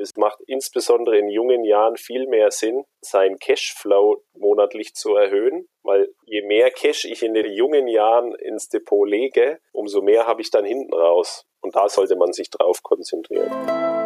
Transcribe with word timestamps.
Es 0.00 0.16
macht 0.16 0.40
insbesondere 0.46 1.18
in 1.18 1.28
jungen 1.28 1.64
Jahren 1.64 1.96
viel 1.96 2.28
mehr 2.28 2.52
Sinn, 2.52 2.84
seinen 3.00 3.38
Cashflow 3.38 4.22
monatlich 4.34 4.94
zu 4.94 5.16
erhöhen, 5.16 5.68
weil 5.82 6.08
je 6.24 6.42
mehr 6.42 6.70
Cash 6.70 7.04
ich 7.04 7.24
in 7.24 7.34
den 7.34 7.52
jungen 7.52 7.88
Jahren 7.88 8.34
ins 8.36 8.68
Depot 8.68 9.08
lege, 9.08 9.58
umso 9.72 10.00
mehr 10.00 10.26
habe 10.26 10.40
ich 10.40 10.50
dann 10.50 10.64
hinten 10.64 10.94
raus. 10.94 11.46
Und 11.60 11.74
da 11.74 11.88
sollte 11.88 12.14
man 12.14 12.32
sich 12.32 12.48
drauf 12.50 12.82
konzentrieren. 12.84 13.97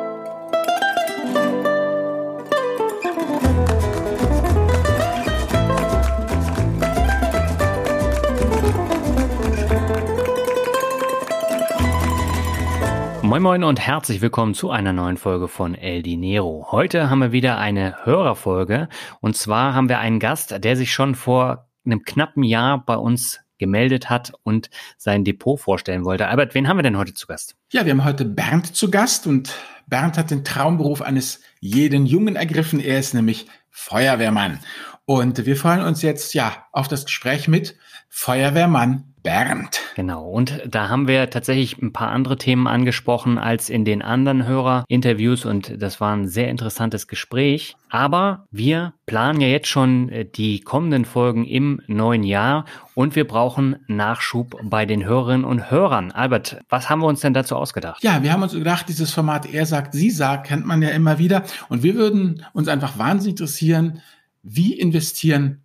Moin 13.33 13.43
Moin 13.43 13.65
und 13.65 13.81
herzlich 13.81 14.21
willkommen 14.21 14.53
zu 14.53 14.71
einer 14.71 14.93
neuen 14.93 15.17
Folge 15.17 15.49
von 15.49 15.75
El 15.75 16.03
Dinero. 16.03 16.67
Heute 16.71 17.09
haben 17.09 17.21
wir 17.21 17.33
wieder 17.33 17.57
eine 17.57 18.05
Hörerfolge 18.05 18.91
und 19.23 19.39
zwar 19.39 19.73
haben 19.73 19.89
wir 19.89 20.01
einen 20.01 20.21
Gast, 20.21 20.63
der 20.63 20.77
sich 20.77 20.93
schon 20.93 21.15
vor 21.15 21.71
einem 21.87 22.03
knappen 22.03 22.43
Jahr 22.43 22.85
bei 22.85 22.95
uns 22.95 23.41
gemeldet 23.57 24.11
hat 24.11 24.35
und 24.43 24.69
sein 24.99 25.25
Depot 25.25 25.59
vorstellen 25.59 26.05
wollte. 26.05 26.29
Albert, 26.29 26.55
wen 26.55 26.69
haben 26.69 26.77
wir 26.77 26.83
denn 26.83 26.99
heute 26.99 27.15
zu 27.15 27.27
Gast? 27.27 27.57
Ja, 27.71 27.87
wir 27.87 27.93
haben 27.93 28.05
heute 28.05 28.27
Bernd 28.27 28.77
zu 28.77 28.91
Gast 28.91 29.27
und 29.27 29.55
Bernd 29.87 30.19
hat 30.19 30.31
den 30.31 30.45
Traumberuf 30.45 31.01
eines 31.01 31.41
jeden 31.59 32.05
Jungen 32.05 32.37
ergriffen. 32.37 32.81
Er 32.81 32.99
ist 32.99 33.15
nämlich 33.15 33.47
Feuerwehrmann. 33.71 34.59
Und 35.07 35.47
wir 35.47 35.57
freuen 35.57 35.81
uns 35.81 36.03
jetzt 36.03 36.35
ja 36.35 36.67
auf 36.71 36.87
das 36.87 37.07
Gespräch 37.07 37.49
mit 37.49 37.79
Feuerwehrmann 38.11 39.12
Bernd. 39.23 39.81
Genau, 39.95 40.29
und 40.29 40.61
da 40.67 40.89
haben 40.89 41.07
wir 41.07 41.31
tatsächlich 41.31 41.81
ein 41.81 41.93
paar 41.93 42.09
andere 42.09 42.37
Themen 42.37 42.67
angesprochen 42.67 43.39
als 43.39 43.71
in 43.71 43.85
den 43.85 44.03
anderen 44.03 44.47
Hörerinterviews 44.47 45.45
und 45.45 45.81
das 45.81 46.01
war 46.01 46.15
ein 46.15 46.27
sehr 46.27 46.49
interessantes 46.49 47.07
Gespräch. 47.07 47.77
Aber 47.89 48.47
wir 48.51 48.95
planen 49.07 49.41
ja 49.41 49.49
jetzt 49.49 49.69
schon 49.69 50.09
äh, 50.09 50.25
die 50.25 50.61
kommenden 50.61 51.05
Folgen 51.05 51.45
im 51.45 51.81
neuen 51.87 52.25
Jahr 52.25 52.65
und 52.95 53.15
wir 53.15 53.27
brauchen 53.27 53.77
Nachschub 53.87 54.59
bei 54.63 54.87
den 54.87 55.05
Hörerinnen 55.05 55.45
und 55.45 55.71
Hörern. 55.71 56.11
Albert, 56.11 56.61
was 56.69 56.91
haben 56.91 57.01
wir 57.01 57.07
uns 57.07 57.21
denn 57.21 57.35
dazu 57.35 57.57
ausgedacht? 57.57 58.03
Ja, 58.03 58.23
wir 58.23 58.33
haben 58.33 58.43
uns 58.43 58.53
gedacht, 58.53 58.89
dieses 58.89 59.13
Format 59.13 59.53
Er 59.53 59.67
sagt, 59.67 59.93
Sie 59.93 60.11
sagt, 60.11 60.47
kennt 60.47 60.67
man 60.67 60.83
ja 60.83 60.89
immer 60.89 61.19
wieder 61.19 61.45
und 61.69 61.83
wir 61.83 61.95
würden 61.95 62.45
uns 62.55 62.69
einfach 62.69 62.99
wahnsinnig 62.99 63.35
interessieren, 63.35 64.01
wie 64.43 64.73
investieren 64.79 65.62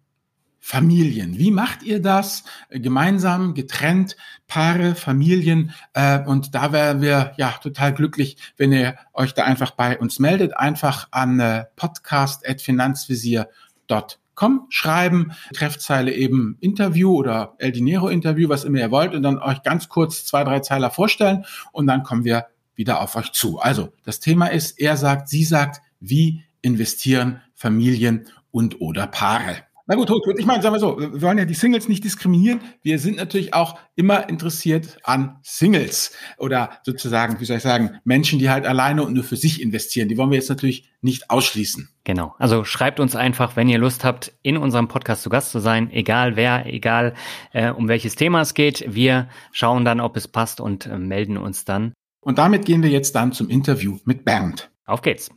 Familien. 0.68 1.38
Wie 1.38 1.52
macht 1.52 1.84
ihr 1.84 2.02
das? 2.02 2.44
Gemeinsam, 2.70 3.54
getrennt, 3.54 4.18
Paare, 4.48 4.96
Familien. 4.96 5.72
Äh, 5.94 6.26
und 6.26 6.56
da 6.56 6.74
wären 6.74 7.00
wir 7.00 7.32
ja 7.38 7.52
total 7.64 7.94
glücklich, 7.94 8.36
wenn 8.58 8.74
ihr 8.74 8.98
euch 9.14 9.34
da 9.34 9.46
einfach 9.46 9.72
bei 9.72 9.98
uns 9.98 10.20
meldet. 10.20 10.58
Einfach 10.58 11.08
an 11.12 11.40
äh, 11.40 11.64
podcast.finanzvisier.com 11.78 14.66
schreiben, 14.68 15.32
Treffzeile 15.54 16.12
eben 16.12 16.58
Interview 16.60 17.16
oder 17.16 17.56
El 17.60 17.72
Dinero 17.72 18.10
Interview, 18.10 18.50
was 18.50 18.66
immer 18.66 18.80
ihr 18.80 18.92
wollt, 18.92 19.14
und 19.14 19.24
dann 19.24 19.38
euch 19.38 19.64
ganz 19.64 19.88
kurz 19.88 20.26
zwei, 20.26 20.44
drei 20.44 20.60
Zeiler 20.60 20.92
vorstellen 20.92 21.46
und 21.72 21.88
dann 21.88 22.04
kommen 22.04 22.26
wir 22.26 22.48
wieder 22.76 23.00
auf 23.00 23.16
euch 23.16 23.32
zu. 23.32 23.60
Also, 23.60 23.94
das 24.04 24.20
Thema 24.20 24.48
ist, 24.48 24.78
er 24.78 24.98
sagt, 24.98 25.30
sie 25.30 25.46
sagt, 25.46 25.82
wie 26.02 26.44
investieren 26.62 27.40
Familien 27.56 28.28
und 28.52 28.82
oder 28.82 29.08
Paare. 29.08 29.67
Na 29.90 29.96
gut, 29.96 30.10
gut. 30.10 30.38
Ich 30.38 30.46
meine, 30.46 30.62
sagen 30.62 30.76
wir 30.76 30.82
so, 30.82 31.00
wir 31.00 31.22
wollen 31.22 31.38
ja 31.38 31.46
die 31.46 31.54
Singles 31.54 31.88
nicht 31.88 32.04
diskriminieren. 32.04 32.60
Wir 32.82 33.00
sind 33.00 33.16
natürlich 33.16 33.54
auch 33.54 33.80
immer 33.96 34.28
interessiert 34.28 34.98
an 35.04 35.38
Singles 35.44 36.12
oder 36.38 36.72
sozusagen, 36.84 37.40
wie 37.40 37.46
soll 37.46 37.58
ich 37.58 37.64
sagen, 37.64 37.92
Menschen, 38.04 38.38
die 38.38 38.50
halt 38.50 38.66
alleine 38.66 39.04
und 39.04 39.14
nur 39.14 39.24
für 39.24 39.38
sich 39.38 39.62
investieren. 39.62 40.10
Die 40.10 40.18
wollen 40.18 40.30
wir 40.30 40.38
jetzt 40.38 40.50
natürlich 40.50 40.92
nicht 41.00 41.30
ausschließen. 41.30 41.88
Genau. 42.04 42.36
Also 42.38 42.66
schreibt 42.66 43.00
uns 43.00 43.16
einfach, 43.16 43.56
wenn 43.56 43.70
ihr 43.70 43.78
Lust 43.78 44.04
habt, 44.04 44.34
in 44.42 44.58
unserem 44.58 44.90
Podcast 44.90 45.24
zu 45.24 45.30
Gast 45.30 45.52
zu 45.52 45.60
sein, 45.60 45.90
egal 45.92 46.36
wer, 46.36 46.66
egal 46.66 47.14
äh, 47.54 47.72
um 47.72 47.88
welches 47.88 48.16
Thema 48.16 48.42
es 48.42 48.54
geht. 48.54 48.84
Wir 48.94 49.30
schauen 49.54 49.86
dann, 49.86 50.02
ob 50.02 50.18
es 50.18 50.28
passt 50.28 50.60
und 50.60 50.86
äh, 50.86 50.98
melden 50.98 51.38
uns 51.38 51.64
dann. 51.64 51.94
Und 52.20 52.40
damit 52.40 52.66
gehen 52.66 52.84
wir 52.84 52.90
jetzt 52.90 53.16
dann 53.16 53.32
zum 53.32 53.50
Interview 53.50 54.00
mit 54.04 54.26
Bernd. 54.26 54.70
Auf 54.86 55.02
geht's. 55.02 55.30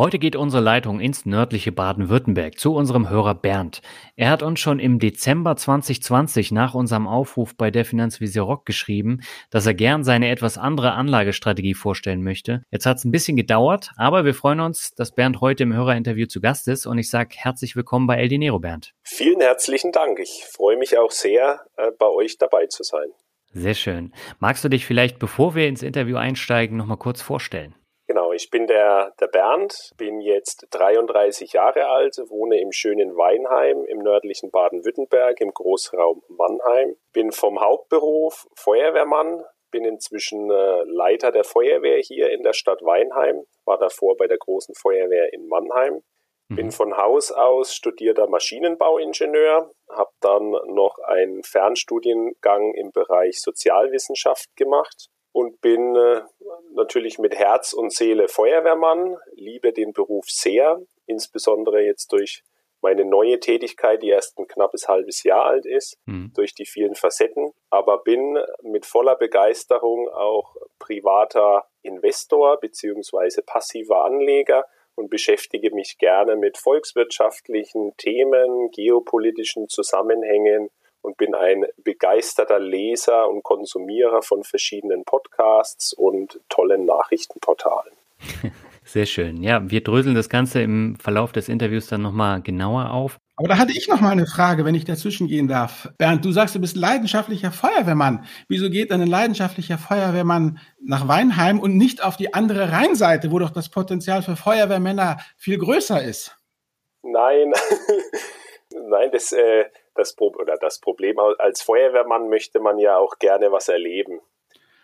Heute 0.00 0.18
geht 0.18 0.34
unsere 0.34 0.62
Leitung 0.62 0.98
ins 0.98 1.26
nördliche 1.26 1.72
Baden-Württemberg 1.72 2.58
zu 2.58 2.74
unserem 2.74 3.10
Hörer 3.10 3.34
Bernd. 3.34 3.82
Er 4.16 4.30
hat 4.30 4.42
uns 4.42 4.58
schon 4.58 4.78
im 4.78 4.98
Dezember 4.98 5.56
2020 5.56 6.52
nach 6.52 6.72
unserem 6.72 7.06
Aufruf 7.06 7.54
bei 7.54 7.70
der 7.70 7.84
Finanzvisier 7.84 8.40
Rock 8.40 8.64
geschrieben, 8.64 9.20
dass 9.50 9.66
er 9.66 9.74
gern 9.74 10.02
seine 10.02 10.30
etwas 10.30 10.56
andere 10.56 10.92
Anlagestrategie 10.92 11.74
vorstellen 11.74 12.22
möchte. 12.22 12.62
Jetzt 12.70 12.86
hat 12.86 12.96
es 12.96 13.04
ein 13.04 13.10
bisschen 13.10 13.36
gedauert, 13.36 13.90
aber 13.98 14.24
wir 14.24 14.32
freuen 14.32 14.60
uns, 14.60 14.94
dass 14.94 15.14
Bernd 15.14 15.42
heute 15.42 15.64
im 15.64 15.74
Hörerinterview 15.74 16.28
zu 16.28 16.40
Gast 16.40 16.66
ist 16.68 16.86
und 16.86 16.96
ich 16.96 17.10
sage 17.10 17.36
herzlich 17.36 17.76
willkommen 17.76 18.06
bei 18.06 18.16
El 18.16 18.28
Dinero, 18.28 18.58
Bernd. 18.58 18.94
Vielen 19.02 19.42
herzlichen 19.42 19.92
Dank. 19.92 20.18
Ich 20.18 20.46
freue 20.50 20.78
mich 20.78 20.96
auch 20.96 21.10
sehr, 21.10 21.60
äh, 21.76 21.90
bei 21.98 22.06
euch 22.06 22.38
dabei 22.38 22.68
zu 22.68 22.84
sein. 22.84 23.10
Sehr 23.52 23.74
schön. 23.74 24.14
Magst 24.38 24.64
du 24.64 24.70
dich 24.70 24.86
vielleicht, 24.86 25.18
bevor 25.18 25.54
wir 25.54 25.68
ins 25.68 25.82
Interview 25.82 26.16
einsteigen, 26.16 26.78
noch 26.78 26.86
mal 26.86 26.96
kurz 26.96 27.20
vorstellen? 27.20 27.74
Genau, 28.10 28.32
ich 28.32 28.50
bin 28.50 28.66
der, 28.66 29.14
der 29.20 29.28
Bernd, 29.28 29.92
bin 29.96 30.20
jetzt 30.20 30.66
33 30.72 31.52
Jahre 31.52 31.86
alt, 31.86 32.16
wohne 32.26 32.60
im 32.60 32.72
schönen 32.72 33.16
Weinheim 33.16 33.84
im 33.84 33.98
nördlichen 33.98 34.50
Baden-Württemberg 34.50 35.40
im 35.40 35.52
Großraum 35.52 36.20
Mannheim. 36.26 36.96
Bin 37.12 37.30
vom 37.30 37.60
Hauptberuf 37.60 38.48
Feuerwehrmann, 38.56 39.44
bin 39.70 39.84
inzwischen 39.84 40.50
äh, 40.50 40.82
Leiter 40.86 41.30
der 41.30 41.44
Feuerwehr 41.44 42.00
hier 42.00 42.30
in 42.30 42.42
der 42.42 42.52
Stadt 42.52 42.82
Weinheim, 42.82 43.44
war 43.64 43.78
davor 43.78 44.16
bei 44.16 44.26
der 44.26 44.38
großen 44.38 44.74
Feuerwehr 44.74 45.32
in 45.32 45.46
Mannheim. 45.46 46.02
Bin 46.48 46.66
mhm. 46.66 46.72
von 46.72 46.96
Haus 46.96 47.30
aus 47.30 47.72
studierter 47.76 48.26
Maschinenbauingenieur, 48.26 49.70
habe 49.88 50.10
dann 50.18 50.50
noch 50.66 50.98
einen 51.06 51.44
Fernstudiengang 51.44 52.74
im 52.74 52.90
Bereich 52.90 53.40
Sozialwissenschaft 53.40 54.48
gemacht 54.56 55.10
und 55.32 55.60
bin 55.60 55.94
äh, 55.94 56.22
natürlich 56.74 57.18
mit 57.18 57.34
Herz 57.36 57.72
und 57.72 57.92
Seele 57.92 58.28
Feuerwehrmann, 58.28 59.16
liebe 59.34 59.72
den 59.72 59.92
Beruf 59.92 60.26
sehr, 60.28 60.80
insbesondere 61.06 61.82
jetzt 61.82 62.12
durch 62.12 62.42
meine 62.82 63.04
neue 63.04 63.40
Tätigkeit, 63.40 64.02
die 64.02 64.08
erst 64.08 64.38
ein 64.38 64.48
knappes 64.48 64.88
halbes 64.88 65.22
Jahr 65.22 65.44
alt 65.44 65.66
ist, 65.66 65.98
mhm. 66.06 66.32
durch 66.34 66.54
die 66.54 66.66
vielen 66.66 66.94
Facetten, 66.94 67.52
aber 67.68 67.98
bin 68.02 68.38
mit 68.62 68.86
voller 68.86 69.16
Begeisterung 69.16 70.08
auch 70.08 70.56
privater 70.78 71.66
Investor 71.82 72.58
beziehungsweise 72.58 73.42
passiver 73.42 74.04
Anleger 74.04 74.64
und 74.94 75.10
beschäftige 75.10 75.74
mich 75.74 75.98
gerne 75.98 76.36
mit 76.36 76.58
volkswirtschaftlichen 76.58 77.96
Themen, 77.96 78.70
geopolitischen 78.70 79.68
Zusammenhängen 79.68 80.70
und 81.02 81.16
bin 81.16 81.34
ein 81.34 81.64
begeisterter 81.82 82.58
Leser 82.58 83.28
und 83.28 83.42
Konsumierer 83.42 84.22
von 84.22 84.44
verschiedenen 84.44 85.04
Podcasts 85.04 85.92
und 85.92 86.40
tollen 86.48 86.84
Nachrichtenportalen. 86.84 87.92
Sehr 88.84 89.06
schön. 89.06 89.42
Ja, 89.42 89.70
wir 89.70 89.84
dröseln 89.84 90.16
das 90.16 90.28
Ganze 90.28 90.62
im 90.62 90.96
Verlauf 90.96 91.30
des 91.30 91.48
Interviews 91.48 91.86
dann 91.86 92.02
nochmal 92.02 92.42
genauer 92.42 92.90
auf. 92.90 93.18
Aber 93.36 93.48
da 93.48 93.56
hatte 93.56 93.72
ich 93.72 93.88
noch 93.88 94.00
mal 94.00 94.10
eine 94.10 94.26
Frage, 94.26 94.64
wenn 94.64 94.74
ich 94.74 94.84
dazwischen 94.84 95.28
gehen 95.28 95.48
darf. 95.48 95.88
Bernd, 95.96 96.24
du 96.24 96.32
sagst, 96.32 96.54
du 96.56 96.60
bist 96.60 96.76
leidenschaftlicher 96.76 97.52
Feuerwehrmann. 97.52 98.24
Wieso 98.48 98.68
geht 98.68 98.90
ein 98.90 99.06
leidenschaftlicher 99.06 99.78
Feuerwehrmann 99.78 100.58
nach 100.82 101.08
Weinheim 101.08 101.60
und 101.60 101.76
nicht 101.76 102.02
auf 102.02 102.16
die 102.16 102.34
andere 102.34 102.72
Rheinseite, 102.72 103.30
wo 103.30 103.38
doch 103.38 103.50
das 103.50 103.68
Potenzial 103.68 104.22
für 104.22 104.36
Feuerwehrmänner 104.36 105.18
viel 105.36 105.58
größer 105.58 106.02
ist? 106.02 106.36
Nein, 107.02 107.52
nein, 108.72 109.08
das, 109.12 109.32
äh, 109.32 109.66
das, 109.94 110.16
oder 110.18 110.56
das 110.56 110.80
Problem 110.80 111.18
als 111.18 111.62
Feuerwehrmann 111.62 112.28
möchte 112.28 112.60
man 112.60 112.78
ja 112.78 112.96
auch 112.96 113.18
gerne 113.18 113.52
was 113.52 113.68
erleben. 113.68 114.20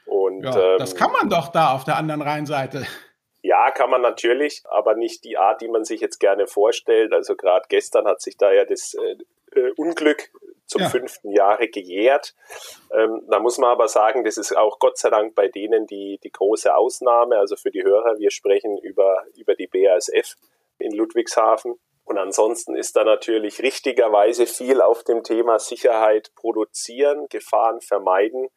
Und, 0.06 0.44
ja, 0.44 0.72
ähm, 0.72 0.78
das 0.78 0.94
kann 0.94 1.12
man 1.12 1.28
doch 1.28 1.48
da 1.48 1.74
auf 1.74 1.84
der 1.84 1.96
anderen 1.96 2.22
Rheinseite. 2.22 2.86
Ja, 3.42 3.70
kann 3.70 3.90
man 3.90 4.02
natürlich, 4.02 4.62
aber 4.68 4.94
nicht 4.94 5.24
die 5.24 5.36
Art, 5.36 5.60
die 5.60 5.68
man 5.68 5.84
sich 5.84 6.00
jetzt 6.00 6.18
gerne 6.18 6.46
vorstellt. 6.46 7.12
Also 7.12 7.36
gerade 7.36 7.66
gestern 7.68 8.06
hat 8.06 8.20
sich 8.20 8.36
da 8.36 8.52
ja 8.52 8.64
das 8.64 8.94
äh, 8.94 9.58
äh, 9.58 9.72
Unglück 9.76 10.30
zum 10.66 10.82
ja. 10.82 10.88
fünften 10.88 11.30
Jahre 11.30 11.68
gejährt. 11.68 12.34
Ähm, 12.92 13.22
da 13.28 13.38
muss 13.38 13.58
man 13.58 13.70
aber 13.70 13.86
sagen, 13.88 14.24
das 14.24 14.36
ist 14.36 14.56
auch 14.56 14.78
Gott 14.80 14.98
sei 14.98 15.10
Dank 15.10 15.34
bei 15.34 15.48
denen 15.48 15.86
die, 15.86 16.18
die 16.22 16.32
große 16.32 16.74
Ausnahme. 16.74 17.38
Also 17.38 17.56
für 17.56 17.70
die 17.70 17.84
Hörer, 17.84 18.18
wir 18.18 18.30
sprechen 18.30 18.78
über, 18.78 19.24
über 19.36 19.54
die 19.54 19.68
BASF 19.68 20.34
in 20.78 20.92
Ludwigshafen. 20.92 21.78
Und 22.06 22.18
ansonsten 22.18 22.76
ist 22.76 22.94
da 22.96 23.04
natürlich 23.04 23.60
richtigerweise 23.60 24.46
viel 24.46 24.80
auf 24.80 25.02
dem 25.02 25.24
Thema 25.24 25.58
Sicherheit 25.58 26.30
produzieren, 26.36 27.26
Gefahren 27.28 27.80
vermeiden, 27.80 28.48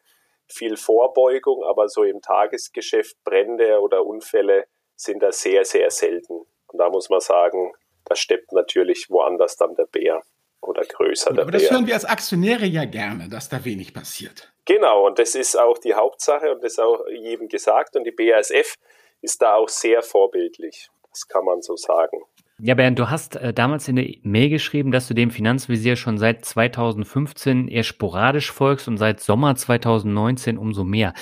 viel 0.48 0.78
Vorbeugung, 0.78 1.64
aber 1.64 1.90
so 1.90 2.04
im 2.04 2.22
Tagesgeschäft 2.22 3.22
Brände 3.24 3.82
oder 3.82 4.06
Unfälle 4.06 4.66
sind 4.96 5.24
da 5.24 5.32
sehr, 5.32 5.66
sehr 5.66 5.90
selten. 5.90 6.46
Und 6.68 6.78
da 6.78 6.90
muss 6.90 7.10
man 7.10 7.22
sagen, 7.22 7.74
da 8.06 8.16
steppt 8.16 8.52
natürlich 8.54 9.10
woanders 9.10 9.58
dann 9.58 9.76
der 9.76 9.86
Bär. 9.86 10.22
oder 10.62 10.84
größer. 10.84 11.32
Gut, 11.32 11.40
aber 11.40 11.52
das 11.52 11.72
hören 11.72 11.88
wir 11.88 11.94
als 11.94 12.06
Aktionäre 12.06 12.66
ja 12.66 12.86
gerne, 12.86 13.30
dass 13.30 13.50
da 13.50 13.64
wenig 13.66 13.94
passiert. 13.94 14.52
Genau, 14.66 15.08
und 15.08 15.18
das 15.18 15.34
ist 15.34 15.58
auch 15.58 15.78
die 15.78 15.96
Hauptsache 15.96 16.52
und 16.52 16.64
das 16.64 16.74
ist 16.74 16.80
auch 16.80 17.08
jedem 17.08 17.48
gesagt. 17.48 17.96
Und 17.96 18.04
die 18.04 18.12
BASF 18.12 18.76
ist 19.22 19.42
da 19.42 19.56
auch 19.56 19.70
sehr 19.70 20.04
vorbildlich. 20.04 20.90
Das 21.10 21.28
kann 21.28 21.46
man 21.46 21.62
so 21.62 21.76
sagen. 21.76 22.22
Ja, 22.62 22.76
Bernd, 22.76 23.00
du 23.00 23.10
hast 23.10 23.38
äh, 23.38 23.54
damals 23.54 23.88
in 23.88 23.96
der 23.96 24.06
Mail 24.24 24.50
geschrieben, 24.50 24.92
dass 24.92 25.08
du 25.08 25.14
dem 25.14 25.32
Finanzvisier 25.32 25.96
schon 25.96 26.18
seit 26.18 26.44
2015 26.44 27.70
eher 27.70 27.84
sporadisch 27.84 28.52
folgst 28.52 28.90
und 28.90 28.98
seit 28.98 29.22
Sommer 29.22 29.56
2019 29.56 30.58
umso 30.58 30.84
mehr. 30.84 31.14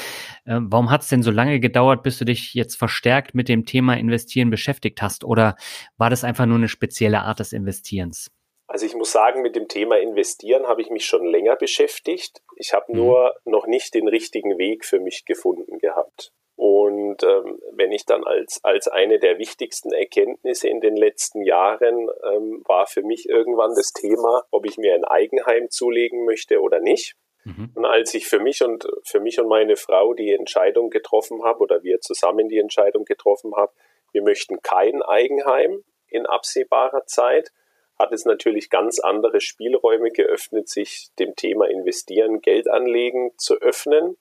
Äh, 0.45 0.57
warum 0.61 0.89
hat 0.89 1.03
es 1.03 1.09
denn 1.09 1.21
so 1.21 1.29
lange 1.29 1.59
gedauert, 1.59 2.01
bis 2.01 2.17
du 2.17 2.25
dich 2.25 2.55
jetzt 2.55 2.75
verstärkt 2.75 3.35
mit 3.35 3.49
dem 3.49 3.65
Thema 3.65 3.93
Investieren 3.93 4.49
beschäftigt 4.49 4.99
hast? 5.03 5.23
Oder 5.23 5.55
war 5.97 6.09
das 6.09 6.23
einfach 6.23 6.47
nur 6.47 6.57
eine 6.57 6.69
spezielle 6.69 7.21
Art 7.21 7.39
des 7.39 7.53
Investierens? 7.53 8.31
Also 8.65 8.87
ich 8.87 8.95
muss 8.95 9.11
sagen, 9.11 9.43
mit 9.43 9.55
dem 9.55 9.67
Thema 9.67 9.99
Investieren 9.99 10.65
habe 10.65 10.81
ich 10.81 10.89
mich 10.89 11.05
schon 11.05 11.23
länger 11.23 11.55
beschäftigt. 11.55 12.41
Ich 12.55 12.73
habe 12.73 12.85
mhm. 12.89 12.97
nur 12.97 13.35
noch 13.45 13.67
nicht 13.67 13.93
den 13.93 14.07
richtigen 14.07 14.57
Weg 14.57 14.85
für 14.85 14.99
mich 14.99 15.23
gefunden 15.25 15.77
gehabt. 15.77 16.33
Und 16.69 17.23
ähm, 17.23 17.61
wenn 17.71 17.93
ich 17.93 18.05
dann 18.05 18.25
als, 18.25 18.59
als 18.61 18.89
eine 18.89 19.19
der 19.19 19.37
wichtigsten 19.37 19.93
Erkenntnisse 19.93 20.67
in 20.67 20.81
den 20.81 20.97
letzten 20.97 21.41
Jahren 21.41 22.09
ähm, 22.29 22.61
war 22.65 22.87
für 22.87 23.03
mich 23.03 23.29
irgendwann 23.29 23.73
das 23.73 23.93
Thema, 23.93 24.43
ob 24.51 24.65
ich 24.65 24.77
mir 24.77 24.93
ein 24.93 25.05
Eigenheim 25.05 25.69
zulegen 25.69 26.25
möchte 26.25 26.59
oder 26.59 26.81
nicht. 26.81 27.15
Mhm. 27.45 27.71
Und 27.73 27.85
als 27.85 28.13
ich 28.15 28.27
für 28.27 28.41
mich 28.41 28.65
und 28.65 28.85
für 29.05 29.21
mich 29.21 29.39
und 29.39 29.47
meine 29.47 29.77
Frau 29.77 30.13
die 30.13 30.33
Entscheidung 30.33 30.89
getroffen 30.89 31.41
habe 31.45 31.59
oder 31.59 31.83
wir 31.83 32.01
zusammen 32.01 32.49
die 32.49 32.59
Entscheidung 32.59 33.05
getroffen 33.05 33.55
haben, 33.55 33.71
wir 34.11 34.21
möchten 34.21 34.61
kein 34.61 35.01
Eigenheim 35.01 35.85
in 36.09 36.25
absehbarer 36.25 37.05
Zeit, 37.05 37.53
hat 37.97 38.11
es 38.11 38.25
natürlich 38.25 38.69
ganz 38.69 38.99
andere 38.99 39.39
Spielräume 39.39 40.11
geöffnet, 40.11 40.67
sich 40.67 41.11
dem 41.17 41.33
Thema 41.37 41.69
Investieren, 41.69 42.41
Geld 42.41 42.69
anlegen 42.69 43.31
zu 43.37 43.55
öffnen. 43.55 44.17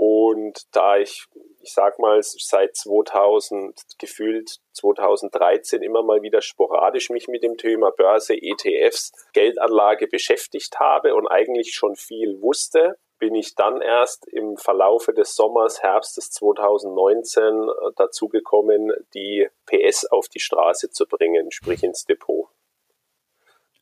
Und 0.00 0.62
da 0.76 0.96
ich, 0.96 1.26
ich 1.60 1.72
sag 1.72 1.98
mal, 1.98 2.20
seit 2.22 2.76
2000, 2.76 3.74
gefühlt 3.98 4.60
2013 4.74 5.82
immer 5.82 6.04
mal 6.04 6.22
wieder 6.22 6.40
sporadisch 6.40 7.10
mich 7.10 7.26
mit 7.26 7.42
dem 7.42 7.56
Thema 7.56 7.90
Börse, 7.90 8.34
ETFs, 8.40 9.10
Geldanlage 9.32 10.06
beschäftigt 10.06 10.78
habe 10.78 11.16
und 11.16 11.26
eigentlich 11.26 11.74
schon 11.74 11.96
viel 11.96 12.40
wusste, 12.40 12.96
bin 13.18 13.34
ich 13.34 13.56
dann 13.56 13.80
erst 13.80 14.28
im 14.28 14.56
Verlaufe 14.56 15.12
des 15.12 15.34
Sommers, 15.34 15.82
Herbstes 15.82 16.30
2019 16.30 17.42
äh, 17.42 17.90
dazu 17.96 18.28
gekommen, 18.28 18.92
die 19.14 19.48
PS 19.66 20.04
auf 20.04 20.28
die 20.28 20.38
Straße 20.38 20.90
zu 20.90 21.08
bringen, 21.08 21.50
sprich 21.50 21.82
ins 21.82 22.04
Depot. 22.04 22.46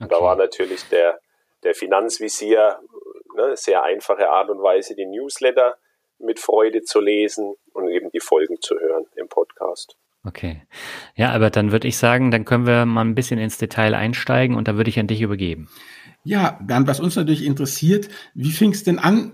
Okay. 0.01 0.09
Da 0.09 0.23
war 0.23 0.35
natürlich 0.35 0.89
der, 0.89 1.21
der 1.63 1.75
Finanzvisier, 1.75 2.81
ne, 3.35 3.55
sehr 3.55 3.83
einfache 3.83 4.31
Art 4.31 4.49
und 4.49 4.63
Weise, 4.63 4.95
die 4.95 5.05
Newsletter 5.05 5.77
mit 6.19 6.41
Freude 6.41 6.83
zu 6.83 7.01
lesen 7.01 7.55
und 7.73 7.89
eben 7.89 8.11
die 8.11 8.21
Folgen 8.21 8.57
zu 8.61 8.77
hören 8.79 9.05
im 9.17 9.29
Podcast. 9.29 9.97
Okay. 10.25 10.63
Ja, 11.15 11.31
aber 11.33 11.51
dann 11.51 11.71
würde 11.71 11.87
ich 11.87 11.97
sagen, 11.97 12.31
dann 12.31 12.45
können 12.45 12.67
wir 12.67 12.85
mal 12.85 13.03
ein 13.03 13.15
bisschen 13.15 13.39
ins 13.39 13.59
Detail 13.59 13.95
einsteigen 13.95 14.57
und 14.57 14.67
da 14.67 14.77
würde 14.77 14.91
ich 14.91 14.99
an 14.99 15.07
dich 15.07 15.21
übergeben. 15.21 15.69
Ja, 16.25 16.59
dann, 16.67 16.89
was 16.89 16.99
uns 16.99 17.15
natürlich 17.15 17.45
interessiert, 17.45 18.09
wie 18.35 18.51
fing 18.51 18.73
es 18.73 18.83
denn 18.83 18.99
an 18.99 19.33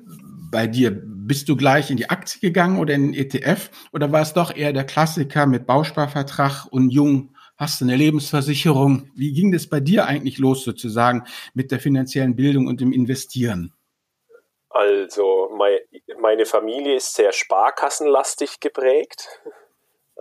bei 0.51 0.67
dir? 0.67 0.91
Bist 0.93 1.49
du 1.49 1.57
gleich 1.57 1.91
in 1.91 1.97
die 1.97 2.11
Aktie 2.11 2.41
gegangen 2.41 2.79
oder 2.79 2.93
in 2.93 3.13
den 3.13 3.15
ETF 3.15 3.71
oder 3.93 4.13
war 4.13 4.21
es 4.21 4.35
doch 4.35 4.55
eher 4.55 4.75
der 4.75 4.85
Klassiker 4.85 5.47
mit 5.47 5.67
Bausparvertrag 5.67 6.67
und 6.71 6.91
jung 6.91 7.35
hast 7.57 7.81
du 7.81 7.85
eine 7.87 7.97
Lebensversicherung? 7.97 9.09
Wie 9.15 9.33
ging 9.33 9.53
das 9.53 9.69
bei 9.69 9.81
dir 9.81 10.07
eigentlich 10.07 10.39
los 10.39 10.65
sozusagen 10.65 11.23
mit 11.55 11.71
der 11.71 11.81
finanziellen 11.81 12.37
Bildung 12.37 12.67
und 12.67 12.81
dem 12.81 12.93
Investieren? 12.93 13.73
Also 14.73 15.51
meine 16.19 16.47
Familie 16.47 16.97
ist 16.97 17.15
sehr 17.15 17.33
sparkassenlastig 17.33 18.61
geprägt. 18.61 19.43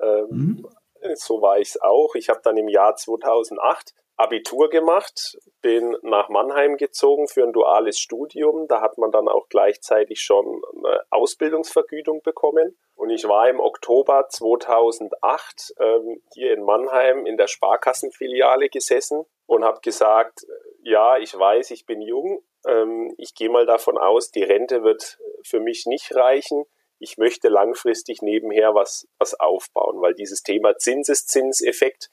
Ähm, 0.02 0.28
mhm. 0.30 0.68
So 1.16 1.42
war 1.42 1.60
ich 1.60 1.70
es 1.70 1.82
auch. 1.82 2.16
Ich 2.16 2.30
habe 2.30 2.42
dann 2.44 2.58
im 2.58 2.68
Jahr 2.68 2.96
2008 2.96 3.94
Abitur 4.18 4.70
gemacht, 4.70 5.38
bin 5.62 5.98
nach 6.04 6.30
Mannheim 6.30 6.78
gezogen 6.78 7.28
für 7.28 7.44
ein 7.44 7.54
duales 7.54 7.98
Studium. 7.98 8.68
Da 8.68 8.82
hat 8.82 8.98
man 8.98 9.12
dann 9.12 9.28
auch 9.28 9.48
gleichzeitig 9.50 10.22
schon 10.22 10.62
eine 10.76 11.02
Ausbildungsvergütung 11.10 12.22
bekommen. 12.22 12.78
Und 12.96 13.10
ich 13.10 13.28
war 13.28 13.50
im 13.50 13.60
Oktober 13.60 14.28
2008 14.30 15.74
ähm, 15.80 16.22
hier 16.34 16.54
in 16.54 16.64
Mannheim 16.64 17.26
in 17.26 17.38
der 17.38 17.48
Sparkassenfiliale 17.48 18.70
gesessen 18.70 19.26
und 19.48 19.64
habe 19.64 19.80
gesagt, 19.82 20.46
ja, 20.84 21.18
ich 21.18 21.38
weiß, 21.38 21.72
ich 21.72 21.86
bin 21.86 22.02
jung. 22.02 22.44
Ähm, 22.68 23.14
ich 23.18 23.36
gehe 23.36 23.50
mal 23.50 23.66
davon 23.66 23.98
aus, 23.98 24.32
die 24.32 24.44
Rente 24.44 24.84
wird 24.84 25.20
für 25.44 25.60
mich 25.60 25.86
nicht 25.86 26.16
reichen. 26.16 26.66
Ich 27.00 27.18
möchte 27.18 27.50
langfristig 27.50 28.22
nebenher 28.22 28.76
was, 28.76 29.08
was 29.18 29.40
aufbauen, 29.40 30.02
weil 30.02 30.14
dieses 30.14 30.44
Thema 30.44 30.78
Zinseszinseffekt 30.78 32.10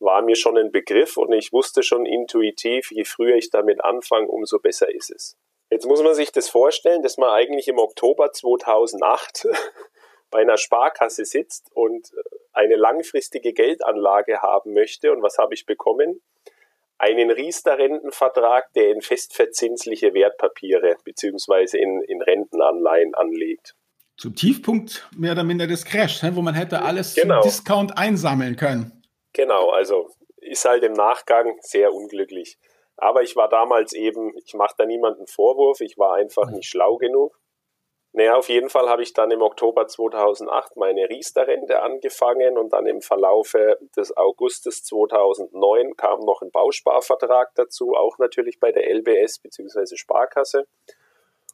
war 0.00 0.22
mir 0.22 0.34
schon 0.34 0.58
ein 0.58 0.72
Begriff 0.72 1.16
und 1.16 1.32
ich 1.32 1.52
wusste 1.52 1.82
schon 1.82 2.06
intuitiv, 2.06 2.90
je 2.90 3.04
früher 3.04 3.36
ich 3.36 3.50
damit 3.50 3.84
anfange, 3.84 4.26
umso 4.26 4.58
besser 4.58 4.92
ist 4.92 5.10
es. 5.10 5.36
Jetzt 5.70 5.86
muss 5.86 6.02
man 6.02 6.14
sich 6.14 6.32
das 6.32 6.50
vorstellen, 6.50 7.02
dass 7.02 7.16
man 7.16 7.30
eigentlich 7.30 7.68
im 7.68 7.78
Oktober 7.78 8.32
2008 8.32 9.48
bei 10.30 10.40
einer 10.40 10.58
Sparkasse 10.58 11.24
sitzt 11.24 11.70
und 11.72 12.12
eine 12.52 12.76
langfristige 12.76 13.52
Geldanlage 13.52 14.42
haben 14.42 14.74
möchte. 14.74 15.12
Und 15.12 15.22
was 15.22 15.38
habe 15.38 15.54
ich 15.54 15.64
bekommen? 15.64 16.20
Einen 17.02 17.32
Riester-Rentenvertrag, 17.32 18.72
der 18.74 18.92
in 18.92 19.00
festverzinsliche 19.00 20.14
Wertpapiere 20.14 20.94
bzw. 21.02 21.76
In, 21.76 22.00
in 22.02 22.22
Rentenanleihen 22.22 23.12
anlegt. 23.16 23.74
Zum 24.16 24.36
Tiefpunkt 24.36 25.08
mehr 25.16 25.32
oder 25.32 25.42
minder 25.42 25.66
des 25.66 25.84
Crash, 25.84 26.22
wo 26.22 26.42
man 26.42 26.54
hätte 26.54 26.82
alles 26.82 27.16
genau. 27.16 27.40
zum 27.40 27.50
Discount 27.50 27.98
einsammeln 27.98 28.54
können. 28.54 29.02
Genau, 29.32 29.70
also 29.70 30.10
ist 30.36 30.64
halt 30.64 30.84
im 30.84 30.92
Nachgang 30.92 31.56
sehr 31.60 31.92
unglücklich. 31.92 32.56
Aber 32.96 33.22
ich 33.22 33.34
war 33.34 33.48
damals 33.48 33.94
eben, 33.94 34.32
ich 34.36 34.54
mache 34.54 34.74
da 34.78 34.86
niemanden 34.86 35.26
Vorwurf, 35.26 35.80
ich 35.80 35.98
war 35.98 36.14
einfach 36.14 36.52
nicht 36.52 36.68
schlau 36.68 36.98
genug. 36.98 37.36
Naja, 38.14 38.36
auf 38.36 38.50
jeden 38.50 38.68
Fall 38.68 38.90
habe 38.90 39.02
ich 39.02 39.14
dann 39.14 39.30
im 39.30 39.40
Oktober 39.40 39.86
2008 39.86 40.76
meine 40.76 41.08
Riester-Rente 41.08 41.80
angefangen 41.80 42.58
und 42.58 42.74
dann 42.74 42.86
im 42.86 43.00
Verlaufe 43.00 43.78
des 43.96 44.14
Augustes 44.14 44.84
2009 44.84 45.96
kam 45.96 46.20
noch 46.20 46.42
ein 46.42 46.50
Bausparvertrag 46.50 47.54
dazu, 47.54 47.94
auch 47.94 48.18
natürlich 48.18 48.60
bei 48.60 48.70
der 48.70 48.86
LBS 48.94 49.38
bzw. 49.38 49.96
Sparkasse. 49.96 50.66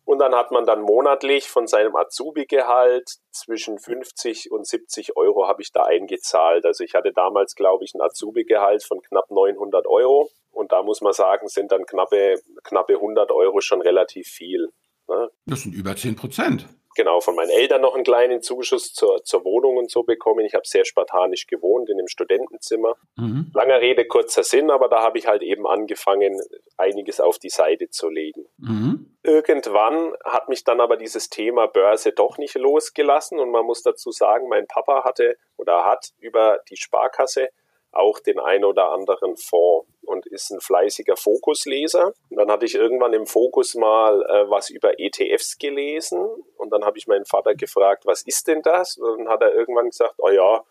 Und 0.05 0.21
dann 0.21 0.35
hat 0.35 0.51
man 0.51 0.65
dann 0.65 0.81
monatlich 0.81 1.49
von 1.49 1.67
seinem 1.67 1.95
Azubi-Gehalt 1.95 3.19
zwischen 3.31 3.79
50 3.79 4.51
und 4.51 4.67
70 4.67 5.17
Euro 5.17 5.47
habe 5.47 5.61
ich 5.63 5.71
da 5.71 5.85
eingezahlt. 5.85 6.65
Also 6.65 6.83
ich 6.83 6.95
hatte 6.95 7.13
damals, 7.13 7.55
glaube 7.55 7.85
ich, 7.85 7.95
ein 7.95 8.01
Azubi-Gehalt 8.01 8.83
von 8.83 9.03
knapp 9.03 9.31
900 9.31 9.87
Euro. 9.87 10.31
Und 10.51 10.73
da 10.73 10.83
muss 10.83 11.03
man 11.03 11.13
sagen, 11.13 11.47
sind 11.47 11.71
dann 11.71 11.85
knappe, 11.85 12.41
knappe 12.65 12.95
100 12.95 13.31
Euro 13.33 13.61
schon 13.61 13.83
relativ 13.83 14.29
viel. 14.29 14.73
Ne? 15.09 15.31
Das 15.47 15.63
sind 15.63 15.75
über 15.75 15.97
10 15.97 16.17
Prozent 16.17 16.67
genau 16.99 17.21
von 17.21 17.37
meinen 17.37 17.51
Eltern 17.51 17.81
noch 17.81 17.95
einen 17.95 18.03
kleinen 18.03 18.43
Zuschuss 18.43 18.93
zur, 18.93 19.23
zur 19.23 19.45
Wohnung 19.45 19.77
und 19.77 19.89
so 19.89 20.03
bekommen. 20.03 20.45
Ich 20.45 20.55
habe 20.55 20.67
sehr 20.67 20.85
spartanisch 20.85 21.47
gewohnt 21.47 21.89
in 21.89 21.97
einem 21.97 22.09
Studentenzimmer. 22.09 22.97
Mhm. 23.17 23.53
Langer 23.55 23.81
Rede, 23.81 24.05
kurzer 24.05 24.43
Sinn, 24.43 24.69
aber 24.69 24.89
da 24.89 25.01
habe 25.01 25.17
ich 25.17 25.29
halt 25.29 25.43
eben 25.43 25.67
angefangen, 25.67 26.41
einiges 26.77 27.21
auf 27.21 27.39
die 27.39 27.51
Seite 27.51 27.89
zu 27.89 28.09
legen. 28.09 28.47
Mhm. 28.59 29.17
Irgendwann 29.23 30.13
hat 30.25 30.49
mich 30.49 30.65
dann 30.65 30.81
aber 30.81 30.97
dieses 30.97 31.31
Thema 31.31 31.67
Börse 31.67 32.11
doch 32.11 32.37
nicht 32.37 32.57
losgelassen 32.57 33.39
und 33.39 33.53
man 33.53 33.65
muss 33.65 33.85
dazu 33.85 34.11
sagen, 34.11 34.49
mein 34.49 34.67
Papa 34.67 35.05
hatte 35.05 35.37
oder 35.57 35.85
hat 35.85 36.11
über 36.19 36.59
die 36.69 36.77
Sparkasse 36.77 37.51
auch 37.93 38.19
den 38.19 38.41
ein 38.41 38.65
oder 38.65 38.91
anderen 38.91 39.37
Fonds 39.37 39.88
ist 40.31 40.51
ein 40.51 40.61
fleißiger 40.61 41.17
Fokusleser. 41.17 42.13
Und 42.31 42.37
dann 42.37 42.51
hatte 42.51 42.67
ich 42.67 42.75
irgendwann 42.75 43.13
im 43.13 43.27
Fokus 43.27 43.75
mal 43.75 44.23
äh, 44.23 44.51
was 44.51 44.71
über 44.71 44.99
ETFs 44.99 45.59
gelesen 45.59 46.27
und 46.57 46.71
dann 46.71 46.85
habe 46.85 46.99
ich 46.99 47.07
meinen 47.07 47.25
Vater 47.25 47.55
gefragt, 47.55 48.05
was 48.07 48.23
ist 48.23 48.47
denn 48.49 48.63
das? 48.63 48.97
Und 48.97 49.19
dann 49.19 49.29
hat 49.29 49.43
er 49.43 49.55
irgendwann 49.55 49.91
gesagt, 49.91 50.15
oh 50.19 50.31
ja, 50.31 50.65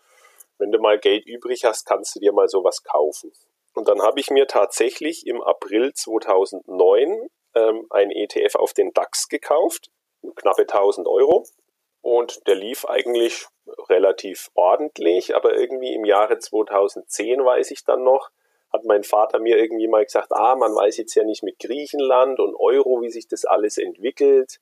wenn 0.58 0.72
du 0.72 0.78
mal 0.78 0.98
Geld 0.98 1.26
übrig 1.26 1.64
hast, 1.64 1.86
kannst 1.86 2.16
du 2.16 2.20
dir 2.20 2.32
mal 2.32 2.48
sowas 2.48 2.82
kaufen. 2.82 3.32
Und 3.74 3.88
dann 3.88 4.02
habe 4.02 4.20
ich 4.20 4.30
mir 4.30 4.46
tatsächlich 4.46 5.26
im 5.26 5.40
April 5.40 5.92
2009 5.94 7.28
ähm, 7.54 7.86
ein 7.90 8.10
ETF 8.10 8.56
auf 8.56 8.72
den 8.72 8.92
DAX 8.92 9.28
gekauft, 9.28 9.90
knappe 10.36 10.62
1000 10.62 11.06
Euro. 11.06 11.44
Und 12.00 12.46
der 12.46 12.54
lief 12.54 12.86
eigentlich 12.86 13.46
relativ 13.88 14.50
ordentlich, 14.54 15.34
aber 15.34 15.56
irgendwie 15.56 15.94
im 15.94 16.04
Jahre 16.04 16.38
2010 16.38 17.44
weiß 17.44 17.70
ich 17.70 17.84
dann 17.84 18.02
noch, 18.02 18.30
hat 18.72 18.84
mein 18.84 19.02
Vater 19.02 19.38
mir 19.38 19.58
irgendwie 19.58 19.88
mal 19.88 20.04
gesagt, 20.04 20.32
ah, 20.32 20.54
man 20.56 20.74
weiß 20.74 20.96
jetzt 20.98 21.14
ja 21.14 21.24
nicht 21.24 21.42
mit 21.42 21.58
Griechenland 21.58 22.38
und 22.38 22.54
Euro, 22.54 23.00
wie 23.00 23.10
sich 23.10 23.26
das 23.28 23.44
alles 23.44 23.78
entwickelt. 23.78 24.60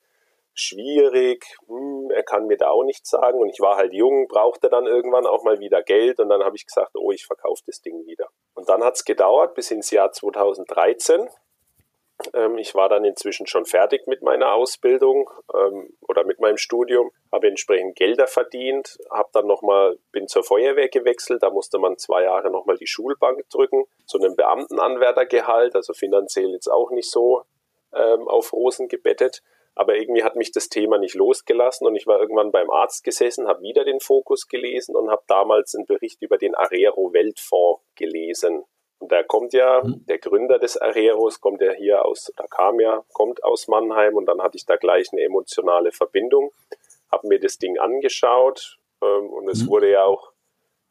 Schwierig, 0.53 1.45
hm, 1.67 2.09
er 2.11 2.23
kann 2.23 2.47
mir 2.47 2.57
da 2.57 2.69
auch 2.69 2.83
nichts 2.83 3.09
sagen. 3.09 3.39
Und 3.39 3.49
ich 3.49 3.59
war 3.59 3.77
halt 3.77 3.93
jung, 3.93 4.27
brauchte 4.27 4.69
dann 4.69 4.87
irgendwann 4.87 5.27
auch 5.27 5.43
mal 5.43 5.59
wieder 5.59 5.83
Geld 5.83 6.19
und 6.19 6.29
dann 6.29 6.43
habe 6.43 6.55
ich 6.55 6.65
gesagt, 6.65 6.95
oh, 6.95 7.11
ich 7.11 7.25
verkaufe 7.25 7.61
das 7.67 7.81
Ding 7.81 8.05
wieder. 8.05 8.29
Und 8.55 8.69
dann 8.69 8.83
hat 8.83 8.95
es 8.95 9.05
gedauert 9.05 9.53
bis 9.53 9.71
ins 9.71 9.91
Jahr 9.91 10.11
2013 10.11 11.21
Ähm, 11.21 11.29
ich 12.57 12.75
war 12.75 12.89
dann 12.89 13.05
inzwischen 13.05 13.47
schon 13.47 13.65
fertig 13.65 14.07
mit 14.07 14.21
meiner 14.21 14.53
Ausbildung 14.53 15.29
ähm, 15.53 15.89
oder 16.07 16.23
mit 16.23 16.39
meinem 16.39 16.57
Studium, 16.57 17.11
habe 17.31 17.47
entsprechend 17.47 17.95
Gelder 17.95 18.27
verdient, 18.27 18.97
habe 19.11 19.29
dann 19.33 19.47
nochmal, 19.47 19.97
bin 20.11 20.27
zur 20.27 20.43
Feuerwehr 20.43 20.89
gewechselt, 20.89 21.43
da 21.43 21.49
musste 21.49 21.79
man 21.79 21.97
zwei 21.97 22.23
Jahre 22.23 22.49
nochmal 22.49 22.77
die 22.77 22.87
Schulbank 22.87 23.49
drücken, 23.49 23.85
zu 24.05 24.17
einem 24.19 24.35
Beamtenanwärtergehalt, 24.35 25.75
also 25.75 25.93
finanziell 25.93 26.51
jetzt 26.51 26.67
auch 26.67 26.91
nicht 26.91 27.09
so 27.09 27.43
ähm, 27.93 28.27
auf 28.27 28.53
Rosen 28.53 28.87
gebettet. 28.87 29.41
Aber 29.75 29.95
irgendwie 29.95 30.23
hat 30.23 30.35
mich 30.35 30.51
das 30.51 30.69
Thema 30.69 30.97
nicht 30.97 31.13
losgelassen 31.13 31.85
und 31.85 31.95
ich 31.95 32.07
war 32.07 32.19
irgendwann 32.19 32.51
beim 32.51 32.71
Arzt 32.71 33.03
gesessen, 33.03 33.47
habe 33.47 33.61
wieder 33.61 33.85
den 33.85 33.99
Fokus 33.99 34.47
gelesen 34.47 34.95
und 34.95 35.11
habe 35.11 35.21
damals 35.27 35.75
einen 35.75 35.85
Bericht 35.85 36.19
über 36.23 36.39
den 36.39 36.55
Arero 36.55 37.13
Weltfonds 37.13 37.83
gelesen. 37.93 38.65
Und 38.99 39.11
da 39.11 39.23
kommt 39.23 39.53
ja, 39.53 39.81
mhm. 39.83 40.05
der 40.07 40.17
Gründer 40.17 40.59
des 40.59 40.77
Areros 40.77 41.39
kommt 41.39 41.61
ja 41.61 41.71
hier 41.71 42.05
aus, 42.05 42.31
da 42.35 42.45
kam 42.47 42.79
ja, 42.79 43.03
kommt 43.13 43.43
aus 43.43 43.67
Mannheim 43.67 44.15
und 44.15 44.25
dann 44.25 44.41
hatte 44.41 44.57
ich 44.57 44.65
da 44.65 44.75
gleich 44.75 45.09
eine 45.11 45.21
emotionale 45.21 45.91
Verbindung, 45.91 46.51
habe 47.11 47.27
mir 47.27 47.39
das 47.39 47.57
Ding 47.57 47.77
angeschaut 47.77 48.79
ähm, 49.01 49.29
und 49.29 49.47
es 49.49 49.63
mhm. 49.63 49.67
wurde 49.67 49.91
ja 49.91 50.03
auch 50.03 50.31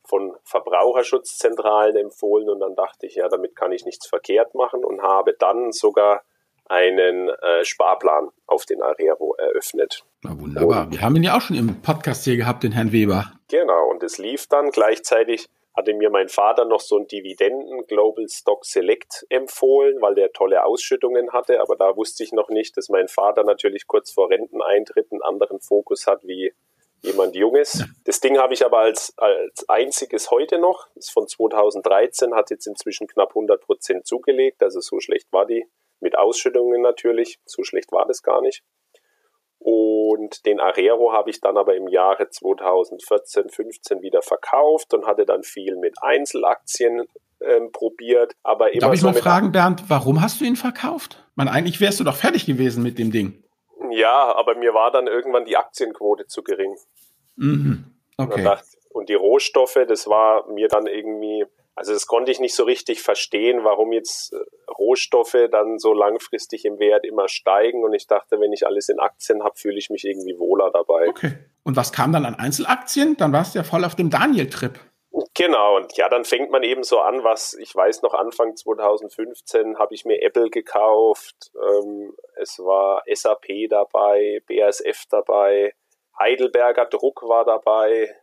von 0.05 0.37
Verbraucherschutzzentralen 0.45 1.97
empfohlen 1.97 2.49
und 2.49 2.61
dann 2.61 2.77
dachte 2.77 3.07
ich, 3.07 3.17
ja, 3.17 3.29
damit 3.29 3.57
kann 3.57 3.73
ich 3.73 3.85
nichts 3.85 4.07
verkehrt 4.07 4.55
machen 4.55 4.85
und 4.85 5.03
habe 5.03 5.35
dann 5.37 5.73
sogar 5.73 6.23
einen 6.69 7.29
äh, 7.29 7.65
Sparplan 7.65 8.31
auf 8.47 8.67
den 8.67 8.83
Arero 8.83 9.35
eröffnet. 9.37 10.05
Na 10.23 10.39
wunderbar. 10.39 10.87
Und, 10.87 10.93
Wir 10.93 11.01
haben 11.01 11.17
ihn 11.17 11.23
ja 11.25 11.37
auch 11.37 11.41
schon 11.41 11.57
im 11.57 11.83
Podcast 11.83 12.25
hier 12.25 12.37
gehabt, 12.37 12.63
den 12.63 12.73
Herrn 12.73 12.93
Weber. 12.93 13.33
Genau, 13.49 13.89
und 13.91 14.03
es 14.03 14.19
lief 14.19 14.47
dann 14.49 14.71
gleichzeitig 14.71 15.49
hatte 15.77 15.93
mir 15.93 16.11
mein 16.11 16.29
Vater 16.29 16.65
noch 16.65 16.81
so 16.81 16.97
ein 16.97 17.07
Dividenden 17.07 17.87
Global 17.87 18.27
Stock 18.29 18.65
Select 18.65 19.27
empfohlen, 19.29 20.01
weil 20.01 20.15
der 20.15 20.33
tolle 20.33 20.65
Ausschüttungen 20.65 21.33
hatte. 21.33 21.61
Aber 21.61 21.77
da 21.77 21.97
wusste 21.97 22.25
ich 22.25 22.33
noch 22.33 22.49
nicht, 22.49 22.77
dass 22.77 22.89
mein 22.89 23.09
Vater 23.09 23.45
natürlich 23.45 23.87
kurz 23.87 24.11
vor 24.11 24.31
Renteneintritt 24.31 25.13
einen 25.13 25.23
anderen 25.23 25.61
Fokus 25.61 26.07
hat 26.07 26.25
wie 26.25 26.53
jemand 27.03 27.37
Junges. 27.37 27.85
Das 28.05 28.21
Ding 28.21 28.39
habe 28.39 28.55
ich 28.55 28.65
aber 28.65 28.79
als, 28.79 29.13
als 29.19 29.69
einziges 29.69 30.31
heute 30.31 30.59
noch. 30.59 30.89
Das 30.95 31.07
ist 31.07 31.13
von 31.13 31.29
2013, 31.29 32.35
hat 32.35 32.51
jetzt 32.51 32.67
inzwischen 32.67 33.07
knapp 33.07 33.31
100 33.31 33.61
Prozent 33.61 34.07
zugelegt. 34.07 34.63
Also 34.63 34.81
so 34.81 34.99
schlecht 35.01 35.31
war 35.33 35.47
die. 35.47 35.67
Mit 35.99 36.19
Ausschüttungen 36.19 36.83
natürlich. 36.83 37.39
So 37.47 37.65
schlecht 37.65 37.91
war 37.91 38.07
das 38.07 38.23
gar 38.23 38.43
nicht. 38.43 38.63
Und 39.69 40.47
den 40.47 40.61
Arero 40.61 41.13
habe 41.13 41.29
ich 41.29 41.41
dann 41.41 41.57
aber 41.57 41.75
im 41.75 41.89
Jahre 41.89 42.31
2014, 42.31 43.49
15 43.49 44.01
wieder 44.01 44.23
verkauft 44.23 44.95
und 44.95 45.09
hatte 45.09 45.27
dann 45.27 45.43
viel 45.43 45.75
mit 45.75 45.97
Einzelaktien 46.01 47.03
ähm, 47.41 47.73
probiert. 47.73 48.37
Aber 48.45 48.71
immer 48.71 48.83
Darf 48.83 48.95
ich 48.95 49.01
so 49.01 49.09
mal 49.09 49.15
fragen, 49.15 49.51
Bernd, 49.51 49.83
warum 49.89 50.23
hast 50.23 50.41
du 50.41 50.45
ihn 50.45 50.55
verkauft? 50.55 51.27
Man, 51.35 51.49
eigentlich 51.49 51.81
wärst 51.81 51.99
du 51.99 52.05
doch 52.05 52.15
fertig 52.15 52.47
gewesen 52.47 52.85
mit 52.85 52.97
dem 52.97 53.11
Ding. 53.11 53.43
Ja, 53.91 54.37
aber 54.37 54.55
mir 54.55 54.73
war 54.73 54.93
dann 54.93 55.09
irgendwann 55.09 55.47
die 55.47 55.57
Aktienquote 55.57 56.29
zu 56.29 56.45
gering. 56.45 56.77
Mhm. 57.35 57.87
Okay. 58.19 58.35
Und, 58.35 58.45
dachte, 58.45 58.69
und 58.91 59.09
die 59.09 59.15
Rohstoffe, 59.15 59.81
das 59.89 60.07
war 60.07 60.47
mir 60.47 60.69
dann 60.69 60.87
irgendwie 60.87 61.45
also 61.77 61.93
das 61.93 62.07
konnte 62.07 62.33
ich 62.33 62.41
nicht 62.41 62.55
so 62.55 62.65
richtig 62.65 63.03
verstehen, 63.03 63.63
warum 63.63 63.93
jetzt 63.93 64.33
äh, 64.33 64.39
Rohstoffe 64.73 65.37
dann 65.51 65.79
so 65.79 65.93
langfristig 65.93 66.65
im 66.65 66.79
Wert 66.79 67.05
immer 67.05 67.29
steigen. 67.29 67.85
Und 67.85 67.93
ich 67.93 68.07
dachte, 68.07 68.41
wenn 68.41 68.53
ich 68.53 68.67
alles 68.67 68.89
in 68.89 68.99
Aktien 68.99 69.45
habe, 69.45 69.57
fühle 69.57 69.77
ich 69.77 69.91
mich 69.91 70.05
irgendwie 70.05 70.39
wohler 70.39 70.71
dabei. 70.73 71.07
Okay. 71.09 71.35
Und 71.65 71.77
was 71.77 71.93
kam 71.93 72.13
dann 72.13 72.25
an 72.25 72.35
Einzelaktien? 72.35 73.17
Dann 73.19 73.33
warst 73.33 73.55
du 73.55 73.59
ja 73.59 73.63
voll 73.63 73.85
auf 73.85 73.95
dem 73.95 74.09
Daniel-Trip. 74.09 74.81
Genau, 75.35 75.77
und 75.77 75.97
ja, 75.97 76.09
dann 76.09 76.25
fängt 76.25 76.51
man 76.51 76.63
eben 76.63 76.83
so 76.83 77.01
an, 77.01 77.25
was 77.25 77.55
ich 77.55 77.75
weiß 77.75 78.03
noch, 78.03 78.15
Anfang 78.15 78.55
2015 78.55 79.79
habe 79.79 79.95
ich 79.95 80.05
mir 80.05 80.21
Apple 80.23 80.51
gekauft, 80.51 81.53
ähm, 81.55 82.15
es 82.37 82.59
war 82.59 83.03
SAP 83.11 83.69
dabei, 83.71 84.43
BASF 84.47 85.05
dabei, 85.09 85.75
Heidelberger 86.19 86.85
Druck 86.87 87.23
war 87.23 87.47
dabei, 87.47 88.15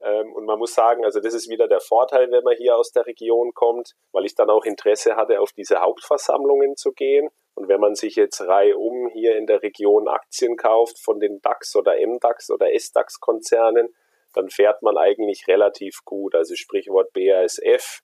und 0.00 0.46
man 0.46 0.58
muss 0.58 0.74
sagen, 0.74 1.04
also 1.04 1.20
das 1.20 1.34
ist 1.34 1.50
wieder 1.50 1.68
der 1.68 1.80
Vorteil, 1.80 2.30
wenn 2.30 2.42
man 2.42 2.56
hier 2.56 2.76
aus 2.76 2.90
der 2.90 3.06
Region 3.06 3.52
kommt, 3.52 3.92
weil 4.12 4.24
ich 4.24 4.34
dann 4.34 4.48
auch 4.48 4.64
Interesse 4.64 5.16
hatte, 5.16 5.40
auf 5.40 5.52
diese 5.52 5.80
Hauptversammlungen 5.80 6.76
zu 6.76 6.92
gehen. 6.92 7.28
Und 7.54 7.68
wenn 7.68 7.80
man 7.80 7.94
sich 7.94 8.16
jetzt 8.16 8.40
reihum 8.40 9.08
hier 9.08 9.36
in 9.36 9.46
der 9.46 9.62
Region 9.62 10.08
Aktien 10.08 10.56
kauft 10.56 10.98
von 10.98 11.20
den 11.20 11.42
DAX 11.42 11.76
oder 11.76 11.94
MDAX 11.94 12.50
oder 12.50 12.72
SDAX 12.72 13.20
Konzernen, 13.20 13.94
dann 14.32 14.48
fährt 14.48 14.80
man 14.82 14.96
eigentlich 14.96 15.46
relativ 15.48 15.98
gut. 16.04 16.34
Also 16.34 16.54
Sprichwort 16.54 17.12
BASF, 17.12 18.00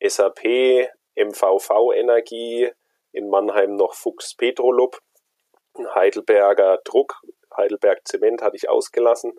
SAP, 0.00 0.90
MVV 1.16 1.92
Energie, 1.94 2.70
in 3.12 3.28
Mannheim 3.28 3.74
noch 3.74 3.94
Fuchs 3.94 4.36
Petrolub, 4.36 4.98
Heidelberger 5.94 6.78
Druck, 6.84 7.20
Heidelberg 7.56 8.06
Zement 8.06 8.42
hatte 8.42 8.56
ich 8.56 8.68
ausgelassen 8.68 9.32
ähm, 9.32 9.38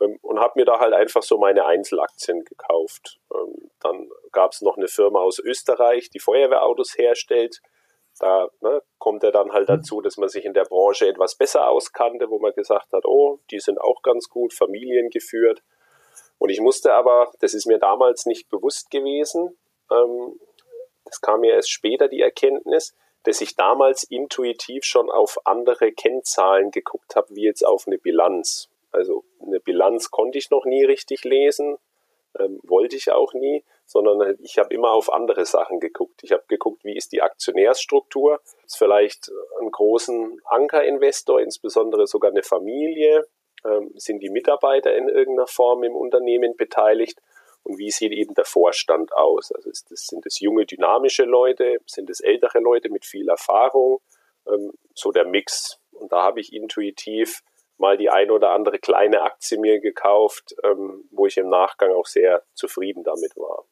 und 0.00 0.40
habe 0.40 0.52
mir 0.56 0.64
da 0.64 0.78
halt 0.78 0.94
einfach 0.94 1.22
so 1.22 1.38
meine 1.38 1.66
Einzelaktien 1.66 2.44
gekauft. 2.44 3.18
Ähm, 3.34 3.70
dann 3.80 4.10
gab 4.32 4.52
es 4.52 4.62
noch 4.62 4.76
eine 4.76 4.88
Firma 4.88 5.20
aus 5.20 5.38
Österreich, 5.38 6.10
die 6.10 6.20
Feuerwehrautos 6.20 6.96
herstellt. 6.96 7.60
Da 8.18 8.48
ne, 8.60 8.82
kommt 8.98 9.24
er 9.24 9.30
dann 9.30 9.52
halt 9.52 9.68
mhm. 9.68 9.74
dazu, 9.76 10.00
dass 10.00 10.16
man 10.16 10.28
sich 10.28 10.44
in 10.44 10.54
der 10.54 10.64
Branche 10.64 11.06
etwas 11.06 11.34
besser 11.34 11.68
auskannte, 11.68 12.30
wo 12.30 12.38
man 12.38 12.52
gesagt 12.54 12.92
hat, 12.92 13.04
oh, 13.04 13.40
die 13.50 13.60
sind 13.60 13.80
auch 13.80 14.02
ganz 14.02 14.28
gut, 14.28 14.54
familiengeführt. 14.54 15.62
Und 16.38 16.48
ich 16.48 16.60
musste 16.60 16.94
aber, 16.94 17.30
das 17.40 17.52
ist 17.52 17.66
mir 17.66 17.78
damals 17.78 18.24
nicht 18.24 18.48
bewusst 18.48 18.90
gewesen, 18.90 19.58
ähm, 19.90 20.40
das 21.04 21.20
kam 21.20 21.40
mir 21.40 21.54
erst 21.54 21.70
später 21.70 22.08
die 22.08 22.20
Erkenntnis, 22.20 22.94
dass 23.24 23.40
ich 23.40 23.56
damals 23.56 24.04
intuitiv 24.04 24.84
schon 24.84 25.10
auf 25.10 25.38
andere 25.44 25.92
Kennzahlen 25.92 26.70
geguckt 26.70 27.16
habe, 27.16 27.34
wie 27.34 27.42
jetzt 27.42 27.66
auf 27.66 27.86
eine 27.86 27.98
Bilanz. 27.98 28.69
Also 28.90 29.24
eine 29.40 29.60
Bilanz 29.60 30.10
konnte 30.10 30.38
ich 30.38 30.50
noch 30.50 30.64
nie 30.64 30.84
richtig 30.84 31.24
lesen, 31.24 31.76
ähm, 32.38 32.60
wollte 32.62 32.96
ich 32.96 33.10
auch 33.10 33.32
nie, 33.34 33.64
sondern 33.86 34.36
ich 34.40 34.58
habe 34.58 34.72
immer 34.72 34.92
auf 34.92 35.12
andere 35.12 35.44
Sachen 35.44 35.80
geguckt. 35.80 36.22
Ich 36.22 36.32
habe 36.32 36.44
geguckt, 36.48 36.84
wie 36.84 36.96
ist 36.96 37.12
die 37.12 37.22
Aktionärsstruktur, 37.22 38.40
ist 38.64 38.78
vielleicht 38.78 39.30
einen 39.58 39.70
großen 39.70 40.40
Ankerinvestor, 40.44 41.40
insbesondere 41.40 42.06
sogar 42.06 42.30
eine 42.30 42.42
Familie, 42.42 43.26
ähm, 43.64 43.92
sind 43.96 44.22
die 44.22 44.30
Mitarbeiter 44.30 44.94
in 44.94 45.08
irgendeiner 45.08 45.46
Form 45.46 45.82
im 45.82 45.94
Unternehmen 45.94 46.56
beteiligt 46.56 47.20
und 47.62 47.78
wie 47.78 47.90
sieht 47.90 48.12
eben 48.12 48.34
der 48.34 48.44
Vorstand 48.44 49.12
aus? 49.12 49.52
Also 49.52 49.70
ist 49.70 49.90
das, 49.90 50.06
sind 50.06 50.24
es 50.26 50.40
junge, 50.40 50.66
dynamische 50.66 51.24
Leute, 51.24 51.78
sind 51.86 52.08
es 52.10 52.20
ältere 52.20 52.60
Leute 52.60 52.88
mit 52.90 53.04
viel 53.04 53.28
Erfahrung, 53.28 54.00
ähm, 54.46 54.72
so 54.94 55.10
der 55.10 55.26
Mix. 55.26 55.78
Und 55.92 56.12
da 56.12 56.22
habe 56.22 56.40
ich 56.40 56.52
intuitiv 56.52 57.42
mal 57.80 57.96
die 57.96 58.10
eine 58.10 58.32
oder 58.32 58.50
andere 58.50 58.78
kleine 58.78 59.22
Aktie 59.22 59.58
mir 59.58 59.80
gekauft, 59.80 60.54
ähm, 60.62 61.08
wo 61.10 61.26
ich 61.26 61.36
im 61.36 61.48
Nachgang 61.48 61.92
auch 61.92 62.06
sehr 62.06 62.44
zufrieden 62.54 63.02
damit 63.02 63.36
war. 63.36 63.64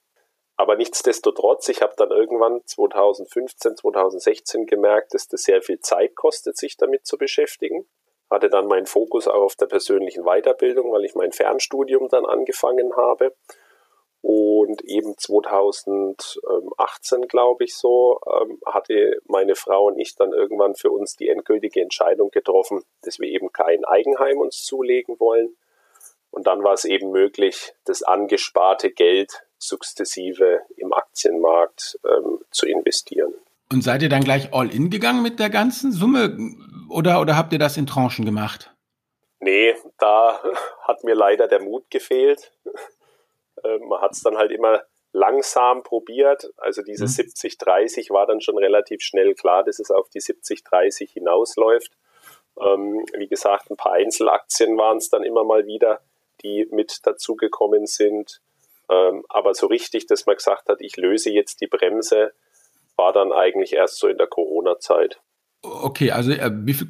Aber 0.57 0.75
nichtsdestotrotz, 0.75 1.69
ich 1.69 1.83
habe 1.83 1.95
dann 1.97 2.11
irgendwann 2.11 2.63
2015, 2.65 3.77
2016 3.77 4.67
gemerkt, 4.67 5.15
dass 5.15 5.29
das 5.29 5.43
sehr 5.43 5.63
viel 5.63 5.79
Zeit 5.79 6.17
kostet, 6.17 6.57
sich 6.57 6.77
damit 6.77 7.07
zu 7.07 7.17
beschäftigen. 7.17 7.89
Hatte 8.29 8.49
dann 8.49 8.67
meinen 8.67 8.87
Fokus 8.87 9.29
auch 9.29 9.43
auf 9.43 9.57
der 9.57 9.67
persönlichen 9.67 10.25
Weiterbildung, 10.25 10.91
weil 10.93 11.05
ich 11.05 11.15
mein 11.15 11.31
Fernstudium 11.31 12.09
dann 12.09 12.27
angefangen 12.27 12.97
habe 12.97 13.37
und 14.21 14.83
eben 14.85 15.17
2018, 15.17 17.29
glaube 17.29 17.65
ich 17.65 17.77
so, 17.77 18.21
ähm, 18.27 18.59
hatte 18.67 19.21
meine 19.27 19.55
Frau 19.55 19.87
und 19.87 19.99
ich 19.99 20.17
dann 20.17 20.33
irgendwann 20.33 20.75
für 20.75 20.91
uns 20.91 21.15
die 21.17 21.29
endgültige 21.29 21.81
Entscheidung 21.81 22.31
getroffen, 22.31 22.83
dass 23.03 23.21
wir 23.21 23.29
eben 23.29 23.53
kein 23.53 23.85
Eigenheim 23.85 24.39
uns 24.39 24.65
zulegen 24.65 25.21
wollen. 25.21 25.57
Und 26.31 26.47
dann 26.47 26.63
war 26.63 26.75
es 26.75 26.85
eben 26.85 27.11
möglich, 27.11 27.73
das 27.85 28.03
angesparte 28.03 28.91
Geld 28.91 29.45
sukzessive 29.57 30.61
im 30.77 30.93
Aktienmarkt 30.93 31.99
ähm, 32.05 32.41
zu 32.51 32.67
investieren. 32.67 33.35
Und 33.73 33.83
seid 33.83 34.03
ihr 34.03 34.09
dann 34.09 34.25
gleich 34.25 34.53
all 34.53 34.75
in 34.75 34.91
gegangen 34.91 35.23
mit 35.23 35.39
der 35.39 35.51
ganzen 35.51 35.93
Summe 35.93 36.37
oder, 36.91 37.21
oder 37.21 37.37
habt 37.37 37.53
ihr 37.53 37.59
das 37.59 37.77
in 37.77 37.87
Tranchen 37.87 38.25
gemacht? 38.25 38.75
Nee, 39.41 39.75
da 39.99 40.41
hat 40.83 41.05
mir 41.05 41.15
leider 41.15 41.49
der 41.49 41.61
Mut 41.61 41.91
gefehlt. 41.91 42.53
Äh, 43.65 43.79
man 43.79 44.01
hat 44.01 44.13
es 44.13 44.23
dann 44.23 44.37
halt 44.37 44.53
immer 44.53 44.83
langsam 45.13 45.83
probiert. 45.83 46.51
Also 46.57 46.83
diese 46.83 47.05
mhm. 47.05 47.31
70-30 47.31 48.11
war 48.13 48.27
dann 48.27 48.41
schon 48.41 48.59
relativ 48.59 49.03
schnell 49.03 49.35
klar, 49.35 49.65
dass 49.65 49.79
es 49.79 49.91
auf 49.91 50.09
die 50.11 50.21
70-30 50.21 51.13
hinausläuft. 51.13 51.93
Ähm, 52.61 53.05
wie 53.17 53.29
gesagt, 53.29 53.71
ein 53.71 53.77
paar 53.77 53.93
Einzelaktien 53.93 54.77
waren 54.77 54.99
es 54.99 55.11
dann 55.11 55.23
immer 55.23 55.45
mal 55.45 55.67
wieder, 55.67 56.01
die 56.43 56.67
mit 56.71 57.07
dazugekommen 57.07 57.87
sind. 57.87 58.41
Ähm, 58.91 59.25
aber 59.29 59.55
so 59.55 59.67
richtig, 59.67 60.07
dass 60.07 60.27
man 60.27 60.37
gesagt 60.37 60.69
hat, 60.69 60.81
ich 60.81 60.97
löse 60.97 61.31
jetzt 61.31 61.61
die 61.61 61.67
Bremse, 61.67 62.33
war 62.97 63.13
dann 63.13 63.33
eigentlich 63.33 63.75
erst 63.75 63.99
so 63.99 64.09
in 64.09 64.19
der 64.19 64.27
Corona-Zeit. 64.27 65.21
Okay, 65.61 66.13
also 66.13 66.31
äh, 66.31 66.53
wie 66.53 66.73
viel, 66.73 66.87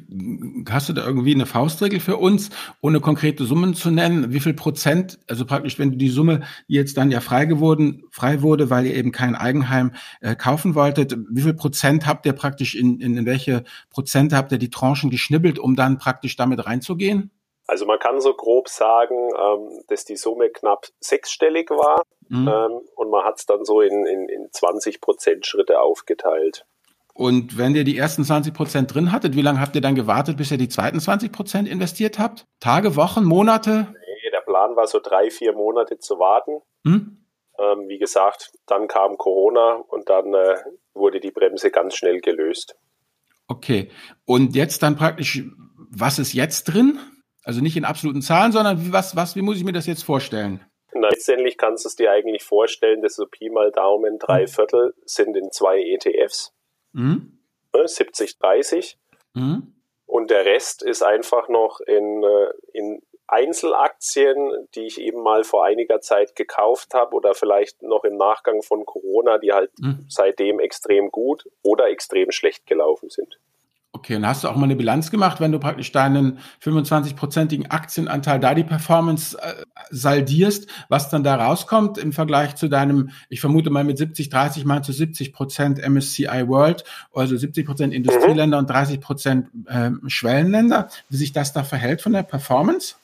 hast 0.69 0.89
du 0.89 0.93
da 0.93 1.03
irgendwie 1.03 1.33
eine 1.33 1.47
Faustregel 1.47 1.99
für 1.99 2.17
uns, 2.17 2.51
ohne 2.83 2.99
konkrete 2.99 3.43
Summen 3.45 3.73
zu 3.73 3.89
nennen? 3.89 4.31
Wie 4.31 4.39
viel 4.39 4.53
Prozent, 4.53 5.17
also 5.27 5.43
praktisch, 5.45 5.79
wenn 5.79 5.89
du 5.89 5.97
die 5.97 6.09
Summe, 6.09 6.41
die 6.67 6.75
jetzt 6.75 6.95
dann 6.95 7.09
ja 7.09 7.19
frei 7.19 7.45
geworden, 7.45 8.03
frei 8.11 8.43
wurde, 8.43 8.69
weil 8.69 8.85
ihr 8.85 8.93
eben 8.93 9.11
kein 9.11 9.33
Eigenheim 9.33 9.93
äh, 10.21 10.35
kaufen 10.35 10.75
wolltet, 10.75 11.17
wie 11.31 11.41
viel 11.41 11.55
Prozent 11.55 12.05
habt 12.05 12.27
ihr 12.27 12.33
praktisch 12.33 12.75
in, 12.75 12.99
in, 12.99 13.17
in 13.17 13.25
welche 13.25 13.63
Prozente 13.89 14.35
habt 14.35 14.51
ihr 14.51 14.59
die 14.59 14.69
Tranchen 14.69 15.09
geschnibbelt, 15.09 15.57
um 15.57 15.75
dann 15.75 15.97
praktisch 15.97 16.35
damit 16.35 16.63
reinzugehen? 16.63 17.31
Also 17.65 17.87
man 17.87 17.97
kann 17.97 18.21
so 18.21 18.35
grob 18.35 18.69
sagen, 18.69 19.15
ähm, 19.15 19.83
dass 19.87 20.05
die 20.05 20.15
Summe 20.15 20.49
knapp 20.49 20.85
sechsstellig 20.99 21.71
war 21.71 22.03
mhm. 22.27 22.47
ähm, 22.47 22.81
und 22.95 23.09
man 23.09 23.23
hat 23.23 23.39
es 23.39 23.47
dann 23.47 23.65
so 23.65 23.81
in, 23.81 24.05
in, 24.05 24.29
in 24.29 24.51
20 24.51 25.01
Prozent 25.01 25.47
Schritte 25.47 25.81
aufgeteilt. 25.81 26.65
Und 27.19 27.57
wenn 27.57 27.75
ihr 27.75 27.83
die 27.83 27.97
ersten 27.97 28.23
20 28.23 28.53
Prozent 28.53 28.93
drin 28.93 29.11
hattet, 29.11 29.35
wie 29.35 29.41
lange 29.41 29.59
habt 29.59 29.75
ihr 29.75 29.81
dann 29.81 29.93
gewartet, 29.93 30.37
bis 30.37 30.51
ihr 30.51 30.57
die 30.57 30.69
zweiten 30.69 31.01
20 31.01 31.33
Prozent 31.33 31.67
investiert 31.67 32.17
habt? 32.17 32.45
Tage, 32.61 32.95
Wochen, 32.95 33.25
Monate? 33.25 33.89
Nee, 33.91 34.29
der 34.31 34.39
Plan 34.39 34.77
war 34.77 34.87
so 34.87 35.01
drei, 35.03 35.29
vier 35.29 35.51
Monate 35.51 35.99
zu 35.99 36.17
warten. 36.17 36.61
Hm? 36.85 37.17
Ähm, 37.59 37.89
wie 37.89 37.97
gesagt, 37.97 38.53
dann 38.67 38.87
kam 38.87 39.17
Corona 39.17 39.83
und 39.89 40.07
dann 40.07 40.33
äh, 40.33 40.55
wurde 40.93 41.19
die 41.19 41.31
Bremse 41.31 41.71
ganz 41.71 41.97
schnell 41.97 42.21
gelöst. 42.21 42.77
Okay. 43.49 43.91
Und 44.23 44.55
jetzt 44.55 44.81
dann 44.81 44.95
praktisch, 44.95 45.43
was 45.91 46.19
ist 46.19 46.31
jetzt 46.31 46.73
drin? 46.73 46.99
Also 47.43 47.59
nicht 47.59 47.75
in 47.75 47.83
absoluten 47.83 48.21
Zahlen, 48.21 48.53
sondern 48.53 48.93
was, 48.93 49.17
was, 49.17 49.35
wie 49.35 49.41
muss 49.41 49.57
ich 49.57 49.65
mir 49.65 49.73
das 49.73 49.87
jetzt 49.87 50.05
vorstellen? 50.05 50.65
Na, 50.93 51.09
letztendlich 51.09 51.57
kannst 51.57 51.83
du 51.83 51.89
es 51.89 51.95
dir 51.97 52.11
eigentlich 52.11 52.43
vorstellen, 52.43 53.01
dass 53.01 53.15
so 53.15 53.25
Pi 53.25 53.49
mal 53.49 53.71
Daumen 53.71 54.19
drei 54.19 54.43
hm. 54.43 54.47
Viertel 54.47 54.93
sind 55.03 55.35
in 55.35 55.51
zwei 55.51 55.81
ETFs. 55.81 56.53
Mhm. 56.93 57.39
70, 57.73 58.39
30. 58.39 58.97
Mhm. 59.33 59.73
Und 60.05 60.31
der 60.31 60.45
Rest 60.45 60.81
ist 60.81 61.03
einfach 61.03 61.49
noch 61.49 61.79
in, 61.81 62.23
äh, 62.23 62.51
in 62.73 63.01
Einzelaktien, 63.27 64.67
die 64.73 64.87
ich 64.87 64.99
eben 64.99 65.21
mal 65.21 65.43
vor 65.43 65.63
einiger 65.63 66.01
Zeit 66.01 66.35
gekauft 66.35 66.95
habe 66.95 67.15
oder 67.15 67.35
vielleicht 67.35 67.83
noch 67.83 68.03
im 68.03 68.17
Nachgang 68.17 68.63
von 68.63 68.85
Corona, 68.85 69.37
die 69.37 69.51
halt 69.51 69.71
mhm. 69.79 70.05
seitdem 70.09 70.59
extrem 70.59 71.11
gut 71.11 71.47
oder 71.61 71.89
extrem 71.89 72.31
schlecht 72.31 72.65
gelaufen 72.65 73.09
sind. 73.09 73.39
Okay, 73.99 74.15
und 74.15 74.25
hast 74.25 74.45
du 74.45 74.47
auch 74.47 74.55
mal 74.55 74.63
eine 74.63 74.77
Bilanz 74.77 75.11
gemacht, 75.11 75.41
wenn 75.41 75.51
du 75.51 75.59
praktisch 75.59 75.91
deinen 75.91 76.39
25-prozentigen 76.63 77.69
Aktienanteil 77.69 78.39
da 78.39 78.53
die 78.53 78.63
Performance 78.63 79.37
äh, 79.37 79.65
saldierst, 79.89 80.69
was 80.87 81.09
dann 81.09 81.25
da 81.25 81.35
rauskommt 81.35 81.97
im 81.97 82.13
Vergleich 82.13 82.55
zu 82.55 82.69
deinem, 82.69 83.09
ich 83.27 83.41
vermute 83.41 83.71
mal 83.71 83.83
mit 83.83 83.97
70, 83.97 84.29
30 84.29 84.63
meinst 84.63 84.87
du 84.87 84.93
70 84.93 85.33
Prozent 85.33 85.85
MSCI 85.85 86.47
World, 86.47 86.85
also 87.13 87.35
70 87.35 87.65
Prozent 87.65 87.93
Industrieländer 87.93 88.55
mhm. 88.55 88.63
und 88.63 88.69
30 88.69 89.01
Prozent 89.01 89.49
äh, 89.67 89.91
Schwellenländer, 90.07 90.87
wie 91.09 91.17
sich 91.17 91.33
das 91.33 91.51
da 91.51 91.65
verhält 91.65 92.01
von 92.01 92.13
der 92.13 92.23
Performance? 92.23 92.95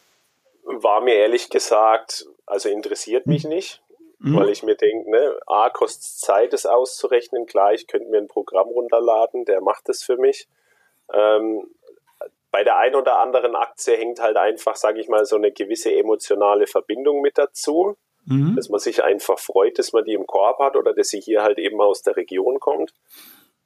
War 0.64 1.02
mir 1.02 1.16
ehrlich 1.16 1.50
gesagt, 1.50 2.26
also 2.46 2.70
interessiert 2.70 3.28
mich 3.28 3.44
mhm. 3.44 3.50
nicht. 3.50 3.82
Mhm. 4.20 4.38
Weil 4.38 4.50
ich 4.50 4.64
mir 4.64 4.76
denke, 4.76 5.12
ne, 5.12 5.40
A, 5.46 5.70
kostet 5.70 6.04
Zeit, 6.04 6.54
es 6.54 6.66
auszurechnen. 6.66 7.48
Klar, 7.48 7.74
ich 7.74 7.86
könnte 7.86 8.10
mir 8.10 8.18
ein 8.18 8.30
Programm 8.30 8.70
runterladen, 8.70 9.44
der 9.44 9.60
macht 9.60 9.90
es 9.90 10.04
für 10.04 10.16
mich. 10.16 10.48
Ähm, 11.14 11.68
bei 12.52 12.64
der 12.64 12.78
einen 12.78 12.96
oder 12.96 13.20
anderen 13.20 13.56
Aktie 13.56 13.98
hängt 13.98 14.22
halt 14.22 14.38
einfach, 14.38 14.78
sage 14.78 15.02
ich 15.02 15.10
mal, 15.10 15.26
so 15.26 15.36
eine 15.36 15.52
gewisse 15.52 15.94
emotionale 15.94 16.68
Verbindung 16.68 17.22
mit 17.22 17.38
dazu, 17.38 17.98
mhm. 18.26 18.56
dass 18.56 18.70
man 18.70 18.80
sich 18.80 19.04
einfach 19.04 19.40
freut, 19.40 19.78
dass 19.78 19.92
man 19.92 20.06
die 20.06 20.14
im 20.14 20.26
Korb 20.26 20.60
hat 20.60 20.76
oder 20.78 20.94
dass 20.94 21.10
sie 21.10 21.20
hier 21.20 21.44
halt 21.44 21.58
eben 21.58 21.82
aus 21.82 22.02
der 22.02 22.16
Region 22.16 22.60
kommt. 22.60 22.94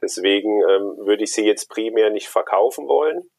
Deswegen 0.01 0.61
ähm, 0.61 0.97
würde 1.05 1.23
ich 1.23 1.33
sie 1.33 1.45
jetzt 1.45 1.69
primär 1.69 2.09
nicht 2.09 2.29
verkaufen 2.29 2.87
wollen. 2.87 3.29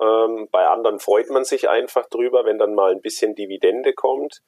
Ähm, 0.00 0.48
bei 0.50 0.66
anderen 0.66 1.00
freut 1.00 1.28
man 1.28 1.44
sich 1.44 1.68
einfach 1.68 2.06
drüber, 2.06 2.44
wenn 2.44 2.58
dann 2.58 2.74
mal 2.74 2.92
ein 2.92 3.02
bisschen 3.02 3.34
Dividende 3.34 3.92
kommt. 3.92 4.40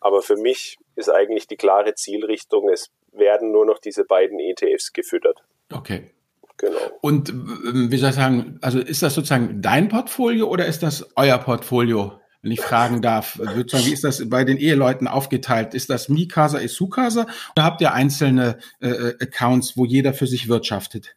Aber 0.00 0.22
für 0.22 0.36
mich 0.36 0.78
ist 0.96 1.08
eigentlich 1.08 1.46
die 1.46 1.56
klare 1.56 1.94
Zielrichtung, 1.94 2.68
es 2.68 2.90
werden 3.12 3.52
nur 3.52 3.66
noch 3.66 3.78
diese 3.78 4.04
beiden 4.04 4.38
ETFs 4.38 4.92
gefüttert. 4.92 5.42
Okay. 5.72 6.10
Genau. 6.58 6.78
Und 7.00 7.30
ähm, 7.30 7.88
wie 7.90 7.96
soll 7.96 8.10
ich 8.10 8.16
sagen, 8.16 8.58
also 8.62 8.78
ist 8.78 9.02
das 9.02 9.14
sozusagen 9.14 9.60
dein 9.62 9.88
Portfolio 9.88 10.48
oder 10.48 10.66
ist 10.66 10.82
das 10.82 11.10
euer 11.16 11.38
Portfolio? 11.38 12.18
Wenn 12.42 12.50
ich 12.50 12.60
fragen 12.60 13.02
darf, 13.02 13.38
wie 13.38 13.92
ist 13.92 14.02
das 14.02 14.28
bei 14.28 14.42
den 14.42 14.56
Eheleuten 14.56 15.06
aufgeteilt? 15.06 15.74
Ist 15.74 15.90
das 15.90 16.08
Mikasa, 16.08 16.58
Isukasa 16.58 17.26
oder 17.54 17.64
habt 17.64 17.80
ihr 17.80 17.92
einzelne 17.92 18.58
äh, 18.80 18.88
äh, 18.88 19.14
Accounts, 19.20 19.76
wo 19.76 19.84
jeder 19.84 20.12
für 20.12 20.26
sich 20.26 20.48
wirtschaftet? 20.48 21.14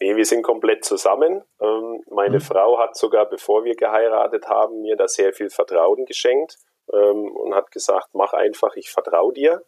Nee, 0.00 0.14
wir 0.14 0.24
sind 0.24 0.42
komplett 0.42 0.84
zusammen. 0.84 1.42
Ähm, 1.60 2.04
meine 2.08 2.36
mhm. 2.36 2.40
Frau 2.40 2.78
hat 2.78 2.96
sogar, 2.96 3.28
bevor 3.28 3.64
wir 3.64 3.74
geheiratet 3.74 4.46
haben, 4.46 4.82
mir 4.82 4.96
da 4.96 5.08
sehr 5.08 5.32
viel 5.32 5.50
Vertrauen 5.50 6.04
geschenkt 6.04 6.56
ähm, 6.92 7.34
und 7.36 7.54
hat 7.54 7.72
gesagt, 7.72 8.08
mach 8.12 8.32
einfach, 8.32 8.76
ich 8.76 8.90
vertraue 8.90 9.32
dir. 9.32 9.64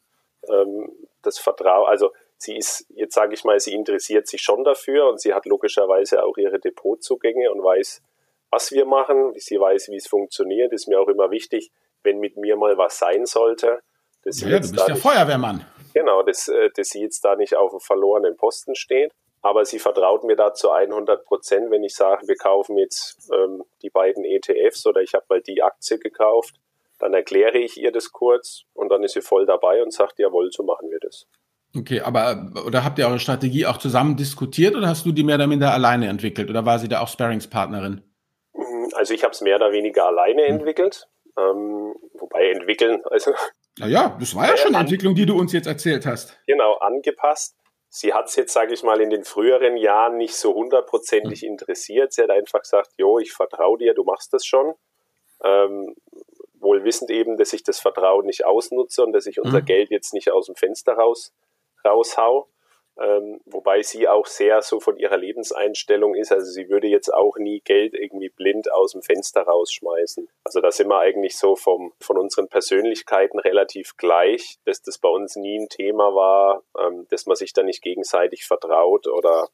Ähm, 0.49 0.93
das 1.23 1.39
Vertrauen, 1.39 1.89
also 1.89 2.13
sie 2.39 2.57
ist, 2.57 2.87
jetzt 2.91 3.15
sage 3.15 3.35
ich 3.35 3.45
mal, 3.45 3.59
sie 3.61 3.75
interessiert 3.75 4.27
sich 4.27 4.43
schon 4.43 4.65
dafür 4.65 5.09
und 5.09 5.21
sie 5.21 5.35
hat 5.35 5.47
logischerweise 5.47 6.23
auch 6.25 6.37
ihre 6.37 6.59
Depotzugänge 6.59 7.51
und 7.51 7.63
weiß, 7.63 8.03
was 8.51 8.73
wir 8.73 8.85
machen. 8.85 9.33
Sie 9.37 9.59
weiß, 9.59 9.89
wie 9.89 9.97
es 9.97 10.07
funktioniert. 10.07 10.73
Ist 10.73 10.89
mir 10.89 11.01
auch 11.01 11.09
immer 11.09 11.31
wichtig, 11.31 11.71
wenn 12.03 12.19
mit 12.19 12.37
mir 12.37 12.57
mal 12.57 12.79
was 12.79 12.99
sein 12.99 13.27
sollte. 13.27 13.81
Dass 14.23 14.41
ja, 14.41 14.59
du 14.59 14.71
bist 14.71 14.89
ja 14.89 14.97
Feuerwehrmann. 14.97 15.67
Genau, 15.95 16.23
dass, 16.23 16.49
äh, 16.49 16.71
dass 16.75 16.89
sie 16.89 17.01
jetzt 17.01 17.25
da 17.25 17.37
nicht 17.37 17.57
auf 17.57 17.73
einem 17.73 17.81
verlorenen 17.81 18.37
Posten 18.37 18.75
steht. 18.75 19.13
Aber 19.43 19.65
sie 19.65 19.79
vertraut 19.79 20.25
mir 20.25 20.35
da 20.35 20.55
zu 20.55 20.71
100 20.71 21.25
Prozent, 21.25 21.71
wenn 21.71 21.85
ich 21.85 21.95
sage, 21.95 22.27
wir 22.27 22.37
kaufen 22.37 22.77
jetzt 22.79 23.31
ähm, 23.33 23.63
die 23.83 23.91
beiden 23.91 24.25
ETFs 24.25 24.87
oder 24.87 25.01
ich 25.03 25.15
habe 25.15 25.25
mal 25.29 25.41
die 25.41 25.63
Aktie 25.63 25.99
gekauft. 25.99 26.57
Dann 26.99 27.15
erkläre 27.15 27.59
ich 27.59 27.77
ihr 27.77 27.93
das 27.93 28.11
kurz 28.11 28.65
und 28.75 28.89
dann 28.89 29.05
ist 29.05 29.13
sie 29.13 29.21
voll 29.21 29.47
dabei 29.47 29.83
und 29.83 29.93
sagt, 29.93 30.19
jawohl, 30.19 30.51
so 30.51 30.63
machen 30.63 30.91
wir 30.91 30.99
das. 30.99 31.29
Okay, 31.77 32.01
aber 32.01 32.53
oder 32.67 32.85
habt 32.85 32.99
ihr 32.99 33.07
eure 33.07 33.19
Strategie 33.19 33.67
auch 33.67 33.77
zusammen 33.77 34.17
diskutiert 34.17 34.75
oder 34.75 34.89
hast 34.89 35.05
du 35.05 35.13
die 35.13 35.25
mehr 35.25 35.37
oder 35.37 35.47
minder 35.47 35.73
alleine 35.73 36.09
entwickelt 36.09 36.49
oder 36.49 36.65
war 36.65 36.79
sie 36.79 36.89
da 36.89 37.01
auch 37.01 37.09
Sparringspartnerin? 37.09 38.03
Mhm, 38.55 38.89
also 38.95 39.13
ich 39.13 39.23
habe 39.25 39.33
es 39.33 39.41
mehr 39.41 39.57
oder 39.57 39.73
weniger 39.73 40.07
alleine 40.07 40.47
hm. 40.47 40.55
entwickelt, 40.57 41.09
ähm, 41.39 41.95
wobei 42.15 42.51
entwickeln, 42.51 43.03
also 43.11 43.33
naja, 43.79 44.17
das 44.19 44.35
war 44.35 44.49
ja 44.49 44.57
schon 44.57 44.75
eine 44.75 44.85
Entwicklung, 44.85 45.15
die 45.15 45.27
du 45.27 45.39
uns 45.39 45.53
jetzt 45.53 45.67
erzählt 45.67 46.07
hast. 46.07 46.39
Genau, 46.47 46.77
angepasst. 46.77 47.57
Sie 47.91 48.15
hat 48.15 48.27
es 48.27 48.37
jetzt, 48.37 48.55
sage 48.55 48.73
ich 48.73 48.83
mal, 48.83 49.01
in 49.03 49.11
den 49.11 49.25
früheren 49.25 49.77
Jahren 49.77 50.17
nicht 50.17 50.35
so 50.35 50.55
hundertprozentig 50.55 51.43
hm. 51.43 51.51
interessiert. 51.51 52.13
Sie 52.13 52.23
hat 52.23 52.31
einfach 52.31 52.61
gesagt, 52.61 52.93
jo, 52.97 53.19
ich 53.19 53.33
vertraue 53.33 53.79
dir, 53.79 53.93
du 53.93 54.03
machst 54.05 54.33
das 54.33 54.47
schon. 54.47 54.75
Ähm, 55.45 55.95
wohl 56.59 56.85
wissend 56.85 57.11
eben, 57.11 57.37
dass 57.37 57.53
ich 57.53 57.63
das 57.63 57.79
Vertrauen 57.79 58.25
nicht 58.25 58.47
ausnutze 58.47 59.05
und 59.05 59.13
dass 59.13 59.27
ich 59.27 59.41
unser 59.41 59.59
hm. 59.59 59.65
Geld 59.67 59.91
jetzt 59.91 60.15
nicht 60.15 60.31
aus 60.31 60.47
dem 60.47 60.57
Fenster 60.57 60.95
raus 60.95 61.35
raushau. 61.87 62.49
Ähm, 62.99 63.41
wobei 63.45 63.83
sie 63.83 64.09
auch 64.09 64.25
sehr 64.25 64.63
so 64.63 64.81
von 64.81 64.97
ihrer 64.97 65.19
Lebenseinstellung 65.19 66.15
ist. 66.15 66.33
Also 66.33 66.51
sie 66.51 66.71
würde 66.71 66.87
jetzt 66.87 67.13
auch 67.13 67.37
nie 67.37 67.61
Geld 67.61 67.93
irgendwie 67.93 68.31
blind 68.31 68.73
aus 68.73 68.93
dem 68.93 69.03
Fenster 69.03 69.43
rausschmeißen. 69.43 70.29
Also 70.45 70.61
da 70.61 70.71
sind 70.71 70.89
wir 70.89 70.99
eigentlich 70.99 71.37
so 71.37 71.57
vom, 71.57 71.93
von 72.01 72.17
unseren 72.17 72.49
Persönlichkeiten 72.49 73.39
relativ 73.39 73.99
gleich, 73.99 74.57
dass 74.65 74.81
das 74.81 74.97
bei 74.97 75.11
uns 75.11 75.37
nie 75.37 75.59
ein 75.59 75.69
Thema 75.69 76.15
war, 76.15 76.63
ähm, 76.81 77.07
dass 77.11 77.27
man 77.27 77.37
sich 77.37 77.53
da 77.53 77.63
nicht 77.63 77.83
gegenseitig 77.83 78.47
vertraut 78.47 79.09
oder 79.09 79.49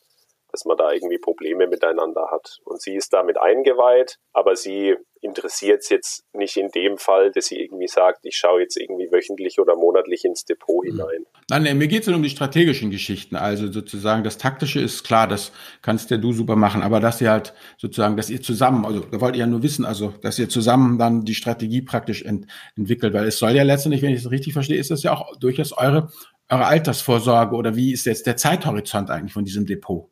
dass 0.53 0.65
man 0.65 0.77
da 0.77 0.93
irgendwie 0.93 1.19
Probleme 1.19 1.67
miteinander 1.67 2.29
hat. 2.31 2.59
Und 2.65 2.81
sie 2.81 2.95
ist 2.95 3.13
damit 3.13 3.39
eingeweiht, 3.39 4.19
aber 4.33 4.55
sie 4.55 4.97
interessiert 5.23 5.83
es 5.83 5.89
jetzt 5.89 6.25
nicht 6.35 6.57
in 6.57 6.69
dem 6.69 6.99
Fall, 6.99 7.31
dass 7.31 7.47
sie 7.47 7.61
irgendwie 7.61 7.87
sagt, 7.87 8.21
ich 8.25 8.37
schaue 8.37 8.61
jetzt 8.61 8.77
irgendwie 8.77 9.09
wöchentlich 9.13 9.61
oder 9.61 9.77
monatlich 9.77 10.25
ins 10.25 10.45
Depot 10.45 10.85
mhm. 10.85 10.91
hinein. 10.91 11.27
Nein, 11.49 11.63
nee, 11.63 11.75
mir 11.75 11.87
geht 11.87 12.03
es 12.03 12.09
um 12.09 12.23
die 12.23 12.29
strategischen 12.29 12.91
Geschichten. 12.91 13.37
Also 13.37 13.71
sozusagen 13.71 14.25
das 14.25 14.37
Taktische 14.37 14.81
ist 14.81 15.05
klar, 15.05 15.29
das 15.29 15.53
kannst 15.81 16.11
ja 16.11 16.17
du 16.17 16.33
super 16.33 16.57
machen, 16.57 16.83
aber 16.83 16.99
dass 16.99 17.21
ihr 17.21 17.31
halt 17.31 17.55
sozusagen, 17.79 18.17
dass 18.17 18.31
ihr 18.31 18.43
zusammen, 18.43 18.85
also 18.85 19.01
da 19.01 19.21
wollt 19.21 19.37
ihr 19.37 19.41
ja 19.41 19.47
nur 19.47 19.63
wissen, 19.63 19.85
also 19.85 20.13
dass 20.23 20.39
ihr 20.41 20.49
zusammen 20.49 20.99
dann 20.99 21.25
die 21.25 21.35
Strategie 21.35 21.83
praktisch 21.83 22.23
ent, 22.23 22.47
entwickelt, 22.77 23.15
weil 23.15 23.27
es 23.27 23.39
soll 23.39 23.53
ja 23.53 23.63
letztendlich, 23.63 24.03
wenn 24.03 24.13
ich 24.13 24.25
es 24.25 24.31
richtig 24.31 24.53
verstehe, 24.53 24.79
ist 24.79 24.91
das 24.91 25.05
ja 25.05 25.13
auch 25.13 25.37
durchaus 25.39 25.73
eure, 25.73 26.09
eure 26.51 26.67
Altersvorsorge 26.67 27.55
oder 27.55 27.77
wie 27.77 27.93
ist 27.93 28.07
jetzt 28.07 28.27
der 28.27 28.37
Zeithorizont 28.37 29.11
eigentlich 29.11 29.33
von 29.33 29.45
diesem 29.45 29.67
Depot? 29.67 30.12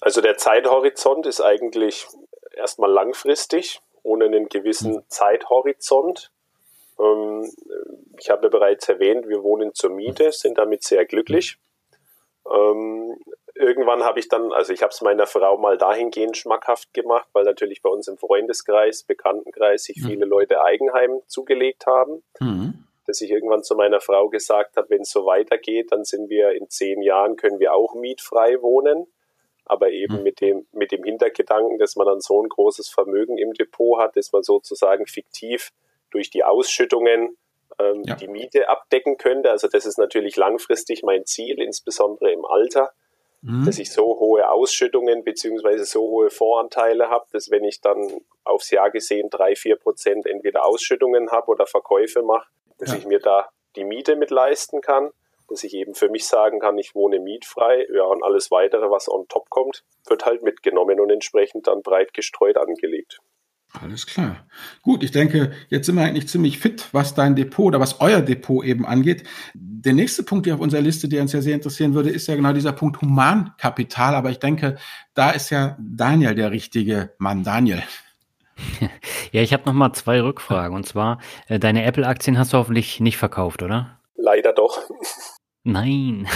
Also 0.00 0.20
der 0.20 0.36
Zeithorizont 0.36 1.26
ist 1.26 1.40
eigentlich 1.40 2.06
erstmal 2.54 2.90
langfristig, 2.90 3.80
ohne 4.02 4.26
einen 4.26 4.48
gewissen 4.48 4.96
hm. 4.96 5.02
Zeithorizont. 5.08 6.30
Ähm, 6.98 7.50
ich 8.18 8.30
habe 8.30 8.50
bereits 8.50 8.88
erwähnt, 8.88 9.28
wir 9.28 9.42
wohnen 9.42 9.74
zur 9.74 9.90
Miete, 9.90 10.32
sind 10.32 10.58
damit 10.58 10.82
sehr 10.82 11.04
glücklich. 11.04 11.58
Ähm, 12.50 13.16
irgendwann 13.54 14.04
habe 14.04 14.20
ich 14.20 14.28
dann, 14.28 14.52
also 14.52 14.72
ich 14.72 14.82
habe 14.82 14.90
es 14.90 15.02
meiner 15.02 15.26
Frau 15.26 15.56
mal 15.58 15.76
dahingehend 15.76 16.36
schmackhaft 16.36 16.94
gemacht, 16.94 17.28
weil 17.32 17.44
natürlich 17.44 17.82
bei 17.82 17.90
uns 17.90 18.08
im 18.08 18.18
Freundeskreis, 18.18 19.02
Bekanntenkreis 19.02 19.84
sich 19.84 19.96
hm. 19.96 20.06
viele 20.06 20.26
Leute 20.26 20.62
Eigenheim 20.62 21.20
zugelegt 21.26 21.86
haben. 21.86 22.22
Mhm. 22.40 22.84
Dass 23.06 23.22
ich 23.22 23.30
irgendwann 23.30 23.62
zu 23.62 23.74
meiner 23.74 24.00
Frau 24.00 24.28
gesagt 24.28 24.76
habe, 24.76 24.90
wenn 24.90 25.00
es 25.00 25.10
so 25.10 25.24
weitergeht, 25.24 25.92
dann 25.92 26.04
sind 26.04 26.28
wir 26.28 26.52
in 26.52 26.68
zehn 26.68 27.00
Jahren, 27.00 27.36
können 27.36 27.58
wir 27.58 27.72
auch 27.72 27.94
mietfrei 27.94 28.60
wohnen. 28.60 29.06
Aber 29.68 29.90
eben 29.90 30.18
mhm. 30.18 30.22
mit 30.22 30.40
dem, 30.40 30.66
mit 30.72 30.92
dem 30.92 31.04
Hintergedanken, 31.04 31.78
dass 31.78 31.96
man 31.96 32.06
dann 32.06 32.20
so 32.20 32.42
ein 32.42 32.48
großes 32.48 32.88
Vermögen 32.88 33.38
im 33.38 33.52
Depot 33.52 34.00
hat, 34.00 34.16
dass 34.16 34.32
man 34.32 34.42
sozusagen 34.42 35.06
fiktiv 35.06 35.70
durch 36.10 36.30
die 36.30 36.44
Ausschüttungen 36.44 37.36
ähm, 37.78 38.02
ja. 38.04 38.14
die 38.16 38.28
Miete 38.28 38.68
abdecken 38.68 39.16
könnte. 39.18 39.50
Also 39.50 39.68
das 39.68 39.86
ist 39.86 39.98
natürlich 39.98 40.36
langfristig 40.36 41.02
mein 41.02 41.26
Ziel, 41.26 41.60
insbesondere 41.60 42.32
im 42.32 42.44
Alter, 42.44 42.92
mhm. 43.42 43.64
dass 43.66 43.78
ich 43.78 43.92
so 43.92 44.18
hohe 44.18 44.50
Ausschüttungen 44.50 45.24
beziehungsweise 45.24 45.84
so 45.84 46.00
hohe 46.00 46.30
Voranteile 46.30 47.10
habe, 47.10 47.26
dass 47.32 47.50
wenn 47.50 47.64
ich 47.64 47.80
dann 47.80 48.20
aufs 48.44 48.70
Jahr 48.70 48.90
gesehen 48.90 49.28
drei, 49.30 49.54
vier 49.54 49.76
Prozent 49.76 50.26
entweder 50.26 50.64
Ausschüttungen 50.64 51.30
habe 51.30 51.50
oder 51.50 51.66
Verkäufe 51.66 52.22
mache, 52.22 52.48
dass 52.78 52.92
ja. 52.92 52.98
ich 52.98 53.06
mir 53.06 53.20
da 53.20 53.48
die 53.76 53.84
Miete 53.84 54.16
mit 54.16 54.30
leisten 54.30 54.80
kann, 54.80 55.10
dass 55.48 55.64
ich 55.64 55.74
eben 55.74 55.94
für 55.94 56.08
mich 56.08 56.26
sagen 56.26 56.60
kann, 56.60 56.78
ich 56.78 56.94
wohne 56.94 57.20
mietfrei, 57.20 57.86
ja, 57.94 58.04
und 58.04 58.22
alles 58.22 58.50
weitere, 58.50 58.90
was 58.90 59.08
on 59.08 59.26
top 59.28 59.50
kommt, 59.50 59.84
wird 60.06 60.24
halt 60.24 60.42
mitgenommen 60.42 61.00
und 61.00 61.10
entsprechend 61.10 61.66
dann 61.66 61.82
breit 61.82 62.14
gestreut 62.14 62.56
angelegt. 62.56 63.20
Alles 63.72 64.06
klar. 64.06 64.46
Gut, 64.82 65.02
ich 65.02 65.10
denke, 65.10 65.52
jetzt 65.68 65.86
sind 65.86 65.96
wir 65.96 66.02
eigentlich 66.02 66.28
ziemlich 66.28 66.58
fit, 66.58 66.88
was 66.92 67.14
dein 67.14 67.36
Depot 67.36 67.66
oder 67.66 67.80
was 67.80 68.00
euer 68.00 68.22
Depot 68.22 68.64
eben 68.64 68.86
angeht. 68.86 69.24
Der 69.54 69.92
nächste 69.92 70.22
Punkt 70.22 70.46
hier 70.46 70.54
auf 70.54 70.60
unserer 70.60 70.80
Liste, 70.80 71.08
der 71.08 71.20
uns 71.20 71.32
ja 71.32 71.42
sehr 71.42 71.54
interessieren 71.54 71.94
würde, 71.94 72.08
ist 72.08 72.26
ja 72.28 72.34
genau 72.34 72.52
dieser 72.52 72.72
Punkt 72.72 73.02
Humankapital. 73.02 74.14
Aber 74.14 74.30
ich 74.30 74.38
denke, 74.38 74.78
da 75.14 75.30
ist 75.30 75.50
ja 75.50 75.76
Daniel 75.78 76.34
der 76.34 76.50
richtige 76.50 77.14
Mann. 77.18 77.44
Daniel. 77.44 77.82
Ja, 79.30 79.42
ich 79.42 79.52
habe 79.52 79.64
noch 79.66 79.74
mal 79.74 79.92
zwei 79.92 80.22
Rückfragen. 80.22 80.74
Und 80.74 80.86
zwar, 80.86 81.18
äh, 81.48 81.58
deine 81.58 81.84
Apple-Aktien 81.84 82.38
hast 82.38 82.54
du 82.54 82.56
hoffentlich 82.56 82.98
nicht 82.98 83.18
verkauft, 83.18 83.62
oder? 83.62 84.00
Leider 84.16 84.54
doch. 84.54 84.80
Nein. 85.68 86.26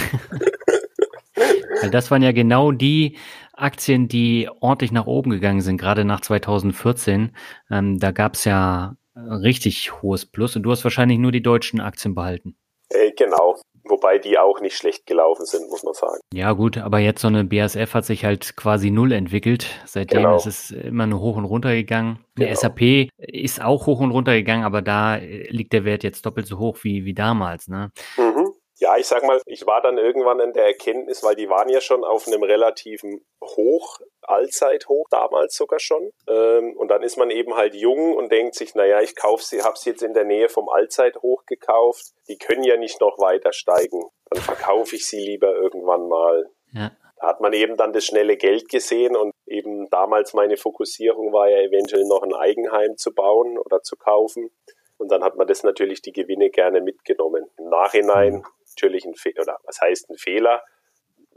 Das 1.91 2.11
waren 2.11 2.21
ja 2.21 2.31
genau 2.31 2.71
die 2.71 3.17
Aktien, 3.53 4.07
die 4.07 4.49
ordentlich 4.61 4.91
nach 4.91 5.05
oben 5.05 5.31
gegangen 5.31 5.61
sind, 5.61 5.77
gerade 5.77 6.05
nach 6.05 6.21
2014. 6.21 7.35
Ähm, 7.69 7.99
da 7.99 8.11
gab 8.11 8.35
es 8.35 8.45
ja 8.45 8.95
richtig 9.15 10.01
hohes 10.01 10.25
Plus 10.25 10.55
und 10.55 10.63
du 10.63 10.71
hast 10.71 10.83
wahrscheinlich 10.83 11.19
nur 11.19 11.31
die 11.31 11.43
deutschen 11.43 11.81
Aktien 11.81 12.15
behalten. 12.15 12.55
Äh, 12.89 13.11
genau. 13.17 13.57
Wobei 13.85 14.17
die 14.17 14.37
auch 14.37 14.61
nicht 14.61 14.77
schlecht 14.77 15.05
gelaufen 15.07 15.45
sind, 15.45 15.69
muss 15.69 15.83
man 15.83 15.93
sagen. 15.93 16.21
Ja, 16.33 16.53
gut, 16.53 16.77
aber 16.77 16.99
jetzt 16.99 17.21
so 17.21 17.27
eine 17.27 17.43
BASF 17.43 17.93
hat 17.93 18.05
sich 18.05 18.23
halt 18.23 18.55
quasi 18.55 18.91
null 18.91 19.11
entwickelt. 19.11 19.67
Seitdem 19.85 20.19
genau. 20.19 20.37
ist 20.37 20.45
es 20.45 20.71
immer 20.71 21.05
nur 21.05 21.19
hoch 21.19 21.35
und 21.35 21.43
runter 21.43 21.75
gegangen. 21.75 22.19
Genau. 22.35 22.47
Eine 22.47 22.55
SAP 22.55 23.09
ist 23.17 23.61
auch 23.61 23.85
hoch 23.85 23.99
und 23.99 24.11
runter 24.11 24.33
gegangen, 24.33 24.63
aber 24.63 24.81
da 24.81 25.17
liegt 25.17 25.73
der 25.73 25.83
Wert 25.83 26.03
jetzt 26.03 26.25
doppelt 26.25 26.47
so 26.47 26.59
hoch 26.59 26.77
wie, 26.83 27.03
wie 27.03 27.13
damals. 27.13 27.67
Ne? 27.67 27.91
Mhm. 28.17 28.42
Ja, 28.83 28.97
ich 28.97 29.07
sag 29.07 29.23
mal, 29.23 29.39
ich 29.45 29.65
war 29.65 29.81
dann 29.81 29.97
irgendwann 29.97 30.41
in 30.41 30.51
der 30.51 30.65
Erkenntnis, 30.65 31.23
weil 31.23 31.35
die 31.35 31.47
waren 31.47 31.69
ja 31.69 31.79
schon 31.79 32.03
auf 32.03 32.27
einem 32.27 32.43
relativen 32.43 33.25
Hoch, 33.41 34.01
Allzeithoch 34.21 35.07
damals 35.09 35.55
sogar 35.55 35.79
schon. 35.79 36.11
Ähm, 36.27 36.75
und 36.75 36.89
dann 36.89 37.01
ist 37.01 37.15
man 37.15 37.29
eben 37.29 37.55
halt 37.55 37.75
jung 37.75 38.13
und 38.13 38.29
denkt 38.29 38.55
sich, 38.55 38.75
naja, 38.75 38.99
ich 38.99 39.15
kaufe 39.15 39.41
sie, 39.41 39.61
habe 39.61 39.77
sie 39.77 39.91
jetzt 39.91 40.03
in 40.03 40.13
der 40.13 40.25
Nähe 40.25 40.49
vom 40.49 40.67
Allzeithoch 40.67 41.45
gekauft. 41.45 42.07
Die 42.27 42.37
können 42.37 42.65
ja 42.65 42.75
nicht 42.75 42.99
noch 42.99 43.19
weiter 43.19 43.53
steigen. 43.53 44.03
Dann 44.29 44.41
verkaufe 44.41 44.97
ich 44.97 45.07
sie 45.07 45.19
lieber 45.19 45.55
irgendwann 45.55 46.09
mal. 46.09 46.49
Ja. 46.73 46.91
Da 47.21 47.27
hat 47.27 47.39
man 47.39 47.53
eben 47.53 47.77
dann 47.77 47.93
das 47.93 48.03
schnelle 48.03 48.35
Geld 48.35 48.67
gesehen 48.67 49.15
und 49.15 49.31
eben 49.47 49.89
damals 49.91 50.33
meine 50.33 50.57
Fokussierung 50.57 51.31
war 51.31 51.47
ja 51.47 51.59
eventuell 51.59 52.03
noch 52.03 52.23
ein 52.23 52.33
Eigenheim 52.33 52.97
zu 52.97 53.13
bauen 53.13 53.57
oder 53.57 53.81
zu 53.81 53.95
kaufen. 53.95 54.49
Und 54.97 55.09
dann 55.09 55.23
hat 55.23 55.37
man 55.37 55.47
das 55.47 55.63
natürlich 55.63 56.01
die 56.01 56.11
Gewinne 56.11 56.49
gerne 56.49 56.81
mitgenommen. 56.81 57.49
Im 57.57 57.69
Nachhinein 57.69 58.33
mhm 58.35 58.43
natürlich 58.75 59.05
ein 59.05 59.15
Fehler, 59.15 59.41
oder 59.41 59.57
was 59.63 59.79
heißt 59.81 60.09
ein 60.09 60.17
Fehler? 60.17 60.61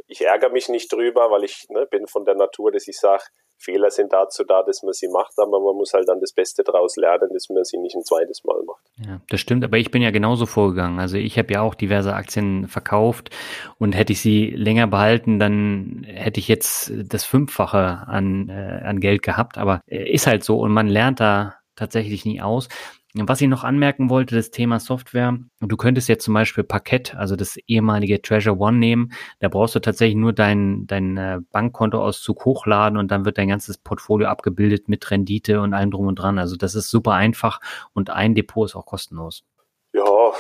Ich 0.08 0.24
ärgere 0.24 0.50
mich 0.50 0.68
nicht 0.68 0.92
drüber, 0.92 1.30
weil 1.30 1.44
ich 1.44 1.66
ne, 1.68 1.86
bin 1.90 2.06
von 2.06 2.24
der 2.24 2.34
Natur, 2.34 2.70
dass 2.70 2.86
ich 2.86 2.98
sage, 2.98 3.24
Fehler 3.58 3.90
sind 3.90 4.12
dazu 4.12 4.44
da, 4.44 4.62
dass 4.62 4.82
man 4.82 4.92
sie 4.92 5.08
macht, 5.08 5.32
aber 5.38 5.60
man 5.60 5.76
muss 5.76 5.94
halt 5.94 6.08
dann 6.08 6.20
das 6.20 6.32
Beste 6.32 6.62
daraus 6.62 6.96
lernen, 6.96 7.30
dass 7.32 7.48
man 7.48 7.64
sie 7.64 7.78
nicht 7.78 7.96
ein 7.96 8.04
zweites 8.04 8.44
Mal 8.44 8.62
macht. 8.66 8.84
Ja, 8.98 9.20
das 9.30 9.40
stimmt, 9.40 9.64
aber 9.64 9.78
ich 9.78 9.90
bin 9.90 10.02
ja 10.02 10.10
genauso 10.10 10.46
vorgegangen. 10.46 11.00
Also 11.00 11.16
ich 11.16 11.38
habe 11.38 11.52
ja 11.52 11.62
auch 11.62 11.74
diverse 11.74 12.12
Aktien 12.12 12.68
verkauft 12.68 13.30
und 13.78 13.94
hätte 13.94 14.12
ich 14.12 14.20
sie 14.20 14.50
länger 14.50 14.86
behalten, 14.86 15.38
dann 15.38 16.04
hätte 16.06 16.38
ich 16.38 16.48
jetzt 16.48 16.92
das 16.94 17.24
Fünffache 17.24 18.04
an, 18.06 18.48
äh, 18.50 18.82
an 18.84 19.00
Geld 19.00 19.22
gehabt. 19.22 19.58
Aber 19.58 19.80
äh, 19.86 20.10
ist 20.12 20.26
halt 20.26 20.44
so 20.44 20.58
und 20.60 20.72
man 20.72 20.88
lernt 20.88 21.20
da 21.20 21.56
tatsächlich 21.76 22.24
nie 22.24 22.40
aus. 22.40 22.68
Was 23.18 23.40
ich 23.40 23.48
noch 23.48 23.64
anmerken 23.64 24.10
wollte, 24.10 24.34
das 24.34 24.50
Thema 24.50 24.78
Software. 24.78 25.38
Du 25.60 25.76
könntest 25.76 26.08
jetzt 26.08 26.24
zum 26.24 26.34
Beispiel 26.34 26.64
Parkett, 26.64 27.14
also 27.14 27.34
das 27.34 27.56
ehemalige 27.66 28.20
Treasure 28.20 28.58
One 28.58 28.76
nehmen. 28.76 29.12
Da 29.40 29.48
brauchst 29.48 29.74
du 29.74 29.80
tatsächlich 29.80 30.16
nur 30.16 30.34
dein, 30.34 30.86
dein 30.86 31.16
äh, 31.16 31.38
Bankkontoauszug 31.50 32.44
hochladen 32.44 32.98
und 32.98 33.10
dann 33.10 33.24
wird 33.24 33.38
dein 33.38 33.48
ganzes 33.48 33.78
Portfolio 33.78 34.28
abgebildet 34.28 34.88
mit 34.88 35.10
Rendite 35.10 35.62
und 35.62 35.72
allem 35.72 35.90
drum 35.90 36.08
und 36.08 36.16
dran. 36.16 36.38
Also 36.38 36.56
das 36.56 36.74
ist 36.74 36.90
super 36.90 37.12
einfach 37.12 37.60
und 37.94 38.10
ein 38.10 38.34
Depot 38.34 38.68
ist 38.68 38.76
auch 38.76 38.86
kostenlos. 38.86 39.44
Ja. 39.94 40.32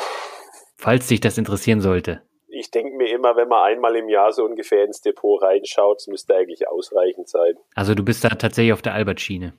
Falls 0.76 1.06
dich 1.06 1.20
das 1.20 1.38
interessieren 1.38 1.80
sollte. 1.80 2.20
Ich 2.48 2.70
denke 2.70 2.96
mir 2.96 3.14
immer, 3.14 3.36
wenn 3.36 3.48
man 3.48 3.64
einmal 3.64 3.96
im 3.96 4.08
Jahr 4.08 4.32
so 4.32 4.44
ungefähr 4.44 4.84
ins 4.84 5.00
Depot 5.00 5.42
reinschaut, 5.42 6.00
es 6.00 6.06
müsste 6.08 6.34
eigentlich 6.34 6.68
ausreichend 6.68 7.28
sein. 7.28 7.54
Also 7.74 7.94
du 7.94 8.04
bist 8.04 8.24
da 8.24 8.28
tatsächlich 8.30 8.72
auf 8.72 8.82
der 8.82 8.94
Albert-Schiene. 8.94 9.54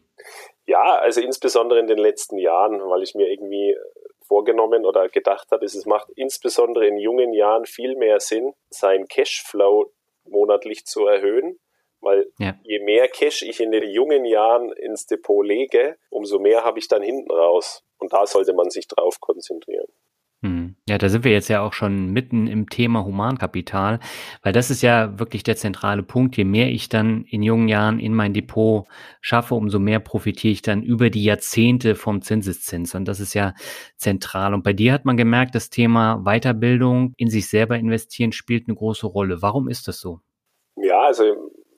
Ja, 0.68 1.00
also 1.00 1.22
insbesondere 1.22 1.80
in 1.80 1.88
den 1.88 1.98
letzten 1.98 2.38
Jahren, 2.38 2.82
weil 2.82 3.02
ich 3.02 3.16
mir 3.16 3.30
irgendwie 3.30 3.76
vorgenommen 4.28 4.86
oder 4.86 5.08
gedacht 5.08 5.48
habe, 5.52 5.66
es 5.66 5.86
macht 5.86 6.10
insbesondere 6.16 6.86
in 6.86 6.98
jungen 6.98 7.34
Jahren 7.34 7.66
viel 7.66 7.96
mehr 7.96 8.20
Sinn, 8.20 8.54
seinen 8.70 9.08
Cashflow 9.08 9.90
monatlich 10.26 10.86
zu 10.86 11.08
erhöhen, 11.08 11.58
weil 12.02 12.30
ja. 12.38 12.56
je 12.64 12.80
mehr 12.80 13.08
Cash 13.08 13.44
ich 13.44 13.62
in 13.62 13.72
den 13.72 13.90
jungen 13.90 14.26
Jahren 14.26 14.74
ins 14.74 15.06
Depot 15.06 15.46
lege, 15.46 15.98
umso 16.10 16.38
mehr 16.38 16.66
habe 16.66 16.80
ich 16.80 16.90
dann 16.90 17.02
hinten 17.02 17.32
raus. 17.32 17.84
Und 17.98 18.12
da 18.12 18.28
sollte 18.28 18.54
man 18.54 18.70
sich 18.70 18.88
drauf 18.88 19.20
konzentrieren. 19.22 19.88
Ja, 20.90 20.98
da 20.98 21.10
sind 21.10 21.26
wir 21.26 21.34
jetzt 21.34 21.50
ja 21.50 21.62
auch 21.62 21.74
schon 21.74 22.14
mitten 22.14 22.48
im 22.48 22.70
Thema 22.70 23.04
Humankapital, 23.04 24.00
weil 24.42 24.54
das 24.54 24.72
ist 24.72 24.82
ja 24.82 25.20
wirklich 25.20 25.44
der 25.44 25.58
zentrale 25.58 26.02
Punkt. 26.02 26.38
Je 26.38 26.46
mehr 26.46 26.72
ich 26.72 26.88
dann 26.88 27.26
in 27.26 27.44
jungen 27.44 27.68
Jahren 27.68 28.00
in 28.00 28.14
mein 28.14 28.34
Depot 28.34 28.88
schaffe, 29.20 29.56
umso 29.56 29.80
mehr 29.80 30.00
profitiere 30.00 30.54
ich 30.54 30.62
dann 30.62 30.84
über 30.84 31.10
die 31.10 31.26
Jahrzehnte 31.26 31.96
vom 31.96 32.22
Zinseszins. 32.22 32.96
Und 32.96 33.06
das 33.06 33.20
ist 33.20 33.34
ja 33.34 33.54
zentral. 33.98 34.54
Und 34.54 34.64
bei 34.64 34.72
dir 34.72 34.94
hat 34.94 35.04
man 35.04 35.18
gemerkt, 35.18 35.56
das 35.56 35.70
Thema 35.70 36.24
Weiterbildung, 36.24 37.12
in 37.18 37.30
sich 37.30 37.50
selber 37.50 37.78
investieren 37.78 38.32
spielt 38.32 38.70
eine 38.70 38.76
große 38.78 39.08
Rolle. 39.08 39.42
Warum 39.42 39.68
ist 39.68 39.90
das 39.90 40.00
so? 40.00 40.22
Ja, 40.78 41.02
also 41.02 41.24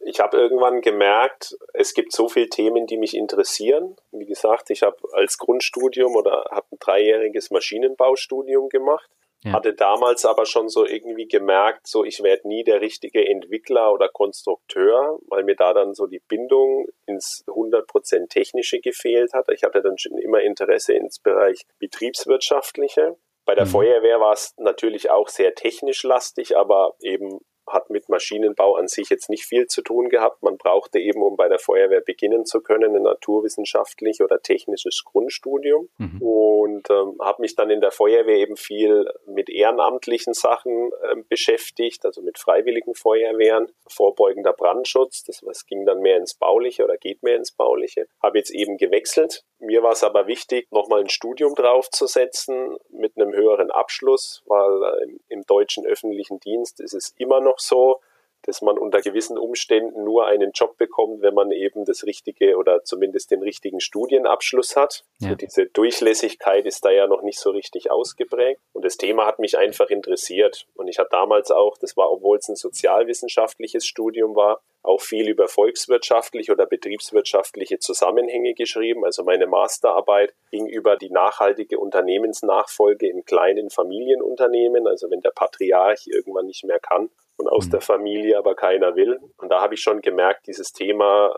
ich 0.10 0.20
habe 0.20 0.38
irgendwann 0.38 0.82
gemerkt, 0.82 1.56
es 1.74 1.94
gibt 1.94 2.14
so 2.14 2.28
viele 2.30 2.50
Themen, 2.50 2.88
die 2.88 2.98
mich 2.98 3.16
interessieren. 3.16 3.96
Wie 4.12 4.26
gesagt, 4.26 4.72
ich 4.72 4.82
habe 4.82 4.98
als 5.14 5.38
Grundstudium 5.38 6.16
oder 6.16 6.46
habe 6.50 6.66
ein 6.72 6.80
dreijähriges 6.80 7.52
Maschinenbaustudium 7.52 8.70
gemacht. 8.70 9.08
Ja. 9.44 9.54
Hatte 9.54 9.74
damals 9.74 10.26
aber 10.26 10.48
schon 10.48 10.68
so 10.68 10.86
irgendwie 10.86 11.28
gemerkt, 11.28 11.88
so 11.88 12.04
ich 12.04 12.24
werde 12.24 12.48
nie 12.48 12.64
der 12.64 12.82
richtige 12.82 13.26
Entwickler 13.26 13.94
oder 13.94 14.10
Konstrukteur, 14.10 15.20
weil 15.28 15.44
mir 15.44 15.56
da 15.56 15.74
dann 15.74 15.94
so 15.94 16.08
die 16.08 16.22
Bindung 16.28 16.88
ins 17.06 17.46
100% 17.48 18.30
Technische 18.30 18.80
gefehlt 18.80 19.34
hat. 19.34 19.46
Ich 19.54 19.64
hatte 19.64 19.82
dann 19.82 19.98
schon 19.98 20.18
immer 20.18 20.42
Interesse 20.42 20.94
ins 20.94 21.20
Bereich 21.20 21.62
Betriebswirtschaftliche. 21.78 23.16
Bei 23.46 23.54
der 23.56 23.66
mhm. 23.66 23.70
Feuerwehr 23.70 24.20
war 24.20 24.34
es 24.34 24.56
natürlich 24.58 25.12
auch 25.12 25.30
sehr 25.30 25.54
technisch 25.54 26.04
lastig, 26.04 26.58
aber 26.58 26.96
eben 27.00 27.40
hat 27.70 27.90
mit 27.90 28.10
Maschinenbau 28.10 28.76
an 28.76 28.88
sich 28.88 29.10
jetzt 29.10 29.30
nicht 29.30 29.46
viel 29.46 29.68
zu 29.68 29.82
tun 29.82 30.10
gehabt. 30.10 30.44
Man 30.44 30.58
brauchte 30.58 31.00
eben, 31.00 31.22
um 31.22 31.36
bei 31.36 31.48
der 31.48 31.60
Feuerwehr 31.60 32.02
beginnen 32.02 32.46
zu 32.46 32.62
können, 32.62 32.96
ein 32.96 33.04
naturwissenschaftlich 33.04 34.22
oder 34.22 34.42
technisches 34.42 35.04
Grundstudium. 35.06 35.90
Mhm. 35.98 36.22
Und 36.22 36.90
ähm, 36.90 37.18
habe 37.22 37.42
mich 37.42 37.56
dann 37.56 37.70
in 37.70 37.82
der 37.82 37.92
Feuerwehr 37.92 38.38
eben 38.38 38.58
viel 38.58 39.12
mit 39.26 39.50
ehrenamtlichen 39.50 40.34
Sachen 40.34 40.92
ähm, 41.12 41.26
beschäftigt, 41.28 42.06
also 42.06 42.22
mit 42.22 42.38
freiwilligen 42.40 42.96
Feuerwehren, 42.96 43.72
vorbeugender 43.88 44.54
Brandschutz. 44.54 45.24
Das 45.24 45.46
was 45.46 45.66
ging 45.66 45.86
dann 45.86 46.02
mehr 46.02 46.18
ins 46.18 46.34
Bauliche 46.34 46.84
oder 46.84 46.98
geht 46.98 47.24
mehr 47.24 47.36
ins 47.36 47.52
Bauliche. 47.52 48.08
Habe 48.22 48.38
jetzt 48.38 48.52
eben 48.52 48.78
gewechselt. 48.78 49.44
Mir 49.60 49.84
war 49.84 49.92
es 49.92 50.04
aber 50.04 50.28
wichtig, 50.28 50.68
nochmal 50.72 51.02
ein 51.02 51.10
Studium 51.10 51.54
draufzusetzen 51.54 52.78
mit 52.90 53.18
einem 53.18 53.34
höheren 53.34 53.72
Abschluss, 53.72 54.42
weil 54.46 54.84
äh, 54.84 55.18
im 55.28 55.46
deutschen 55.46 55.86
öffentlichen 55.86 56.40
Dienst 56.40 56.80
ist 56.80 56.94
es 56.94 57.14
immer 57.18 57.42
noch 57.42 57.59
so, 57.60 58.02
dass 58.44 58.62
man 58.62 58.78
unter 58.78 59.02
gewissen 59.02 59.38
Umständen 59.38 60.04
nur 60.04 60.26
einen 60.26 60.52
Job 60.54 60.78
bekommt, 60.78 61.22
wenn 61.22 61.34
man 61.34 61.52
eben 61.52 61.86
das 61.86 62.06
richtige 62.06 62.58
oder 62.58 62.84
zumindest 62.84 63.32
den 63.32 63.42
richtigen 63.42 63.80
Studienabschluss 63.80 64.76
hat. 64.76 65.04
Ja. 65.20 65.30
So 65.30 65.36
diese 65.36 65.66
Durchlässigkeit 65.68 66.66
ist 66.66 66.86
da 66.86 66.90
ja 66.90 67.08
noch 67.08 67.22
nicht 67.22 67.40
so 67.40 67.52
richtig 67.52 67.92
ausgeprägt. 67.92 68.62
Und 68.74 68.86
das 68.86 68.98
Thema 68.98 69.26
hat 69.26 69.40
mich 69.40 69.58
einfach 69.58 69.90
interessiert. 69.90 70.66
Und 70.76 70.88
ich 70.88 71.00
hatte 71.00 71.10
damals 71.12 71.52
auch, 71.52 71.78
das 71.78 71.98
war, 71.98 72.12
obwohl 72.12 72.38
es 72.38 72.48
ein 72.48 72.56
sozialwissenschaftliches 72.56 73.86
Studium 73.86 74.36
war, 74.36 74.62
auch 74.82 75.02
viel 75.02 75.28
über 75.28 75.50
volkswirtschaftliche 75.50 76.54
oder 76.54 76.66
betriebswirtschaftliche 76.66 77.80
Zusammenhänge 77.80 78.54
geschrieben. 78.54 79.04
Also 79.04 79.24
meine 79.26 79.46
Masterarbeit 79.46 80.34
ging 80.52 80.68
über 80.68 80.96
die 80.96 81.10
nachhaltige 81.10 81.78
Unternehmensnachfolge 81.78 83.10
in 83.10 83.26
kleinen 83.26 83.70
Familienunternehmen. 83.70 84.88
Also 84.88 85.12
wenn 85.12 85.20
der 85.20 85.32
Patriarch 85.32 86.08
irgendwann 86.08 86.46
nicht 86.46 86.64
mehr 86.64 86.80
kann 86.80 87.10
und 87.40 87.48
aus 87.48 87.68
mhm. 87.68 87.72
der 87.72 87.82
Familie 87.82 88.38
aber 88.38 88.56
keiner 88.56 88.96
will. 88.96 89.20
Und 89.38 89.50
da 89.50 89.62
habe 89.62 89.74
ich 89.74 89.82
schon 89.82 90.02
gemerkt, 90.02 90.48
dieses 90.48 90.74
Thema 90.74 91.34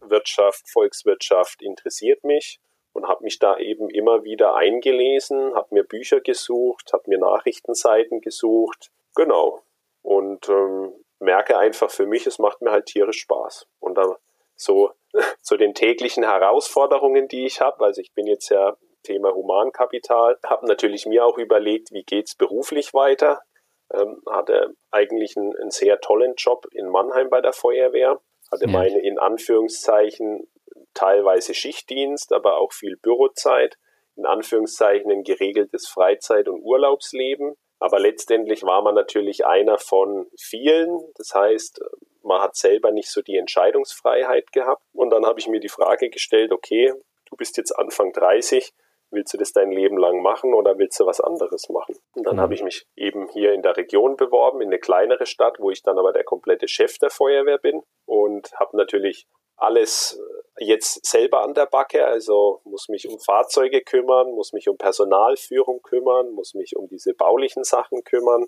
Wirtschaft, 0.00 0.68
Volkswirtschaft 0.70 1.62
interessiert 1.62 2.24
mich 2.24 2.60
und 2.92 3.08
habe 3.08 3.24
mich 3.24 3.38
da 3.38 3.58
eben 3.58 3.90
immer 3.90 4.24
wieder 4.24 4.54
eingelesen, 4.54 5.54
habe 5.54 5.68
mir 5.74 5.84
Bücher 5.84 6.20
gesucht, 6.20 6.92
habe 6.92 7.04
mir 7.06 7.18
Nachrichtenseiten 7.18 8.20
gesucht. 8.20 8.90
Genau. 9.14 9.60
Und 10.02 10.48
ähm, 10.48 10.92
merke 11.18 11.58
einfach 11.58 11.90
für 11.90 12.06
mich, 12.06 12.26
es 12.26 12.38
macht 12.38 12.62
mir 12.62 12.70
halt 12.70 12.86
tierisch 12.86 13.20
Spaß. 13.20 13.66
Und 13.80 13.98
dann 13.98 14.14
so 14.56 14.92
zu 15.42 15.56
den 15.56 15.74
täglichen 15.74 16.24
Herausforderungen, 16.24 17.28
die 17.28 17.46
ich 17.46 17.60
habe, 17.60 17.84
also 17.84 18.00
ich 18.00 18.12
bin 18.12 18.26
jetzt 18.26 18.48
ja 18.48 18.76
Thema 19.02 19.34
Humankapital, 19.34 20.38
habe 20.44 20.66
natürlich 20.66 21.04
mir 21.04 21.26
auch 21.26 21.36
überlegt, 21.36 21.92
wie 21.92 22.04
geht's 22.04 22.34
beruflich 22.34 22.94
weiter. 22.94 23.42
Ähm, 23.92 24.22
hatte 24.28 24.74
eigentlich 24.90 25.36
einen, 25.36 25.54
einen, 25.56 25.70
sehr 25.70 26.00
tollen 26.00 26.34
Job 26.36 26.66
in 26.72 26.88
Mannheim 26.88 27.28
bei 27.28 27.40
der 27.40 27.52
Feuerwehr, 27.52 28.20
hatte 28.50 28.66
ja. 28.66 28.72
meine 28.72 29.00
in 29.00 29.18
Anführungszeichen 29.18 30.48
teilweise 30.94 31.54
Schichtdienst, 31.54 32.32
aber 32.32 32.56
auch 32.56 32.72
viel 32.72 32.96
Bürozeit, 32.96 33.76
in 34.16 34.26
Anführungszeichen 34.26 35.10
ein 35.10 35.22
geregeltes 35.22 35.86
Freizeit- 35.88 36.48
und 36.48 36.62
Urlaubsleben. 36.62 37.56
Aber 37.78 37.98
letztendlich 37.98 38.62
war 38.62 38.82
man 38.82 38.94
natürlich 38.94 39.44
einer 39.44 39.76
von 39.78 40.26
vielen. 40.40 40.98
Das 41.16 41.34
heißt, 41.34 41.80
man 42.22 42.40
hat 42.40 42.56
selber 42.56 42.90
nicht 42.92 43.10
so 43.10 43.20
die 43.20 43.36
Entscheidungsfreiheit 43.36 44.52
gehabt. 44.52 44.82
Und 44.92 45.10
dann 45.10 45.26
habe 45.26 45.40
ich 45.40 45.48
mir 45.48 45.60
die 45.60 45.68
Frage 45.68 46.08
gestellt, 46.08 46.52
okay, 46.52 46.94
du 47.26 47.36
bist 47.36 47.56
jetzt 47.56 47.72
Anfang 47.72 48.12
30, 48.12 48.72
willst 49.14 49.32
du 49.34 49.38
das 49.38 49.52
dein 49.52 49.70
Leben 49.70 49.96
lang 49.96 50.22
machen 50.22 50.54
oder 50.54 50.78
willst 50.78 50.98
du 51.00 51.06
was 51.06 51.20
anderes 51.20 51.68
machen? 51.68 51.96
Und 52.14 52.26
dann 52.26 52.36
mhm. 52.36 52.40
habe 52.40 52.54
ich 52.54 52.62
mich 52.62 52.86
eben 52.96 53.28
hier 53.28 53.52
in 53.52 53.62
der 53.62 53.76
Region 53.76 54.16
beworben, 54.16 54.60
in 54.60 54.68
eine 54.68 54.78
kleinere 54.78 55.26
Stadt, 55.26 55.58
wo 55.58 55.70
ich 55.70 55.82
dann 55.82 55.98
aber 55.98 56.12
der 56.12 56.24
komplette 56.24 56.68
Chef 56.68 56.98
der 56.98 57.10
Feuerwehr 57.10 57.58
bin 57.58 57.82
und 58.06 58.52
habe 58.58 58.76
natürlich 58.76 59.26
alles 59.56 60.20
jetzt 60.58 61.04
selber 61.06 61.42
an 61.42 61.54
der 61.54 61.66
Backe, 61.66 62.04
also 62.06 62.60
muss 62.64 62.88
mich 62.88 63.08
um 63.08 63.18
Fahrzeuge 63.18 63.82
kümmern, 63.82 64.32
muss 64.32 64.52
mich 64.52 64.68
um 64.68 64.76
Personalführung 64.76 65.80
kümmern, 65.82 66.30
muss 66.32 66.54
mich 66.54 66.76
um 66.76 66.88
diese 66.88 67.14
baulichen 67.14 67.64
Sachen 67.64 68.02
kümmern, 68.04 68.46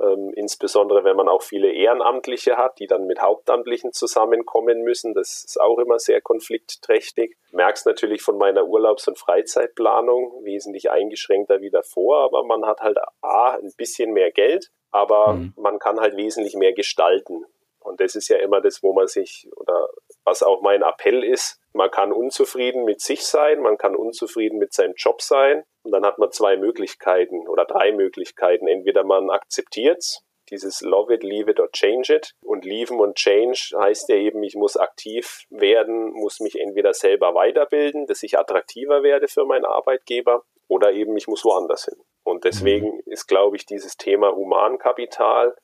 ähm, 0.00 0.32
insbesondere 0.34 1.04
wenn 1.04 1.16
man 1.16 1.28
auch 1.28 1.42
viele 1.42 1.72
Ehrenamtliche 1.72 2.56
hat, 2.56 2.78
die 2.78 2.86
dann 2.86 3.06
mit 3.06 3.20
Hauptamtlichen 3.20 3.92
zusammenkommen 3.92 4.82
müssen. 4.82 5.14
Das 5.14 5.44
ist 5.44 5.60
auch 5.60 5.78
immer 5.78 5.98
sehr 5.98 6.20
konfliktträchtig. 6.20 7.36
Merkst 7.52 7.86
natürlich 7.86 8.22
von 8.22 8.36
meiner 8.38 8.66
Urlaubs- 8.66 9.08
und 9.08 9.18
Freizeitplanung 9.18 10.44
wesentlich 10.44 10.90
eingeschränkter 10.90 11.60
wie 11.60 11.70
davor, 11.70 12.24
aber 12.24 12.44
man 12.44 12.66
hat 12.66 12.80
halt 12.80 12.98
A, 13.22 13.54
ein 13.54 13.72
bisschen 13.76 14.12
mehr 14.12 14.30
Geld, 14.30 14.70
aber 14.90 15.34
mhm. 15.34 15.52
man 15.56 15.78
kann 15.78 16.00
halt 16.00 16.16
wesentlich 16.16 16.54
mehr 16.54 16.72
gestalten. 16.72 17.44
Und 17.86 18.00
das 18.00 18.14
ist 18.14 18.28
ja 18.28 18.38
immer 18.38 18.60
das, 18.60 18.82
wo 18.82 18.92
man 18.92 19.06
sich 19.06 19.48
oder 19.56 19.88
was 20.24 20.42
auch 20.42 20.60
mein 20.60 20.82
Appell 20.82 21.22
ist, 21.22 21.60
man 21.72 21.90
kann 21.90 22.12
unzufrieden 22.12 22.84
mit 22.84 23.00
sich 23.00 23.22
sein, 23.22 23.60
man 23.60 23.78
kann 23.78 23.94
unzufrieden 23.94 24.58
mit 24.58 24.72
seinem 24.72 24.94
Job 24.96 25.22
sein 25.22 25.64
und 25.82 25.92
dann 25.92 26.04
hat 26.04 26.18
man 26.18 26.32
zwei 26.32 26.56
Möglichkeiten 26.56 27.46
oder 27.48 27.64
drei 27.64 27.92
Möglichkeiten. 27.92 28.66
Entweder 28.66 29.04
man 29.04 29.30
akzeptiert 29.30 30.22
dieses 30.50 30.80
Love 30.80 31.14
it, 31.14 31.22
leave 31.22 31.50
it 31.50 31.60
or 31.60 31.70
change 31.72 32.14
it. 32.14 32.32
Und 32.42 32.64
leaven 32.64 33.00
und 33.00 33.16
change 33.16 33.72
heißt 33.76 34.08
ja 34.08 34.16
eben, 34.16 34.42
ich 34.42 34.54
muss 34.54 34.76
aktiv 34.76 35.44
werden, 35.50 36.12
muss 36.12 36.40
mich 36.40 36.58
entweder 36.58 36.94
selber 36.94 37.34
weiterbilden, 37.34 38.06
dass 38.06 38.22
ich 38.22 38.38
attraktiver 38.38 39.02
werde 39.02 39.28
für 39.28 39.44
meinen 39.44 39.64
Arbeitgeber 39.64 40.44
oder 40.68 40.92
eben 40.92 41.16
ich 41.16 41.28
muss 41.28 41.44
woanders 41.44 41.84
hin. 41.84 41.98
Und 42.24 42.44
deswegen 42.44 42.96
mhm. 42.96 43.02
ist, 43.06 43.26
glaube 43.26 43.56
ich, 43.56 43.66
dieses 43.66 43.96
Thema 43.96 44.34
Humankapital 44.34 45.56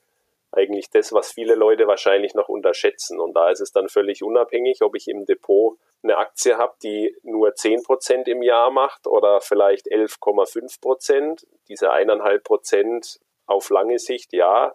eigentlich 0.53 0.89
das, 0.89 1.13
was 1.13 1.31
viele 1.31 1.55
Leute 1.55 1.87
wahrscheinlich 1.87 2.35
noch 2.35 2.49
unterschätzen. 2.49 3.19
Und 3.19 3.33
da 3.33 3.49
ist 3.49 3.59
es 3.59 3.71
dann 3.71 3.89
völlig 3.89 4.23
unabhängig, 4.23 4.81
ob 4.81 4.95
ich 4.95 5.07
im 5.07 5.25
Depot 5.25 5.77
eine 6.03 6.17
Aktie 6.17 6.57
habe, 6.57 6.73
die 6.83 7.15
nur 7.23 7.49
10% 7.49 8.27
im 8.27 8.43
Jahr 8.43 8.71
macht 8.71 9.07
oder 9.07 9.41
vielleicht 9.41 9.87
11,5%. 9.87 11.45
Diese 11.67 11.91
eineinhalb 11.91 12.43
Prozent 12.43 13.19
auf 13.45 13.69
lange 13.69 13.99
Sicht, 13.99 14.33
ja, 14.33 14.73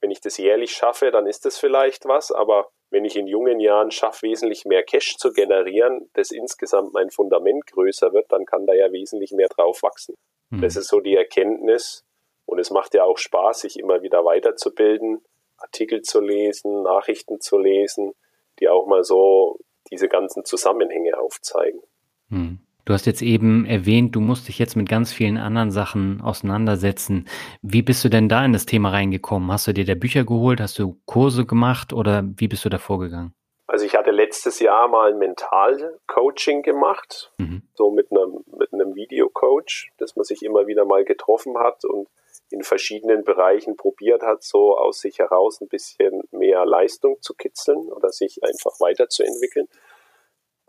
wenn 0.00 0.10
ich 0.10 0.20
das 0.20 0.38
jährlich 0.38 0.72
schaffe, 0.72 1.10
dann 1.10 1.26
ist 1.26 1.44
das 1.44 1.58
vielleicht 1.58 2.06
was, 2.06 2.32
aber 2.32 2.70
wenn 2.90 3.04
ich 3.04 3.16
in 3.16 3.26
jungen 3.26 3.60
Jahren 3.60 3.90
schaffe, 3.90 4.26
wesentlich 4.26 4.64
mehr 4.64 4.82
Cash 4.82 5.16
zu 5.16 5.32
generieren, 5.32 6.10
das 6.14 6.30
insgesamt 6.30 6.92
mein 6.92 7.10
Fundament 7.10 7.66
größer 7.66 8.12
wird, 8.12 8.32
dann 8.32 8.46
kann 8.46 8.66
da 8.66 8.72
ja 8.72 8.90
wesentlich 8.92 9.32
mehr 9.32 9.48
drauf 9.48 9.82
wachsen. 9.82 10.16
Mhm. 10.50 10.62
Das 10.62 10.76
ist 10.76 10.88
so 10.88 11.00
die 11.00 11.14
Erkenntnis, 11.14 12.04
und 12.50 12.58
es 12.58 12.70
macht 12.70 12.94
ja 12.94 13.04
auch 13.04 13.16
Spaß, 13.16 13.60
sich 13.60 13.78
immer 13.78 14.02
wieder 14.02 14.24
weiterzubilden, 14.24 15.22
Artikel 15.58 16.02
zu 16.02 16.20
lesen, 16.20 16.82
Nachrichten 16.82 17.40
zu 17.40 17.58
lesen, 17.58 18.12
die 18.58 18.68
auch 18.68 18.86
mal 18.86 19.04
so 19.04 19.60
diese 19.90 20.08
ganzen 20.08 20.44
Zusammenhänge 20.44 21.16
aufzeigen. 21.16 21.80
Hm. 22.28 22.58
Du 22.84 22.92
hast 22.92 23.06
jetzt 23.06 23.22
eben 23.22 23.66
erwähnt, 23.66 24.16
du 24.16 24.20
musst 24.20 24.48
dich 24.48 24.58
jetzt 24.58 24.74
mit 24.74 24.88
ganz 24.88 25.12
vielen 25.12 25.36
anderen 25.36 25.70
Sachen 25.70 26.20
auseinandersetzen. 26.22 27.28
Wie 27.62 27.82
bist 27.82 28.04
du 28.04 28.08
denn 28.08 28.28
da 28.28 28.44
in 28.44 28.52
das 28.52 28.66
Thema 28.66 28.90
reingekommen? 28.90 29.52
Hast 29.52 29.68
du 29.68 29.72
dir 29.72 29.84
da 29.84 29.94
Bücher 29.94 30.24
geholt? 30.24 30.60
Hast 30.60 30.76
du 30.78 30.96
Kurse 31.06 31.46
gemacht 31.46 31.92
oder 31.92 32.24
wie 32.36 32.48
bist 32.48 32.64
du 32.64 32.68
da 32.68 32.78
vorgegangen? 32.78 33.32
Also 33.68 33.86
ich 33.86 33.94
hatte 33.94 34.10
letztes 34.10 34.58
Jahr 34.58 34.88
mal 34.88 35.12
ein 35.12 35.18
Mental-Coaching 35.18 36.62
gemacht, 36.62 37.32
mhm. 37.38 37.62
so 37.74 37.92
mit 37.92 38.10
einem, 38.10 38.42
mit 38.58 38.72
einem 38.72 38.96
Videocoach, 38.96 39.92
dass 39.98 40.16
man 40.16 40.24
sich 40.24 40.42
immer 40.42 40.66
wieder 40.66 40.84
mal 40.84 41.04
getroffen 41.04 41.56
hat 41.56 41.84
und 41.84 42.08
in 42.50 42.62
verschiedenen 42.62 43.24
Bereichen 43.24 43.76
probiert 43.76 44.22
hat, 44.22 44.42
so 44.42 44.76
aus 44.76 45.00
sich 45.00 45.18
heraus 45.18 45.60
ein 45.60 45.68
bisschen 45.68 46.22
mehr 46.30 46.64
Leistung 46.66 47.20
zu 47.20 47.34
kitzeln 47.34 47.90
oder 47.92 48.10
sich 48.10 48.42
einfach 48.42 48.78
weiterzuentwickeln. 48.80 49.68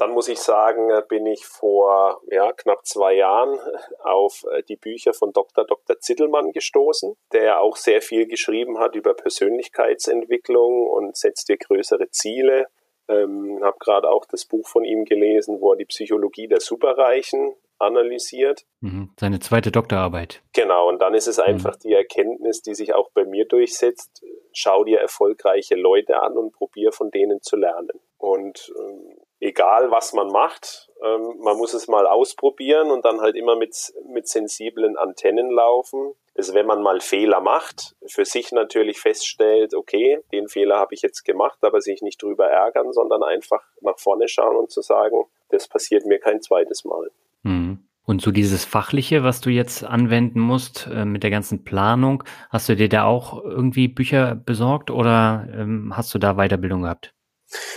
Dann 0.02 0.14
muss 0.14 0.30
ich 0.30 0.40
sagen, 0.40 0.90
bin 1.10 1.28
ich 1.28 1.46
vor 1.46 2.22
ja, 2.32 2.54
knapp 2.54 2.88
zwei 2.88 3.14
Jahren 3.14 3.60
auf 4.00 4.44
äh, 4.52 4.64
die 4.64 4.76
Bücher 4.76 5.14
von 5.14 5.32
Dr. 5.32 5.64
Dr. 5.64 6.00
Zittelmann 6.00 6.52
gestoßen, 6.54 7.16
der 7.34 7.62
auch 7.62 7.76
sehr 7.76 8.02
viel 8.02 8.26
geschrieben 8.26 8.80
hat 8.80 8.96
über 8.96 9.14
Persönlichkeitsentwicklung 9.14 10.88
und 10.88 11.16
setzt 11.16 11.50
dir 11.50 11.58
größere 11.58 12.10
Ziele. 12.10 12.66
Ähm, 13.10 13.60
habe 13.62 13.78
gerade 13.80 14.10
auch 14.10 14.26
das 14.26 14.46
Buch 14.46 14.68
von 14.68 14.86
ihm 14.86 15.06
gelesen, 15.06 15.62
wo 15.62 15.74
er 15.74 15.78
die 15.78 15.86
Psychologie 15.86 16.48
der 16.48 16.62
Superreichen 16.62 17.54
analysiert. 17.82 18.66
Mhm. 18.80 19.12
Seine 19.20 19.40
zweite 19.40 19.72
Doktorarbeit. 19.72 20.42
Genau, 20.54 20.88
und 20.88 21.02
dann 21.02 21.14
ist 21.14 21.28
es 21.28 21.40
einfach 21.40 21.76
mhm. 21.76 21.80
die 21.84 21.94
Erkenntnis, 21.94 22.62
die 22.62 22.76
sich 22.76 22.94
auch 22.94 23.10
bei 23.14 23.26
mir 23.26 23.46
durchsetzt. 23.46 24.24
Schau 24.54 24.84
dir 24.84 25.00
erfolgreiche 25.00 25.76
Leute 25.76 26.22
an 26.22 26.38
und 26.38 26.52
probier 26.54 26.92
von 26.92 27.12
denen 27.12 27.42
zu 27.42 27.56
lernen. 27.56 28.00
Und 28.18 28.72
ähm, 28.78 29.18
egal 29.40 29.92
was 29.92 30.14
man 30.14 30.28
macht, 30.28 30.90
ähm, 31.04 31.40
man 31.40 31.58
muss 31.58 31.74
es 31.74 31.88
mal 31.88 32.06
ausprobieren 32.06 32.92
und 32.92 33.04
dann 33.04 33.20
halt 33.20 33.36
immer 33.36 33.56
mit, 33.56 33.76
mit 34.08 34.28
sensiblen 34.28 34.96
Antennen 34.98 35.50
laufen. 35.50 36.14
Dass 36.36 36.54
wenn 36.54 36.66
man 36.66 36.82
mal 36.82 37.02
Fehler 37.02 37.42
macht, 37.42 37.96
für 38.08 38.24
sich 38.24 38.54
natürlich 38.54 39.00
feststellt, 39.00 39.74
okay, 39.74 40.22
den 40.32 40.48
Fehler 40.48 40.78
habe 40.78 40.94
ich 40.94 41.02
jetzt 41.02 41.24
gemacht, 41.24 41.58
aber 41.62 41.82
sich 41.82 42.02
nicht 42.02 42.22
drüber 42.22 42.48
ärgern, 42.48 42.94
sondern 42.94 43.22
einfach 43.22 43.64
nach 43.82 44.00
vorne 44.00 44.30
schauen 44.30 44.56
und 44.56 44.72
zu 44.72 44.82
sagen, 44.82 45.26
das 45.50 45.68
passiert 45.68 46.06
mir 46.06 46.20
kein 46.20 46.42
zweites 46.42 46.86
Mal. 46.86 47.12
Mhm. 47.44 47.88
Und 48.04 48.22
so 48.22 48.32
dieses 48.32 48.66
Fachliche, 48.66 49.24
was 49.24 49.42
du 49.42 49.50
jetzt 49.50 49.84
anwenden 49.84 50.40
musst 50.40 50.90
äh, 50.92 51.06
mit 51.06 51.24
der 51.24 51.30
ganzen 51.30 51.64
Planung, 51.64 52.24
hast 52.50 52.68
du 52.68 52.76
dir 52.76 52.90
da 52.90 53.06
auch 53.06 53.44
irgendwie 53.44 53.88
Bücher 53.88 54.36
besorgt 54.36 54.90
oder 54.90 55.48
ähm, 55.54 55.94
hast 55.96 56.14
du 56.14 56.20
da 56.20 56.34
Weiterbildung 56.34 56.82
gehabt? 56.82 57.14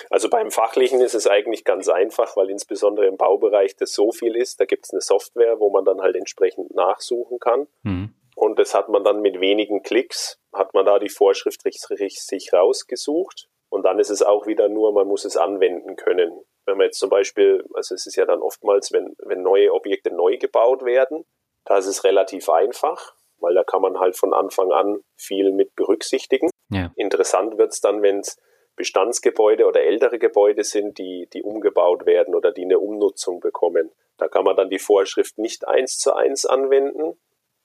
Also 0.09 0.31
beim 0.31 0.51
Fachlichen 0.51 1.01
ist 1.01 1.15
es 1.15 1.27
eigentlich 1.27 1.65
ganz 1.65 1.89
einfach, 1.89 2.37
weil 2.37 2.49
insbesondere 2.49 3.07
im 3.07 3.17
Baubereich 3.17 3.77
das 3.77 3.93
so 3.93 4.13
viel 4.13 4.37
ist. 4.37 4.61
Da 4.61 4.65
gibt 4.65 4.87
es 4.87 4.93
eine 4.93 5.01
Software, 5.01 5.59
wo 5.59 5.71
man 5.71 5.85
dann 5.85 6.01
halt 6.01 6.17
entsprechend 6.17 6.75
nachsuchen 6.75 7.39
kann. 7.39 7.67
Mhm. 7.83 8.15
Und 8.37 8.59
das 8.59 8.75
hat 8.75 8.89
man 8.89 9.05
dann 9.05 9.21
mit 9.21 9.41
wenigen 9.41 9.83
Klicks, 9.83 10.41
hat 10.53 10.75
man 10.75 10.87
da 10.87 10.99
die 10.99 11.09
Vorschrift 11.09 11.63
sich 11.63 12.53
rausgesucht. 12.53 13.49
Und 13.69 13.85
dann 13.85 13.99
ist 13.99 14.11
es 14.11 14.23
auch 14.23 14.47
wieder 14.47 14.69
nur, 14.69 14.93
man 14.93 15.07
muss 15.07 15.25
es 15.25 15.37
anwenden 15.37 15.97
können 15.97 16.33
wenn 16.67 16.77
man 16.77 16.87
jetzt 16.87 16.99
zum 16.99 17.11
Beispiel, 17.11 17.65
also 17.75 17.95
es 17.95 18.07
ist 18.07 18.17
ja 18.17 18.25
dann 18.25 18.41
oftmals, 18.41 18.93
wenn, 18.93 19.15
wenn 19.19 19.43
neue 19.43 19.73
Objekte 19.73 20.15
neu 20.15 20.37
gebaut 20.39 20.85
werden, 20.85 21.25
da 21.65 21.79
ist 21.79 21.87
es 21.87 22.05
relativ 22.05 22.49
einfach, 22.49 23.15
weil 23.39 23.55
da 23.55 23.65
kann 23.65 23.83
man 23.83 23.99
halt 23.99 24.17
von 24.17 24.33
Anfang 24.33 24.73
an 24.73 25.01
viel 25.17 25.53
mit 25.53 25.75
berücksichtigen. 25.77 26.51
Ja. 26.71 26.93
Interessant 26.97 27.59
wird 27.59 27.73
es 27.73 27.81
dann, 27.81 28.03
wenn 28.03 28.21
es 28.21 28.39
Bestandsgebäude 28.77 29.67
oder 29.67 29.83
ältere 29.83 30.19
Gebäude 30.19 30.65
sind, 30.65 30.99
die, 30.99 31.29
die 31.33 31.43
umgebaut 31.43 32.07
werden 32.07 32.35
oder 32.35 32.53
die 32.53 32.65
eine 32.65 32.79
Umnutzung 32.79 33.41
bekommen. 33.41 33.93
Da 34.17 34.29
kann 34.29 34.45
man 34.45 34.57
dann 34.57 34.71
die 34.71 34.79
Vorschrift 34.79 35.39
nicht 35.39 35.67
eins 35.67 35.99
zu 35.99 36.15
eins 36.15 36.45
anwenden. 36.47 37.19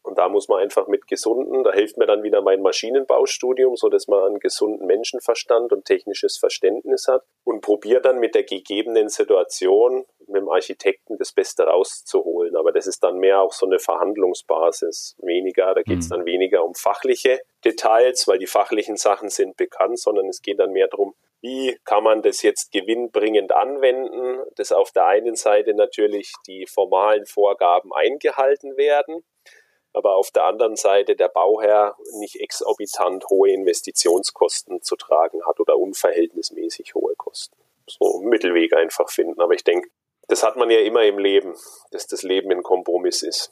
Und 0.09 0.17
da 0.17 0.27
muss 0.27 0.49
man 0.49 0.59
einfach 0.59 0.87
mit 0.87 1.07
gesunden, 1.07 1.63
da 1.63 1.71
hilft 1.71 1.97
mir 1.97 2.07
dann 2.07 2.23
wieder 2.23 2.41
mein 2.41 2.63
Maschinenbaustudium, 2.63 3.75
so 3.75 3.89
dass 3.89 4.07
man 4.07 4.23
einen 4.23 4.39
gesunden 4.39 4.87
Menschenverstand 4.87 5.71
und 5.71 5.85
technisches 5.85 6.37
Verständnis 6.37 7.07
hat 7.07 7.23
und 7.43 7.61
probiert 7.61 8.05
dann 8.05 8.19
mit 8.19 8.33
der 8.33 8.43
gegebenen 8.43 9.09
Situation 9.09 10.05
mit 10.25 10.41
dem 10.41 10.49
Architekten 10.49 11.17
das 11.17 11.31
Beste 11.31 11.63
rauszuholen. 11.63 12.55
Aber 12.55 12.71
das 12.71 12.87
ist 12.87 13.03
dann 13.03 13.19
mehr 13.19 13.39
auch 13.41 13.53
so 13.53 13.67
eine 13.67 13.77
Verhandlungsbasis, 13.77 15.15
weniger, 15.21 15.75
da 15.75 15.83
geht 15.83 15.99
es 15.99 16.09
mhm. 16.09 16.15
dann 16.15 16.25
weniger 16.25 16.65
um 16.65 16.73
fachliche 16.73 17.39
Details, 17.63 18.27
weil 18.27 18.39
die 18.39 18.47
fachlichen 18.47 18.97
Sachen 18.97 19.29
sind 19.29 19.57
bekannt, 19.57 19.99
sondern 19.99 20.27
es 20.27 20.41
geht 20.41 20.59
dann 20.59 20.71
mehr 20.71 20.87
darum, 20.87 21.13
wie 21.41 21.77
kann 21.85 22.03
man 22.03 22.21
das 22.21 22.41
jetzt 22.41 22.71
gewinnbringend 22.71 23.53
anwenden, 23.53 24.39
dass 24.55 24.71
auf 24.71 24.91
der 24.91 25.05
einen 25.05 25.35
Seite 25.35 25.73
natürlich 25.73 26.33
die 26.47 26.65
formalen 26.65 27.25
Vorgaben 27.25 27.93
eingehalten 27.93 28.75
werden, 28.75 29.23
aber 29.93 30.15
auf 30.15 30.32
der 30.32 30.45
anderen 30.45 30.75
Seite 30.75 31.15
der 31.15 31.30
Bauherr 31.30 31.95
nicht 32.19 32.36
exorbitant 32.36 33.25
hohe 33.30 33.52
Investitionskosten 33.52 34.82
zu 34.82 34.95
tragen 34.95 35.45
hat 35.45 35.60
oder 35.60 35.78
unverhältnismäßig 35.78 36.95
hohe 36.95 37.15
Kosten. 37.15 37.58
So 37.88 38.19
einen 38.19 38.30
Mittelweg 38.30 38.73
einfach 38.75 39.10
finden. 39.10 39.41
Aber 39.41 39.54
ich 39.54 39.63
denke, 39.63 39.89
das 40.28 40.43
hat 40.43 40.58
man 40.58 40.69
ja 40.69 40.80
immer 40.80 41.04
im 41.04 41.17
Leben, 41.17 41.56
dass 41.91 42.08
das 42.08 42.23
Leben 42.23 42.52
ein 42.52 42.63
Kompromiss 42.63 43.23
ist. 43.23 43.52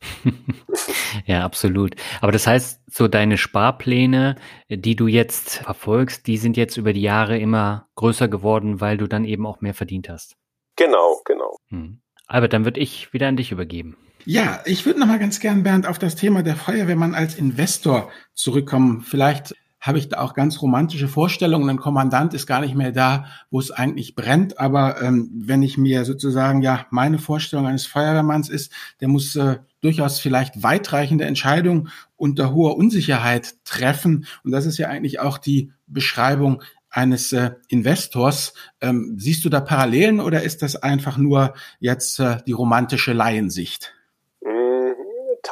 ja, 1.26 1.44
absolut. 1.44 1.94
Aber 2.20 2.32
das 2.32 2.46
heißt, 2.46 2.80
so 2.88 3.08
deine 3.08 3.38
Sparpläne, 3.38 4.36
die 4.68 4.96
du 4.96 5.06
jetzt 5.06 5.58
verfolgst, 5.58 6.26
die 6.26 6.36
sind 6.36 6.56
jetzt 6.56 6.76
über 6.76 6.92
die 6.92 7.02
Jahre 7.02 7.38
immer 7.38 7.88
größer 7.96 8.28
geworden, 8.28 8.80
weil 8.80 8.96
du 8.96 9.06
dann 9.06 9.24
eben 9.24 9.46
auch 9.46 9.60
mehr 9.60 9.74
verdient 9.74 10.08
hast. 10.08 10.36
Genau, 10.76 11.20
genau. 11.24 11.56
Hm. 11.68 12.00
Albert, 12.26 12.52
dann 12.52 12.64
würde 12.64 12.80
ich 12.80 13.12
wieder 13.12 13.28
an 13.28 13.36
dich 13.36 13.52
übergeben. 13.52 13.96
Ja, 14.24 14.60
ich 14.66 14.86
würde 14.86 15.00
noch 15.00 15.08
mal 15.08 15.18
ganz 15.18 15.40
gern, 15.40 15.64
Bernd, 15.64 15.86
auf 15.86 15.98
das 15.98 16.14
Thema 16.14 16.42
der 16.42 16.54
Feuerwehrmann 16.54 17.14
als 17.14 17.34
Investor 17.34 18.10
zurückkommen. 18.34 19.00
Vielleicht 19.00 19.54
habe 19.80 19.98
ich 19.98 20.08
da 20.08 20.20
auch 20.20 20.34
ganz 20.34 20.62
romantische 20.62 21.08
Vorstellungen. 21.08 21.68
Ein 21.68 21.78
Kommandant 21.78 22.34
ist 22.34 22.46
gar 22.46 22.60
nicht 22.60 22.76
mehr 22.76 22.92
da, 22.92 23.26
wo 23.50 23.58
es 23.58 23.72
eigentlich 23.72 24.14
brennt. 24.14 24.60
Aber 24.60 25.02
ähm, 25.02 25.28
wenn 25.34 25.64
ich 25.64 25.76
mir 25.76 26.04
sozusagen, 26.04 26.62
ja, 26.62 26.86
meine 26.90 27.18
Vorstellung 27.18 27.66
eines 27.66 27.84
Feuerwehrmanns 27.86 28.48
ist, 28.48 28.72
der 29.00 29.08
muss 29.08 29.34
äh, 29.34 29.58
durchaus 29.80 30.20
vielleicht 30.20 30.62
weitreichende 30.62 31.24
Entscheidungen 31.24 31.88
unter 32.14 32.54
hoher 32.54 32.76
Unsicherheit 32.76 33.56
treffen. 33.64 34.26
Und 34.44 34.52
das 34.52 34.66
ist 34.66 34.78
ja 34.78 34.86
eigentlich 34.86 35.18
auch 35.18 35.36
die 35.36 35.72
Beschreibung 35.88 36.62
eines 36.88 37.32
äh, 37.32 37.50
Investors. 37.66 38.54
Ähm, 38.80 39.16
siehst 39.18 39.44
du 39.44 39.48
da 39.48 39.60
Parallelen 39.60 40.20
oder 40.20 40.44
ist 40.44 40.62
das 40.62 40.76
einfach 40.76 41.18
nur 41.18 41.54
jetzt 41.80 42.20
äh, 42.20 42.36
die 42.46 42.52
romantische 42.52 43.14
Laiensicht? 43.14 43.92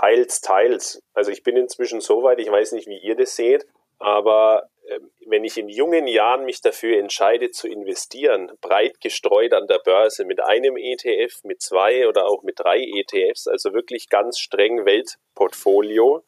Teils, 0.00 0.40
teils. 0.40 1.02
Also 1.12 1.30
ich 1.30 1.42
bin 1.42 1.58
inzwischen 1.58 2.00
so 2.00 2.22
weit, 2.22 2.38
ich 2.38 2.50
weiß 2.50 2.72
nicht, 2.72 2.86
wie 2.86 2.98
ihr 2.98 3.16
das 3.16 3.36
seht, 3.36 3.66
aber 3.98 4.70
äh, 4.86 4.98
wenn 5.26 5.44
ich 5.44 5.58
in 5.58 5.68
jungen 5.68 6.06
Jahren 6.06 6.46
mich 6.46 6.62
dafür 6.62 6.98
entscheide 6.98 7.50
zu 7.50 7.68
investieren, 7.68 8.50
breit 8.62 9.02
gestreut 9.02 9.52
an 9.52 9.66
der 9.66 9.78
Börse 9.78 10.24
mit 10.24 10.42
einem 10.42 10.78
ETF, 10.78 11.44
mit 11.44 11.60
zwei 11.60 12.08
oder 12.08 12.24
auch 12.24 12.42
mit 12.42 12.58
drei 12.58 12.78
ETFs, 12.78 13.46
also 13.46 13.74
wirklich 13.74 14.08
ganz 14.08 14.38
streng 14.38 14.86
Weltportfolio, 14.86 16.24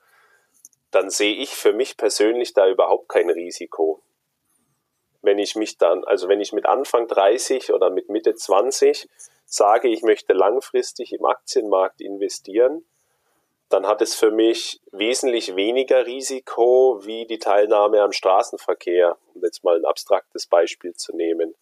dann 0.90 1.08
sehe 1.08 1.34
ich 1.34 1.54
für 1.54 1.72
mich 1.72 1.96
persönlich 1.96 2.52
da 2.52 2.68
überhaupt 2.68 3.08
kein 3.08 3.30
Risiko. 3.30 4.02
Wenn 5.22 5.38
ich 5.38 5.56
mich 5.56 5.78
dann, 5.78 6.04
also 6.04 6.28
wenn 6.28 6.42
ich 6.42 6.52
mit 6.52 6.66
Anfang 6.66 7.08
30 7.08 7.72
oder 7.72 7.88
mit 7.88 8.10
Mitte 8.10 8.34
20 8.34 9.08
sage, 9.46 9.88
ich 9.88 10.02
möchte 10.02 10.34
langfristig 10.34 11.14
im 11.14 11.24
Aktienmarkt 11.24 12.02
investieren, 12.02 12.84
dann 13.72 13.86
hat 13.86 14.02
es 14.02 14.14
für 14.14 14.30
mich 14.30 14.80
wesentlich 14.90 15.56
weniger 15.56 16.06
Risiko 16.06 17.00
wie 17.04 17.26
die 17.26 17.38
Teilnahme 17.38 18.02
am 18.02 18.12
Straßenverkehr, 18.12 19.16
um 19.34 19.42
jetzt 19.42 19.64
mal 19.64 19.76
ein 19.76 19.84
abstraktes 19.84 20.46
Beispiel 20.46 20.94
zu 20.94 21.16
nehmen, 21.16 21.54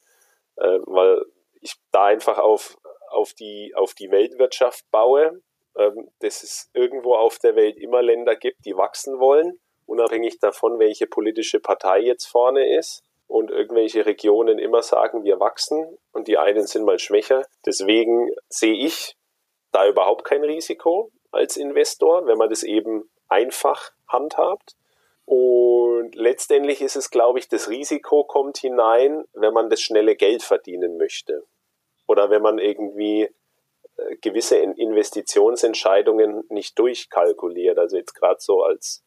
äh, 0.56 0.78
weil 0.86 1.24
ich 1.60 1.74
da 1.92 2.06
einfach 2.06 2.38
auf, 2.38 2.78
auf, 3.10 3.34
die, 3.34 3.74
auf 3.74 3.94
die 3.94 4.10
Weltwirtschaft 4.10 4.90
baue, 4.90 5.40
ähm, 5.76 6.10
dass 6.20 6.42
es 6.42 6.70
irgendwo 6.74 7.14
auf 7.14 7.38
der 7.38 7.54
Welt 7.54 7.76
immer 7.76 8.02
Länder 8.02 8.34
gibt, 8.34 8.64
die 8.64 8.76
wachsen 8.76 9.18
wollen, 9.20 9.58
unabhängig 9.86 10.38
davon, 10.40 10.78
welche 10.78 11.06
politische 11.06 11.60
Partei 11.60 12.00
jetzt 12.00 12.26
vorne 12.26 12.76
ist 12.76 13.04
und 13.28 13.50
irgendwelche 13.50 14.04
Regionen 14.06 14.58
immer 14.58 14.82
sagen, 14.82 15.22
wir 15.22 15.38
wachsen 15.38 15.98
und 16.12 16.26
die 16.26 16.38
einen 16.38 16.66
sind 16.66 16.84
mal 16.84 16.98
schwächer. 16.98 17.46
Deswegen 17.64 18.34
sehe 18.48 18.74
ich 18.74 19.16
da 19.70 19.86
überhaupt 19.86 20.24
kein 20.24 20.42
Risiko 20.42 21.12
als 21.30 21.56
Investor, 21.56 22.26
wenn 22.26 22.38
man 22.38 22.50
das 22.50 22.62
eben 22.62 23.10
einfach 23.28 23.92
handhabt. 24.08 24.76
Und 25.24 26.14
letztendlich 26.14 26.80
ist 26.80 26.96
es, 26.96 27.10
glaube 27.10 27.38
ich, 27.38 27.48
das 27.48 27.70
Risiko 27.70 28.24
kommt 28.24 28.58
hinein, 28.58 29.24
wenn 29.32 29.54
man 29.54 29.70
das 29.70 29.80
schnelle 29.80 30.16
Geld 30.16 30.42
verdienen 30.42 30.96
möchte. 30.96 31.44
Oder 32.06 32.30
wenn 32.30 32.42
man 32.42 32.58
irgendwie 32.58 33.28
äh, 33.96 34.16
gewisse 34.20 34.56
Investitionsentscheidungen 34.56 36.42
nicht 36.48 36.78
durchkalkuliert. 36.78 37.78
Also 37.78 37.96
jetzt 37.96 38.14
gerade 38.14 38.40
so 38.40 38.62
als 38.62 39.04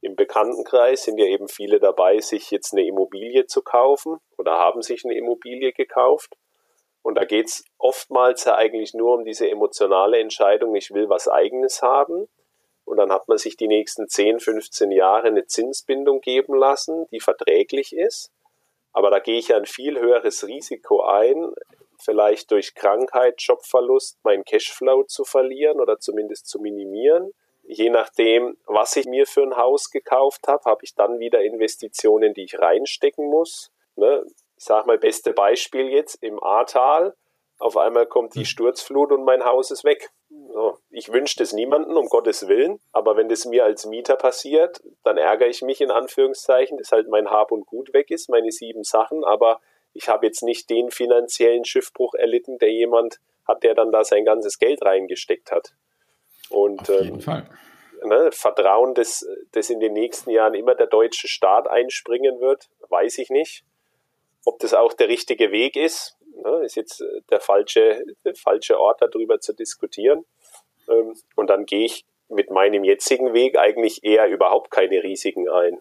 im 0.00 0.14
Bekanntenkreis 0.14 1.02
sind 1.02 1.18
ja 1.18 1.26
eben 1.26 1.48
viele 1.48 1.80
dabei, 1.80 2.20
sich 2.20 2.50
jetzt 2.50 2.72
eine 2.72 2.86
Immobilie 2.86 3.46
zu 3.46 3.62
kaufen 3.62 4.18
oder 4.36 4.52
haben 4.52 4.80
sich 4.80 5.04
eine 5.04 5.16
Immobilie 5.16 5.72
gekauft 5.72 6.36
und 7.08 7.14
da 7.14 7.24
geht 7.24 7.46
es 7.46 7.64
oftmals 7.78 8.44
ja 8.44 8.56
eigentlich 8.56 8.92
nur 8.92 9.14
um 9.14 9.24
diese 9.24 9.48
emotionale 9.48 10.18
Entscheidung, 10.18 10.74
ich 10.74 10.92
will 10.92 11.08
was 11.08 11.26
eigenes 11.26 11.80
haben. 11.80 12.28
Und 12.84 12.98
dann 12.98 13.10
hat 13.10 13.28
man 13.28 13.38
sich 13.38 13.56
die 13.56 13.66
nächsten 13.66 14.08
10, 14.08 14.40
15 14.40 14.90
Jahre 14.90 15.28
eine 15.28 15.46
Zinsbindung 15.46 16.20
geben 16.20 16.54
lassen, 16.54 17.06
die 17.10 17.20
verträglich 17.20 17.96
ist. 17.96 18.30
Aber 18.92 19.08
da 19.08 19.20
gehe 19.20 19.38
ich 19.38 19.48
ja 19.48 19.56
ein 19.56 19.64
viel 19.64 19.98
höheres 19.98 20.46
Risiko 20.46 21.00
ein, 21.00 21.50
vielleicht 21.98 22.50
durch 22.50 22.74
Krankheit, 22.74 23.40
Jobverlust, 23.40 24.22
meinen 24.22 24.44
Cashflow 24.44 25.04
zu 25.04 25.24
verlieren 25.24 25.80
oder 25.80 25.98
zumindest 26.00 26.46
zu 26.46 26.60
minimieren. 26.60 27.32
Je 27.62 27.88
nachdem, 27.88 28.58
was 28.66 28.96
ich 28.96 29.06
mir 29.06 29.26
für 29.26 29.44
ein 29.44 29.56
Haus 29.56 29.90
gekauft 29.90 30.46
habe, 30.46 30.64
habe 30.66 30.84
ich 30.84 30.94
dann 30.94 31.20
wieder 31.20 31.40
Investitionen, 31.40 32.34
die 32.34 32.44
ich 32.44 32.58
reinstecken 32.58 33.30
muss. 33.30 33.72
Ne? 33.96 34.26
Ich 34.58 34.64
sag 34.64 34.86
mal, 34.86 34.98
beste 34.98 35.32
Beispiel 35.32 35.88
jetzt 35.88 36.16
im 36.22 36.42
Ahrtal. 36.42 37.14
Auf 37.58 37.76
einmal 37.76 38.06
kommt 38.06 38.34
die 38.34 38.40
hm. 38.40 38.46
Sturzflut 38.46 39.12
und 39.12 39.24
mein 39.24 39.44
Haus 39.44 39.70
ist 39.70 39.84
weg. 39.84 40.10
So, 40.28 40.78
ich 40.90 41.12
wünsche 41.12 41.36
das 41.38 41.52
niemanden, 41.52 41.96
um 41.96 42.08
Gottes 42.08 42.48
Willen. 42.48 42.80
Aber 42.92 43.16
wenn 43.16 43.28
das 43.28 43.44
mir 43.46 43.64
als 43.64 43.86
Mieter 43.86 44.16
passiert, 44.16 44.80
dann 45.04 45.16
ärgere 45.16 45.48
ich 45.48 45.62
mich 45.62 45.80
in 45.80 45.90
Anführungszeichen, 45.90 46.76
dass 46.76 46.92
halt 46.92 47.08
mein 47.08 47.30
Hab 47.30 47.52
und 47.52 47.66
Gut 47.66 47.92
weg 47.92 48.10
ist, 48.10 48.28
meine 48.28 48.50
sieben 48.50 48.82
Sachen. 48.82 49.24
Aber 49.24 49.60
ich 49.92 50.08
habe 50.08 50.26
jetzt 50.26 50.42
nicht 50.42 50.68
den 50.70 50.90
finanziellen 50.90 51.64
Schiffbruch 51.64 52.14
erlitten, 52.14 52.58
der 52.58 52.72
jemand 52.72 53.20
hat, 53.46 53.62
der 53.62 53.74
dann 53.74 53.92
da 53.92 54.04
sein 54.04 54.24
ganzes 54.24 54.58
Geld 54.58 54.84
reingesteckt 54.84 55.52
hat. 55.52 55.74
Und 56.50 56.80
Auf 56.80 57.00
jeden 57.00 57.14
ähm, 57.14 57.20
Fall. 57.20 57.48
Ne, 58.04 58.30
Vertrauen, 58.32 58.94
dass, 58.94 59.26
dass 59.52 59.70
in 59.70 59.80
den 59.80 59.92
nächsten 59.92 60.30
Jahren 60.30 60.54
immer 60.54 60.74
der 60.74 60.86
deutsche 60.86 61.26
Staat 61.26 61.68
einspringen 61.68 62.40
wird, 62.40 62.68
weiß 62.88 63.18
ich 63.18 63.30
nicht. 63.30 63.64
Ob 64.48 64.58
das 64.60 64.72
auch 64.72 64.94
der 64.94 65.08
richtige 65.08 65.52
Weg 65.52 65.76
ist, 65.76 66.16
ne, 66.42 66.64
ist 66.64 66.74
jetzt 66.74 67.02
äh, 67.02 67.20
der 67.30 67.40
falsche, 67.40 68.02
der 68.24 68.34
falsche 68.34 68.80
Ort, 68.80 69.02
darüber 69.02 69.40
zu 69.40 69.52
diskutieren. 69.52 70.24
Ähm, 70.88 71.14
und 71.36 71.50
dann 71.50 71.66
gehe 71.66 71.84
ich 71.84 72.06
mit 72.30 72.50
meinem 72.50 72.82
jetzigen 72.82 73.34
Weg 73.34 73.58
eigentlich 73.58 74.04
eher 74.04 74.26
überhaupt 74.28 74.70
keine 74.70 75.02
Risiken 75.02 75.50
ein, 75.50 75.78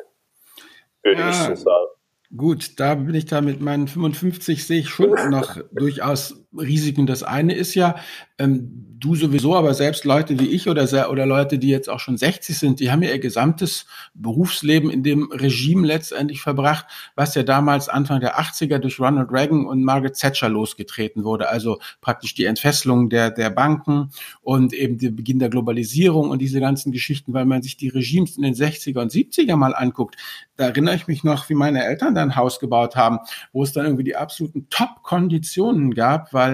würde 1.01 1.21
ja. 1.21 1.29
ich 1.29 1.35
so 1.35 1.55
sagen. 1.55 1.87
Gut, 2.35 2.77
da 2.77 2.95
bin 2.95 3.15
ich 3.15 3.25
da 3.25 3.39
mit 3.39 3.61
meinen 3.61 3.87
55, 3.87 4.67
sehe 4.67 4.79
ich 4.79 4.89
schon 4.89 5.11
noch 5.29 5.57
durchaus 5.71 6.43
Risiken. 6.59 7.07
Das 7.07 7.23
eine 7.23 7.53
ist 7.53 7.75
ja, 7.75 7.95
ähm, 8.39 8.85
du 8.99 9.15
sowieso, 9.15 9.55
aber 9.55 9.73
selbst 9.73 10.05
Leute 10.05 10.39
wie 10.39 10.47
ich 10.47 10.67
oder, 10.67 11.09
oder 11.09 11.25
Leute, 11.25 11.59
die 11.59 11.69
jetzt 11.69 11.89
auch 11.89 11.99
schon 11.99 12.17
60 12.17 12.57
sind, 12.57 12.79
die 12.79 12.91
haben 12.91 13.03
ja 13.03 13.11
ihr 13.11 13.19
gesamtes 13.19 13.85
Berufsleben 14.13 14.89
in 14.89 15.03
dem 15.03 15.31
Regime 15.31 15.85
letztendlich 15.85 16.41
verbracht, 16.41 16.85
was 17.15 17.35
ja 17.35 17.43
damals 17.43 17.89
Anfang 17.89 18.19
der 18.19 18.39
80er 18.39 18.79
durch 18.79 18.99
Ronald 18.99 19.31
Reagan 19.31 19.65
und 19.65 19.83
Margaret 19.83 20.17
Thatcher 20.17 20.49
losgetreten 20.49 21.23
wurde. 21.23 21.49
Also 21.49 21.79
praktisch 22.01 22.33
die 22.35 22.45
Entfesselung 22.45 23.09
der, 23.09 23.31
der 23.31 23.49
Banken 23.49 24.11
und 24.41 24.73
eben 24.73 24.97
der 24.97 25.11
Beginn 25.11 25.39
der 25.39 25.49
Globalisierung 25.49 26.29
und 26.29 26.39
diese 26.39 26.59
ganzen 26.59 26.91
Geschichten, 26.91 27.33
weil 27.33 27.45
man 27.45 27.61
sich 27.61 27.77
die 27.77 27.89
Regimes 27.89 28.37
in 28.37 28.43
den 28.43 28.53
60er 28.53 29.01
und 29.01 29.11
70er 29.11 29.55
mal 29.55 29.75
anguckt. 29.75 30.15
Da 30.55 30.65
erinnere 30.65 30.95
ich 30.95 31.07
mich 31.07 31.23
noch, 31.23 31.49
wie 31.49 31.53
meine 31.53 31.85
Eltern 31.85 32.15
da 32.15 32.23
ein 32.23 32.35
Haus 32.35 32.59
gebaut 32.59 32.95
haben, 32.95 33.19
wo 33.53 33.63
es 33.63 33.73
dann 33.73 33.85
irgendwie 33.85 34.03
die 34.03 34.15
absoluten 34.15 34.67
Top-Konditionen 34.69 35.93
gab, 35.93 36.33
weil 36.33 36.46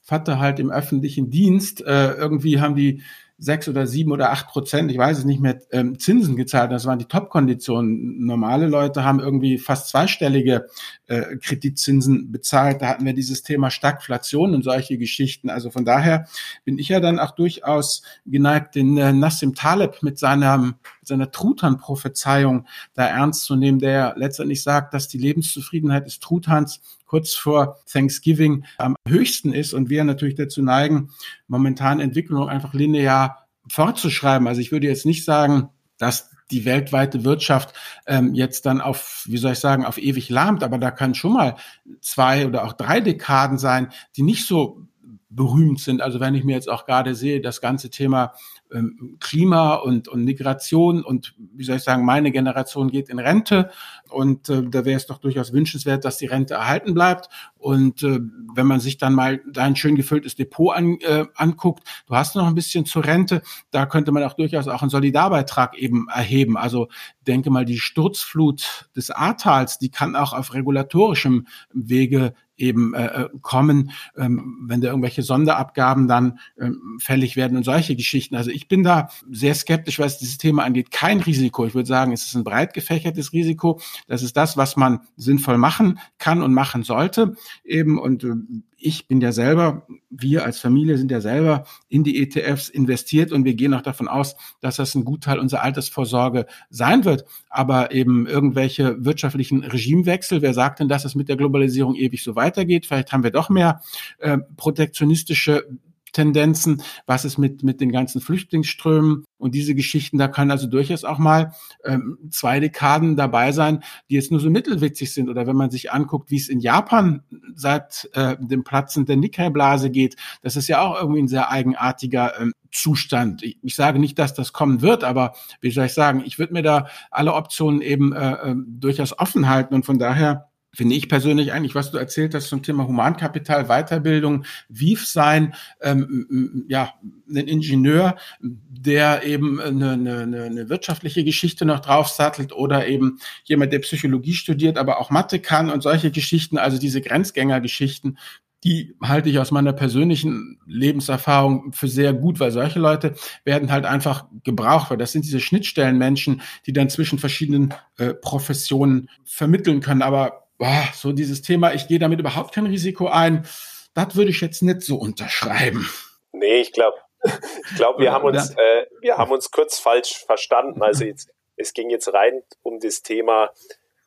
Vater 0.00 0.38
halt 0.38 0.60
im 0.60 0.70
öffentlichen 0.70 1.30
Dienst, 1.30 1.80
äh, 1.80 2.12
irgendwie 2.12 2.60
haben 2.60 2.74
die 2.74 3.02
sechs 3.38 3.68
oder 3.68 3.86
sieben 3.86 4.12
oder 4.12 4.30
acht 4.30 4.48
Prozent, 4.48 4.90
ich 4.90 4.98
weiß 4.98 5.18
es 5.18 5.24
nicht 5.24 5.40
mehr, 5.40 5.60
ähm, 5.72 5.98
Zinsen 5.98 6.36
gezahlt. 6.36 6.70
Das 6.70 6.86
waren 6.86 6.98
die 6.98 7.06
Top-Konditionen. 7.06 8.24
Normale 8.24 8.68
Leute 8.68 9.04
haben 9.04 9.18
irgendwie 9.20 9.58
fast 9.58 9.88
zweistellige 9.88 10.66
äh, 11.06 11.36
Kreditzinsen 11.36 12.32
bezahlt. 12.32 12.80
Da 12.82 12.88
hatten 12.88 13.04
wir 13.04 13.12
dieses 13.12 13.42
Thema 13.42 13.70
Stagflation 13.70 14.54
und 14.54 14.62
solche 14.62 14.98
Geschichten. 14.98 15.50
Also 15.50 15.70
von 15.70 15.84
daher 15.84 16.26
bin 16.64 16.78
ich 16.78 16.88
ja 16.88 17.00
dann 17.00 17.18
auch 17.18 17.32
durchaus 17.32 18.02
geneigt, 18.24 18.74
den 18.74 18.96
äh, 18.96 19.12
Nassim 19.12 19.54
Taleb 19.54 20.02
mit 20.02 20.18
seiner, 20.18 20.56
mit 20.58 20.76
seiner 21.02 21.30
Truthahn-Prophezeiung 21.30 22.66
da 22.94 23.06
ernst 23.06 23.44
zu 23.44 23.56
nehmen, 23.56 23.78
der 23.78 24.14
letztendlich 24.16 24.62
sagt, 24.62 24.94
dass 24.94 25.08
die 25.08 25.18
Lebenszufriedenheit 25.18 26.06
des 26.06 26.20
Truthahns 26.20 26.80
kurz 27.06 27.34
vor 27.34 27.78
Thanksgiving 27.86 28.64
am 28.78 28.96
höchsten 29.06 29.52
ist 29.52 29.72
und 29.72 29.90
wir 29.90 30.04
natürlich 30.04 30.34
dazu 30.34 30.62
neigen, 30.62 31.10
momentan 31.46 32.00
Entwicklung 32.00 32.48
einfach 32.48 32.74
linear 32.74 33.46
fortzuschreiben. 33.68 34.48
Also 34.48 34.60
ich 34.60 34.72
würde 34.72 34.86
jetzt 34.86 35.06
nicht 35.06 35.24
sagen, 35.24 35.68
dass 35.98 36.33
die 36.54 36.64
weltweite 36.64 37.24
Wirtschaft 37.24 37.74
ähm, 38.06 38.34
jetzt 38.34 38.64
dann 38.64 38.80
auf, 38.80 39.24
wie 39.26 39.38
soll 39.38 39.52
ich 39.52 39.58
sagen, 39.58 39.84
auf 39.84 39.98
ewig 39.98 40.30
lahmt, 40.30 40.62
aber 40.62 40.78
da 40.78 40.90
kann 40.92 41.14
schon 41.14 41.32
mal 41.32 41.56
zwei 42.00 42.46
oder 42.46 42.64
auch 42.64 42.72
drei 42.72 43.00
Dekaden 43.00 43.58
sein, 43.58 43.88
die 44.16 44.22
nicht 44.22 44.46
so 44.46 44.86
berühmt 45.30 45.80
sind. 45.80 46.00
Also 46.00 46.20
wenn 46.20 46.34
ich 46.34 46.44
mir 46.44 46.54
jetzt 46.54 46.70
auch 46.70 46.86
gerade 46.86 47.16
sehe, 47.16 47.40
das 47.40 47.60
ganze 47.60 47.90
Thema 47.90 48.34
ähm, 48.72 49.16
Klima 49.18 49.74
und, 49.74 50.06
und 50.06 50.24
Migration 50.24 51.02
und 51.02 51.34
wie 51.36 51.64
soll 51.64 51.76
ich 51.76 51.82
sagen, 51.82 52.04
meine 52.04 52.30
Generation 52.30 52.88
geht 52.88 53.08
in 53.08 53.18
Rente 53.18 53.70
und 54.14 54.48
äh, 54.48 54.62
da 54.62 54.84
wäre 54.84 54.96
es 54.96 55.06
doch 55.06 55.18
durchaus 55.18 55.52
wünschenswert, 55.52 56.04
dass 56.04 56.18
die 56.18 56.26
Rente 56.26 56.54
erhalten 56.54 56.94
bleibt. 56.94 57.28
Und 57.56 58.02
äh, 58.02 58.20
wenn 58.54 58.66
man 58.66 58.80
sich 58.80 58.98
dann 58.98 59.14
mal 59.14 59.40
dein 59.50 59.76
schön 59.76 59.96
gefülltes 59.96 60.36
Depot 60.36 60.74
an, 60.74 60.98
äh, 61.00 61.26
anguckt, 61.34 61.82
du 62.06 62.14
hast 62.14 62.36
noch 62.36 62.46
ein 62.46 62.54
bisschen 62.54 62.86
zur 62.86 63.04
Rente, 63.04 63.42
da 63.70 63.86
könnte 63.86 64.12
man 64.12 64.22
auch 64.22 64.34
durchaus 64.34 64.68
auch 64.68 64.82
einen 64.82 64.90
Solidarbeitrag 64.90 65.76
eben 65.78 66.08
erheben. 66.08 66.56
Also 66.56 66.88
denke 67.26 67.50
mal, 67.50 67.64
die 67.64 67.78
Sturzflut 67.78 68.88
des 68.96 69.10
Ahrtals, 69.10 69.78
die 69.78 69.90
kann 69.90 70.16
auch 70.16 70.32
auf 70.32 70.54
regulatorischem 70.54 71.46
Wege 71.72 72.34
eben 72.56 72.94
äh, 72.94 73.06
äh, 73.06 73.28
kommen, 73.42 73.90
ähm, 74.16 74.66
wenn 74.66 74.80
da 74.80 74.88
irgendwelche 74.88 75.22
Sonderabgaben 75.22 76.06
dann 76.06 76.38
ähm, 76.60 76.98
fällig 77.00 77.36
werden 77.36 77.56
und 77.56 77.64
solche 77.64 77.96
Geschichten. 77.96 78.36
Also 78.36 78.50
ich 78.50 78.68
bin 78.68 78.82
da 78.82 79.08
sehr 79.30 79.54
skeptisch, 79.54 79.98
was 79.98 80.18
dieses 80.18 80.38
Thema 80.38 80.64
angeht. 80.64 80.90
Kein 80.90 81.20
Risiko. 81.20 81.66
Ich 81.66 81.74
würde 81.74 81.88
sagen, 81.88 82.12
es 82.12 82.24
ist 82.26 82.34
ein 82.34 82.44
breit 82.44 82.74
gefächertes 82.74 83.32
Risiko. 83.32 83.80
Das 84.06 84.22
ist 84.22 84.36
das, 84.36 84.56
was 84.56 84.76
man 84.76 85.00
sinnvoll 85.16 85.58
machen 85.58 85.98
kann 86.18 86.42
und 86.42 86.52
machen 86.52 86.82
sollte. 86.82 87.34
Eben 87.64 87.98
und 87.98 88.24
äh, 88.24 88.34
ich 88.76 89.08
bin 89.08 89.20
ja 89.22 89.32
selber, 89.32 89.86
wir 90.10 90.44
als 90.44 90.58
Familie 90.58 90.98
sind 90.98 91.10
ja 91.10 91.22
selber 91.22 91.64
in 91.88 92.04
die 92.04 92.20
ETFs 92.20 92.68
investiert 92.68 93.32
und 93.32 93.44
wir 93.44 93.54
gehen 93.54 93.72
auch 93.72 93.80
davon 93.80 94.08
aus, 94.08 94.36
dass 94.60 94.76
das 94.76 94.94
ein 94.94 95.06
Gutteil 95.06 95.38
unserer 95.38 95.62
Altersvorsorge 95.62 96.44
sein 96.68 97.06
wird. 97.06 97.24
Aber 97.48 97.92
eben 97.92 98.26
irgendwelche 98.26 99.02
wirtschaftlichen 99.02 99.64
Regimewechsel, 99.64 100.42
wer 100.42 100.52
sagt 100.52 100.80
denn, 100.80 100.88
dass 100.88 101.06
es 101.06 101.14
mit 101.14 101.30
der 101.30 101.36
Globalisierung 101.36 101.94
ewig 101.94 102.22
so 102.22 102.36
weitergeht? 102.36 102.84
Vielleicht 102.84 103.12
haben 103.12 103.22
wir 103.22 103.30
doch 103.30 103.48
mehr 103.48 103.80
äh, 104.18 104.38
protektionistische 104.56 105.66
Tendenzen, 106.14 106.82
was 107.06 107.26
ist 107.26 107.36
mit, 107.36 107.62
mit 107.62 107.80
den 107.82 107.92
ganzen 107.92 108.22
Flüchtlingsströmen 108.22 109.24
und 109.36 109.54
diese 109.54 109.74
Geschichten, 109.74 110.16
da 110.16 110.28
können 110.28 110.50
also 110.50 110.66
durchaus 110.66 111.04
auch 111.04 111.18
mal 111.18 111.52
ähm, 111.84 112.18
zwei 112.30 112.60
Dekaden 112.60 113.16
dabei 113.16 113.52
sein, 113.52 113.82
die 114.08 114.14
jetzt 114.14 114.30
nur 114.30 114.40
so 114.40 114.48
mittelwitzig 114.48 115.12
sind. 115.12 115.28
Oder 115.28 115.46
wenn 115.46 115.56
man 115.56 115.70
sich 115.70 115.92
anguckt, 115.92 116.30
wie 116.30 116.36
es 116.36 116.48
in 116.48 116.60
Japan 116.60 117.22
seit 117.54 118.08
äh, 118.14 118.36
dem 118.40 118.64
Platzen 118.64 119.04
der 119.04 119.16
Nikkei-Blase 119.16 119.90
geht, 119.90 120.16
das 120.40 120.56
ist 120.56 120.68
ja 120.68 120.80
auch 120.80 120.98
irgendwie 120.98 121.22
ein 121.22 121.28
sehr 121.28 121.50
eigenartiger 121.50 122.40
ähm, 122.40 122.52
Zustand. 122.70 123.42
Ich, 123.42 123.58
ich 123.62 123.74
sage 123.74 123.98
nicht, 123.98 124.18
dass 124.18 124.34
das 124.34 124.52
kommen 124.52 124.80
wird, 124.80 125.04
aber 125.04 125.34
wie 125.60 125.70
soll 125.70 125.86
ich 125.86 125.94
sagen, 125.94 126.22
ich 126.24 126.38
würde 126.38 126.54
mir 126.54 126.62
da 126.62 126.86
alle 127.10 127.34
Optionen 127.34 127.82
eben 127.82 128.12
äh, 128.12 128.32
äh, 128.32 128.54
durchaus 128.66 129.18
offen 129.18 129.48
halten 129.48 129.74
und 129.74 129.84
von 129.84 129.98
daher 129.98 130.48
finde 130.74 130.94
ich 130.94 131.08
persönlich 131.08 131.52
eigentlich, 131.52 131.74
was 131.74 131.90
du 131.90 131.98
erzählt 131.98 132.34
hast 132.34 132.48
zum 132.48 132.62
Thema 132.62 132.86
Humankapital, 132.86 133.66
Weiterbildung, 133.66 134.44
WIF 134.68 135.06
sein, 135.06 135.54
ähm, 135.80 136.64
ja, 136.68 136.94
ein 137.28 137.48
Ingenieur, 137.48 138.16
der 138.40 139.24
eben 139.24 139.60
eine, 139.60 139.92
eine, 139.92 140.42
eine 140.44 140.68
wirtschaftliche 140.68 141.24
Geschichte 141.24 141.64
noch 141.64 141.80
draufsattelt 141.80 142.52
oder 142.52 142.86
eben 142.86 143.18
jemand, 143.44 143.72
der 143.72 143.78
Psychologie 143.80 144.34
studiert, 144.34 144.76
aber 144.76 145.00
auch 145.00 145.10
Mathe 145.10 145.38
kann 145.38 145.70
und 145.70 145.82
solche 145.82 146.10
Geschichten, 146.10 146.58
also 146.58 146.78
diese 146.78 147.00
Grenzgängergeschichten, 147.00 148.18
die 148.64 148.96
halte 149.02 149.28
ich 149.28 149.38
aus 149.38 149.50
meiner 149.50 149.74
persönlichen 149.74 150.58
Lebenserfahrung 150.66 151.72
für 151.72 151.86
sehr 151.86 152.14
gut, 152.14 152.40
weil 152.40 152.50
solche 152.50 152.78
Leute 152.78 153.14
werden 153.44 153.70
halt 153.70 153.84
einfach 153.84 154.24
gebraucht, 154.42 154.90
weil 154.90 154.96
das 154.96 155.12
sind 155.12 155.26
diese 155.26 155.40
Schnittstellenmenschen, 155.40 156.40
die 156.66 156.72
dann 156.72 156.88
zwischen 156.88 157.18
verschiedenen 157.18 157.74
äh, 157.98 158.14
Professionen 158.14 159.10
vermitteln 159.22 159.80
können. 159.80 160.00
Aber 160.00 160.43
boah, 160.64 160.88
so 160.94 161.12
dieses 161.12 161.42
Thema, 161.42 161.74
ich 161.74 161.88
gehe 161.88 161.98
damit 161.98 162.20
überhaupt 162.20 162.54
kein 162.54 162.66
Risiko 162.66 163.06
ein, 163.08 163.46
das 163.94 164.16
würde 164.16 164.30
ich 164.30 164.40
jetzt 164.40 164.62
nicht 164.62 164.80
so 164.80 164.96
unterschreiben. 164.96 165.88
Nee, 166.32 166.62
ich 166.62 166.72
glaube, 166.72 166.96
ich 167.22 167.76
glaube, 167.76 168.02
wir 168.02 168.12
haben 168.12 168.24
uns, 168.24 168.50
äh, 168.56 168.86
wir 169.00 169.16
haben 169.18 169.30
uns 169.30 169.50
kurz 169.50 169.78
falsch 169.78 170.24
verstanden. 170.24 170.82
Also 170.82 171.04
jetzt, 171.04 171.30
es 171.56 171.74
ging 171.74 171.90
jetzt 171.90 172.12
rein 172.12 172.42
um 172.62 172.80
das 172.80 173.02
Thema, 173.02 173.50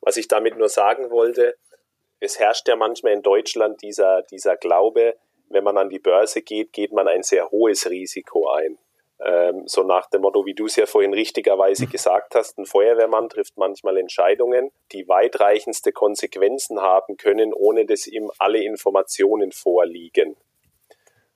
was 0.00 0.16
ich 0.16 0.28
damit 0.28 0.58
nur 0.58 0.68
sagen 0.68 1.10
wollte. 1.10 1.56
Es 2.20 2.38
herrscht 2.38 2.68
ja 2.68 2.76
manchmal 2.76 3.12
in 3.12 3.22
Deutschland 3.22 3.80
dieser, 3.82 4.22
dieser 4.22 4.56
Glaube, 4.56 5.16
wenn 5.48 5.64
man 5.64 5.78
an 5.78 5.88
die 5.88 6.00
Börse 6.00 6.42
geht, 6.42 6.72
geht 6.72 6.92
man 6.92 7.08
ein 7.08 7.22
sehr 7.22 7.50
hohes 7.50 7.88
Risiko 7.88 8.50
ein. 8.50 8.78
Ähm, 9.24 9.66
so 9.66 9.82
nach 9.82 10.08
dem 10.10 10.22
Motto, 10.22 10.46
wie 10.46 10.54
du 10.54 10.66
es 10.66 10.76
ja 10.76 10.86
vorhin 10.86 11.12
richtigerweise 11.12 11.86
mhm. 11.86 11.90
gesagt 11.90 12.34
hast, 12.34 12.58
ein 12.58 12.66
Feuerwehrmann 12.66 13.28
trifft 13.28 13.56
manchmal 13.56 13.96
Entscheidungen, 13.96 14.70
die 14.92 15.08
weitreichendste 15.08 15.92
Konsequenzen 15.92 16.80
haben 16.80 17.16
können, 17.16 17.52
ohne 17.52 17.84
dass 17.84 18.06
ihm 18.06 18.30
alle 18.38 18.62
Informationen 18.62 19.52
vorliegen. 19.52 20.36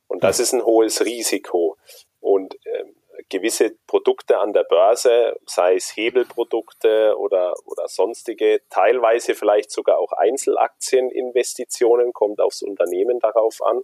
Und 0.06 0.22
das 0.22 0.38
ist 0.38 0.52
ein 0.52 0.64
hohes 0.64 1.04
Risiko. 1.04 1.76
Und 2.20 2.56
ähm, 2.66 2.94
gewisse 3.28 3.70
Produkte 3.86 4.38
an 4.38 4.52
der 4.52 4.64
Börse, 4.64 5.38
sei 5.46 5.76
es 5.76 5.96
Hebelprodukte 5.96 7.16
oder, 7.18 7.54
oder 7.64 7.88
sonstige, 7.88 8.60
teilweise 8.70 9.34
vielleicht 9.34 9.70
sogar 9.70 9.98
auch 9.98 10.12
Einzelaktieninvestitionen, 10.12 12.12
kommt 12.12 12.40
aufs 12.40 12.62
Unternehmen 12.62 13.18
darauf 13.20 13.62
an, 13.62 13.82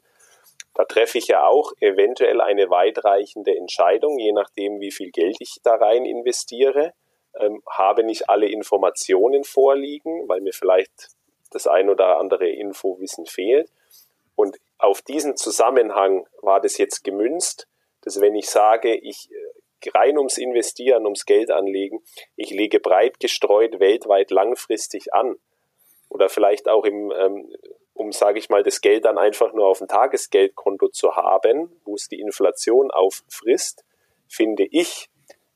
da 0.78 0.84
treffe 0.84 1.18
ich 1.18 1.26
ja 1.26 1.44
auch 1.44 1.72
eventuell 1.80 2.40
eine 2.40 2.70
weitreichende 2.70 3.56
Entscheidung, 3.56 4.16
je 4.16 4.30
nachdem, 4.30 4.78
wie 4.78 4.92
viel 4.92 5.10
Geld 5.10 5.36
ich 5.40 5.56
da 5.64 5.74
rein 5.74 6.04
investiere. 6.04 6.92
Ähm, 7.34 7.64
habe 7.68 8.04
nicht 8.04 8.30
alle 8.30 8.46
Informationen 8.46 9.42
vorliegen, 9.42 10.28
weil 10.28 10.40
mir 10.40 10.52
vielleicht 10.52 11.08
das 11.50 11.66
ein 11.66 11.90
oder 11.90 12.18
andere 12.18 12.48
Infowissen 12.48 13.26
fehlt. 13.26 13.72
Und 14.36 14.56
auf 14.78 15.02
diesen 15.02 15.36
Zusammenhang 15.36 16.28
war 16.42 16.60
das 16.60 16.78
jetzt 16.78 17.02
gemünzt, 17.02 17.66
dass 18.02 18.20
wenn 18.20 18.36
ich 18.36 18.48
sage, 18.48 18.94
ich 18.94 19.30
äh, 19.32 19.90
rein 19.90 20.16
ums 20.16 20.38
Investieren, 20.38 21.06
ums 21.06 21.26
Geld 21.26 21.50
anlegen, 21.50 22.04
ich 22.36 22.50
lege 22.50 22.78
breit 22.78 23.18
gestreut 23.18 23.80
weltweit 23.80 24.30
langfristig 24.30 25.12
an 25.12 25.34
oder 26.08 26.28
vielleicht 26.28 26.68
auch 26.68 26.84
im 26.84 27.12
ähm, 27.18 27.52
um, 27.98 28.12
sage 28.12 28.38
ich 28.38 28.48
mal, 28.48 28.62
das 28.62 28.80
Geld 28.80 29.04
dann 29.04 29.18
einfach 29.18 29.52
nur 29.52 29.66
auf 29.66 29.78
dem 29.78 29.88
Tagesgeldkonto 29.88 30.88
zu 30.88 31.16
haben, 31.16 31.80
wo 31.84 31.94
es 31.94 32.08
die 32.08 32.20
Inflation 32.20 32.90
auffrisst, 32.90 33.84
finde 34.28 34.64
ich, 34.70 35.10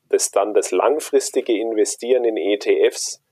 dass 0.09 0.31
dann 0.31 0.53
das 0.53 0.73
langfristige 0.73 1.57
Investieren 1.57 2.25
in 2.25 2.37
ETFs 2.37 3.23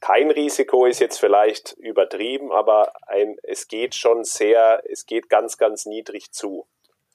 kein 0.00 0.32
Risiko 0.32 0.84
ist 0.84 0.98
jetzt 0.98 1.18
vielleicht 1.18 1.74
übertrieben, 1.78 2.50
aber 2.50 2.92
ein, 3.06 3.36
es 3.44 3.68
geht 3.68 3.94
schon 3.94 4.24
sehr, 4.24 4.82
es 4.90 5.06
geht 5.06 5.28
ganz, 5.28 5.58
ganz 5.58 5.86
niedrig 5.86 6.32
zu. 6.32 6.66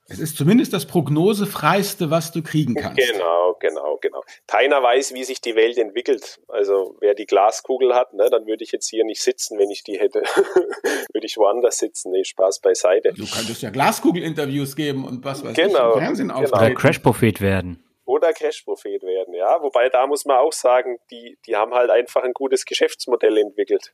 Es 0.09 0.19
ist 0.19 0.37
zumindest 0.37 0.71
das 0.73 0.85
prognosefreiste, 0.85 2.09
was 2.09 2.31
du 2.31 2.41
kriegen 2.41 2.75
kannst. 2.75 2.97
Genau, 2.97 3.55
genau, 3.59 3.97
genau. 3.97 4.23
Keiner 4.47 4.81
weiß, 4.81 5.13
wie 5.13 5.23
sich 5.25 5.41
die 5.41 5.55
Welt 5.55 5.77
entwickelt. 5.77 6.39
Also 6.47 6.95
wer 7.01 7.13
die 7.13 7.25
Glaskugel 7.25 7.93
hat, 7.93 8.13
ne, 8.13 8.29
dann 8.29 8.47
würde 8.47 8.63
ich 8.63 8.71
jetzt 8.71 8.89
hier 8.89 9.03
nicht 9.03 9.21
sitzen, 9.21 9.59
wenn 9.59 9.69
ich 9.69 9.83
die 9.83 9.99
hätte. 9.99 10.21
würde 11.13 11.25
ich 11.25 11.37
woanders 11.37 11.77
sitzen. 11.79 12.11
Nee, 12.11 12.23
Spaß 12.23 12.59
beiseite. 12.61 13.13
Du 13.13 13.25
könntest 13.25 13.61
ja 13.61 13.69
Glaskugel-Interviews 13.69 14.75
geben 14.75 15.05
und 15.05 15.25
was 15.25 15.43
weiß 15.43 15.53
genau, 15.55 15.89
ich, 15.89 15.95
im 15.95 16.01
Fernsehen 16.03 16.27
genau. 16.29 16.39
Oder 16.39 16.73
Crash-Prophet 16.73 17.41
werden. 17.41 17.83
Oder 18.05 18.31
Crash-Prophet 18.31 19.03
werden, 19.03 19.33
ja. 19.33 19.61
Wobei 19.61 19.89
da 19.89 20.07
muss 20.07 20.23
man 20.23 20.37
auch 20.37 20.53
sagen, 20.53 20.97
die, 21.11 21.37
die 21.45 21.57
haben 21.57 21.73
halt 21.73 21.89
einfach 21.89 22.23
ein 22.23 22.31
gutes 22.31 22.63
Geschäftsmodell 22.63 23.37
entwickelt. 23.37 23.93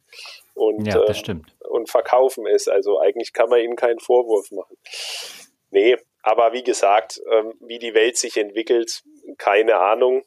Und, 0.53 0.85
ja, 0.85 1.03
das 1.03 1.17
stimmt. 1.17 1.55
Äh, 1.63 1.67
und 1.69 1.89
verkaufen 1.89 2.45
es. 2.45 2.67
Also 2.67 2.99
eigentlich 2.99 3.33
kann 3.33 3.49
man 3.49 3.61
ihnen 3.61 3.75
keinen 3.75 3.99
Vorwurf 3.99 4.51
machen. 4.51 4.77
Nee, 5.73 5.97
aber 6.21 6.53
wie 6.53 6.63
gesagt, 6.63 7.19
ähm, 7.31 7.55
wie 7.59 7.79
die 7.79 7.95
Welt 7.95 8.15
sich 8.15 8.37
entwickelt, 8.37 9.01
keine 9.39 9.77
Ahnung. 9.77 10.23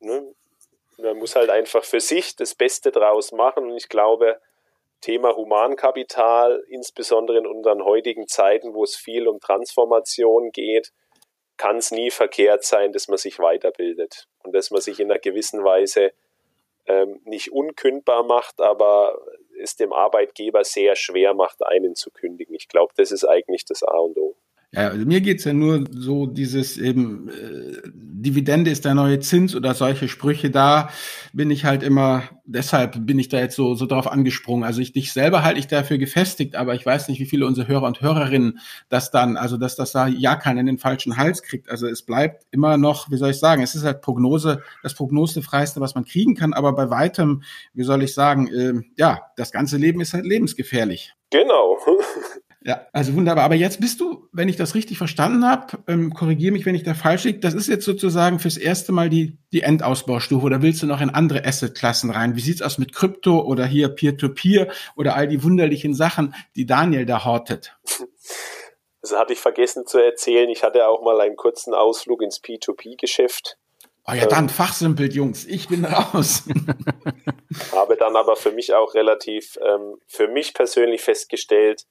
Ne? 0.00 0.34
Man 0.98 1.16
muss 1.16 1.36
halt 1.36 1.48
einfach 1.48 1.84
für 1.84 2.00
sich 2.00 2.34
das 2.34 2.56
Beste 2.56 2.90
draus 2.90 3.30
machen. 3.30 3.70
Und 3.70 3.76
ich 3.76 3.88
glaube, 3.88 4.40
Thema 5.00 5.36
Humankapital, 5.36 6.64
insbesondere 6.68 7.38
in 7.38 7.46
unseren 7.46 7.84
heutigen 7.84 8.26
Zeiten, 8.26 8.74
wo 8.74 8.82
es 8.82 8.96
viel 8.96 9.28
um 9.28 9.38
Transformation 9.38 10.50
geht, 10.50 10.92
kann 11.56 11.76
es 11.76 11.92
nie 11.92 12.10
verkehrt 12.10 12.64
sein, 12.64 12.90
dass 12.92 13.06
man 13.06 13.18
sich 13.18 13.38
weiterbildet 13.38 14.26
und 14.42 14.52
dass 14.56 14.72
man 14.72 14.80
sich 14.80 14.98
in 14.98 15.08
einer 15.08 15.20
gewissen 15.20 15.62
Weise 15.62 16.12
ähm, 16.86 17.20
nicht 17.24 17.52
unkündbar 17.52 18.24
macht, 18.24 18.60
aber 18.60 19.20
es 19.56 19.76
dem 19.76 19.92
Arbeitgeber 19.92 20.64
sehr 20.64 20.96
schwer 20.96 21.32
macht, 21.32 21.64
einen 21.64 21.94
zu 21.94 22.10
kündigen. 22.10 22.56
Ich 22.56 22.66
glaube, 22.66 22.92
das 22.96 23.12
ist 23.12 23.24
eigentlich 23.24 23.64
das 23.64 23.84
A 23.84 23.96
und 23.96 24.18
O. 24.18 24.34
Ja, 24.72 24.88
also 24.88 25.04
mir 25.04 25.20
geht's 25.20 25.44
ja 25.44 25.52
nur 25.52 25.84
so 25.90 26.26
dieses 26.26 26.78
eben, 26.78 27.28
äh, 27.28 27.90
Dividende 27.92 28.70
ist 28.70 28.84
der 28.84 28.94
neue 28.94 29.18
Zins 29.18 29.56
oder 29.56 29.74
solche 29.74 30.06
Sprüche, 30.06 30.50
da 30.50 30.90
bin 31.32 31.50
ich 31.50 31.64
halt 31.64 31.82
immer, 31.82 32.22
deshalb 32.44 33.04
bin 33.06 33.18
ich 33.18 33.28
da 33.28 33.38
jetzt 33.38 33.56
so, 33.56 33.74
so 33.74 33.86
drauf 33.86 34.06
angesprungen. 34.06 34.62
Also 34.62 34.80
ich 34.80 34.92
dich 34.92 35.12
selber 35.12 35.42
halte 35.42 35.58
ich 35.58 35.66
dafür 35.66 35.98
gefestigt, 35.98 36.54
aber 36.54 36.74
ich 36.74 36.86
weiß 36.86 37.08
nicht, 37.08 37.18
wie 37.18 37.26
viele 37.26 37.46
unsere 37.46 37.66
Hörer 37.66 37.86
und 37.86 38.00
Hörerinnen 38.00 38.60
das 38.88 39.10
dann, 39.10 39.36
also 39.36 39.56
dass 39.56 39.74
das 39.74 39.90
da 39.92 40.06
ja 40.06 40.36
keinen 40.36 40.58
in 40.58 40.66
den 40.66 40.78
falschen 40.78 41.16
Hals 41.16 41.42
kriegt. 41.42 41.68
Also 41.68 41.88
es 41.88 42.02
bleibt 42.02 42.44
immer 42.52 42.76
noch, 42.76 43.10
wie 43.10 43.16
soll 43.16 43.30
ich 43.30 43.38
sagen, 43.38 43.62
es 43.62 43.74
ist 43.74 43.84
halt 43.84 44.02
Prognose, 44.02 44.62
das 44.82 44.94
prognosefreiste, 44.94 45.80
was 45.80 45.94
man 45.94 46.04
kriegen 46.04 46.34
kann, 46.36 46.52
aber 46.52 46.74
bei 46.74 46.90
weitem, 46.90 47.42
wie 47.74 47.84
soll 47.84 48.02
ich 48.02 48.14
sagen, 48.14 48.46
äh, 48.48 48.74
ja, 48.96 49.20
das 49.36 49.50
ganze 49.50 49.78
Leben 49.78 50.00
ist 50.00 50.14
halt 50.14 50.26
lebensgefährlich. 50.26 51.14
Genau. 51.30 51.78
Ja, 52.62 52.86
also 52.92 53.14
wunderbar. 53.14 53.44
Aber 53.44 53.54
jetzt 53.54 53.80
bist 53.80 54.00
du, 54.00 54.28
wenn 54.32 54.50
ich 54.50 54.56
das 54.56 54.74
richtig 54.74 54.98
verstanden 54.98 55.46
habe, 55.46 55.78
ähm, 55.88 56.12
korrigiere 56.12 56.52
mich, 56.52 56.66
wenn 56.66 56.74
ich 56.74 56.82
da 56.82 56.92
falsch 56.92 57.24
liege, 57.24 57.38
das 57.38 57.54
ist 57.54 57.68
jetzt 57.68 57.86
sozusagen 57.86 58.38
fürs 58.38 58.58
erste 58.58 58.92
Mal 58.92 59.08
die, 59.08 59.38
die 59.52 59.62
Endausbaustufe 59.62 60.44
oder 60.44 60.60
willst 60.60 60.82
du 60.82 60.86
noch 60.86 61.00
in 61.00 61.08
andere 61.08 61.46
Assetklassen 61.46 62.10
rein? 62.10 62.36
Wie 62.36 62.40
sieht's 62.40 62.60
aus 62.60 62.76
mit 62.76 62.94
Krypto 62.94 63.40
oder 63.40 63.64
hier 63.64 63.88
Peer-to-Peer 63.88 64.66
-Peer 64.68 64.72
oder 64.94 65.16
all 65.16 65.26
die 65.26 65.42
wunderlichen 65.42 65.94
Sachen, 65.94 66.34
die 66.54 66.66
Daniel 66.66 67.06
da 67.06 67.24
hortet? 67.24 67.78
Das 69.00 69.12
hatte 69.12 69.32
ich 69.32 69.38
vergessen 69.38 69.86
zu 69.86 69.96
erzählen. 69.98 70.50
Ich 70.50 70.62
hatte 70.62 70.86
auch 70.86 71.02
mal 71.02 71.18
einen 71.20 71.36
kurzen 71.36 71.72
Ausflug 71.72 72.20
ins 72.20 72.42
P2P-Geschäft. 72.42 73.56
Oh 74.06 74.12
ja, 74.12 74.26
dann 74.26 74.44
ähm, 74.44 74.48
fachsimpelt, 74.50 75.14
Jungs. 75.14 75.46
Ich 75.46 75.68
bin 75.68 75.84
raus. 75.84 76.44
habe 77.72 77.96
dann 77.96 78.16
aber 78.16 78.36
für 78.36 78.52
mich 78.52 78.74
auch 78.74 78.94
relativ, 78.94 79.58
ähm, 79.62 79.96
für 80.06 80.28
mich 80.28 80.52
persönlich 80.52 81.00
festgestellt, 81.00 81.86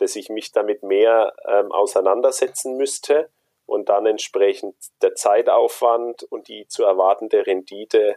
dass 0.00 0.16
ich 0.16 0.28
mich 0.28 0.52
damit 0.52 0.82
mehr 0.82 1.34
ähm, 1.46 1.72
auseinandersetzen 1.72 2.76
müsste 2.76 3.30
und 3.66 3.88
dann 3.88 4.06
entsprechend 4.06 4.74
der 5.00 5.14
Zeitaufwand 5.14 6.24
und 6.24 6.48
die 6.48 6.66
zu 6.66 6.84
erwartende 6.84 7.46
Rendite 7.46 8.16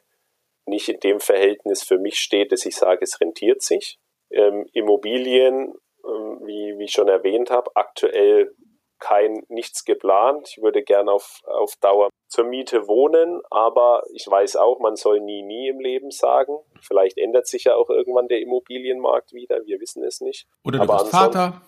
nicht 0.66 0.90
in 0.90 1.00
dem 1.00 1.20
Verhältnis 1.20 1.84
für 1.84 2.00
mich 2.00 2.16
steht, 2.16 2.52
dass 2.52 2.66
ich 2.66 2.76
sage, 2.76 3.00
es 3.04 3.20
rentiert 3.20 3.62
sich. 3.62 4.00
Ähm, 4.32 4.66
Immobilien, 4.74 5.76
ähm, 6.06 6.40
wie, 6.44 6.78
wie 6.78 6.86
ich 6.86 6.92
schon 6.92 7.08
erwähnt 7.08 7.52
habe, 7.52 7.70
aktuell 7.76 8.56
kein 9.00 9.44
nichts 9.50 9.84
geplant. 9.84 10.48
Ich 10.50 10.64
würde 10.64 10.82
gern 10.82 11.10
auf, 11.10 11.42
auf 11.46 11.76
Dauer 11.82 12.10
zur 12.28 12.46
Miete 12.46 12.88
wohnen, 12.88 13.42
aber 13.52 14.04
ich 14.14 14.26
weiß 14.26 14.56
auch, 14.56 14.80
man 14.80 14.96
soll 14.96 15.20
nie, 15.20 15.44
nie 15.44 15.68
im 15.68 15.80
Leben 15.80 16.10
sagen. 16.10 16.58
Vielleicht 16.82 17.18
ändert 17.18 17.46
sich 17.46 17.66
ja 17.66 17.76
auch 17.76 17.90
irgendwann 17.90 18.30
der 18.30 18.40
Immobilienmarkt 18.40 19.34
wieder, 19.34 19.66
wir 19.66 19.80
wissen 19.82 20.04
es 20.04 20.22
nicht. 20.22 20.48
Oder 20.64 20.78
du 20.78 20.84
aber 20.84 20.98
bist 21.00 21.12
Vater 21.12 21.62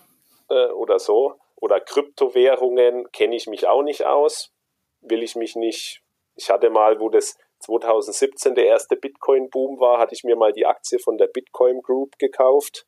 äh, 0.48 0.68
oder 0.68 0.98
so. 0.98 1.34
Oder 1.56 1.80
Kryptowährungen 1.80 3.10
kenne 3.12 3.36
ich 3.36 3.46
mich 3.46 3.66
auch 3.66 3.82
nicht 3.82 4.04
aus. 4.04 4.52
Will 5.00 5.22
ich 5.22 5.36
mich 5.36 5.56
nicht. 5.56 6.02
Ich 6.34 6.50
hatte 6.50 6.70
mal, 6.70 7.00
wo 7.00 7.08
das 7.08 7.36
2017 7.60 8.54
der 8.54 8.66
erste 8.66 8.96
Bitcoin-Boom 8.96 9.80
war, 9.80 9.98
hatte 9.98 10.14
ich 10.14 10.24
mir 10.24 10.36
mal 10.36 10.52
die 10.52 10.66
Aktie 10.66 10.98
von 10.98 11.16
der 11.16 11.28
Bitcoin 11.28 11.80
Group 11.80 12.18
gekauft. 12.18 12.86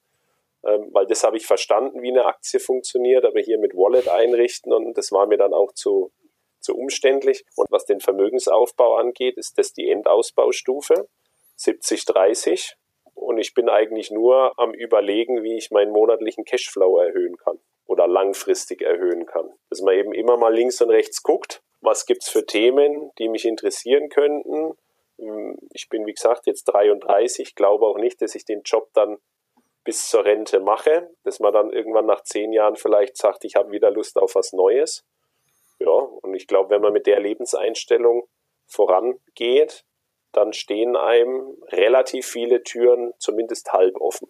Ähm, 0.65 0.91
weil 0.93 1.07
das 1.07 1.23
habe 1.25 1.37
ich 1.37 1.47
verstanden, 1.47 2.03
wie 2.03 2.11
eine 2.11 2.27
Aktie 2.27 2.61
funktioniert, 2.61 3.25
aber 3.25 3.41
hier 3.41 3.59
mit 3.59 3.75
Wallet 3.75 4.09
einrichten 4.09 4.73
und 4.73 4.99
das 4.99 5.13
war 5.13 5.27
mir 5.27 5.39
dann 5.39 5.55
auch 5.55 5.73
zu, 5.73 6.13
zu 6.61 6.75
umständlich. 6.75 7.45
Und 7.57 7.71
was 7.71 7.85
den 7.85 8.01
Vermögensaufbau 8.01 8.97
angeht, 8.97 9.37
ist 9.37 9.57
das 9.57 9.73
die 9.73 9.89
Endausbaustufe 9.89 11.09
70-30 11.59 12.75
und 13.29 13.37
ich 13.37 13.53
bin 13.53 13.68
eigentlich 13.68 14.11
nur 14.11 14.59
am 14.59 14.72
Überlegen, 14.72 15.43
wie 15.43 15.59
ich 15.59 15.70
meinen 15.70 15.93
monatlichen 15.93 16.47
Cashflow 16.47 16.99
erhöhen 16.99 17.37
kann 17.37 17.59
oder 17.85 18.09
langfristig 18.09 18.81
erhöhen 18.81 19.26
kann. 19.26 19.53
Dass 19.68 19.83
man 19.83 19.95
eben 19.95 20.14
immer 20.14 20.39
mal 20.39 20.55
links 20.55 20.81
und 20.81 20.89
rechts 20.89 21.22
guckt, 21.22 21.62
was 21.83 22.07
gibt's 22.07 22.31
für 22.31 22.47
Themen, 22.47 23.11
die 23.18 23.29
mich 23.29 23.45
interessieren 23.45 24.09
könnten. 24.09 24.79
Hm, 25.18 25.59
ich 25.74 25.91
bin, 25.91 26.07
wie 26.07 26.14
gesagt, 26.14 26.47
jetzt 26.47 26.64
33, 26.64 27.55
glaube 27.55 27.85
auch 27.85 27.99
nicht, 27.99 28.22
dass 28.22 28.35
ich 28.35 28.47
den 28.47 28.62
Job 28.62 28.89
dann 28.95 29.18
bis 29.85 30.09
zur 30.09 30.24
Rente 30.24 30.59
mache, 30.61 31.11
dass 31.24 31.39
man 31.39 31.53
dann 31.53 31.70
irgendwann 31.70 32.07
nach 32.07 32.22
zehn 32.22 32.55
Jahren 32.55 32.76
vielleicht 32.76 33.18
sagt, 33.18 33.45
ich 33.45 33.57
habe 33.57 33.72
wieder 33.72 33.91
Lust 33.91 34.16
auf 34.16 34.37
was 34.37 34.55
Neues. 34.55 35.05
Ja, 35.81 35.91
und 35.91 36.33
ich 36.33 36.47
glaube, 36.47 36.70
wenn 36.70 36.81
man 36.81 36.95
mit 36.95 37.07
der 37.07 37.20
Lebenseinstellung 37.20 38.26
vorangeht, 38.66 39.85
dann 40.33 40.53
stehen 40.53 40.97
einem 40.97 41.55
relativ 41.70 42.26
viele 42.26 42.62
Türen 42.62 43.12
zumindest 43.18 43.72
halb 43.72 43.97
offen. 44.01 44.29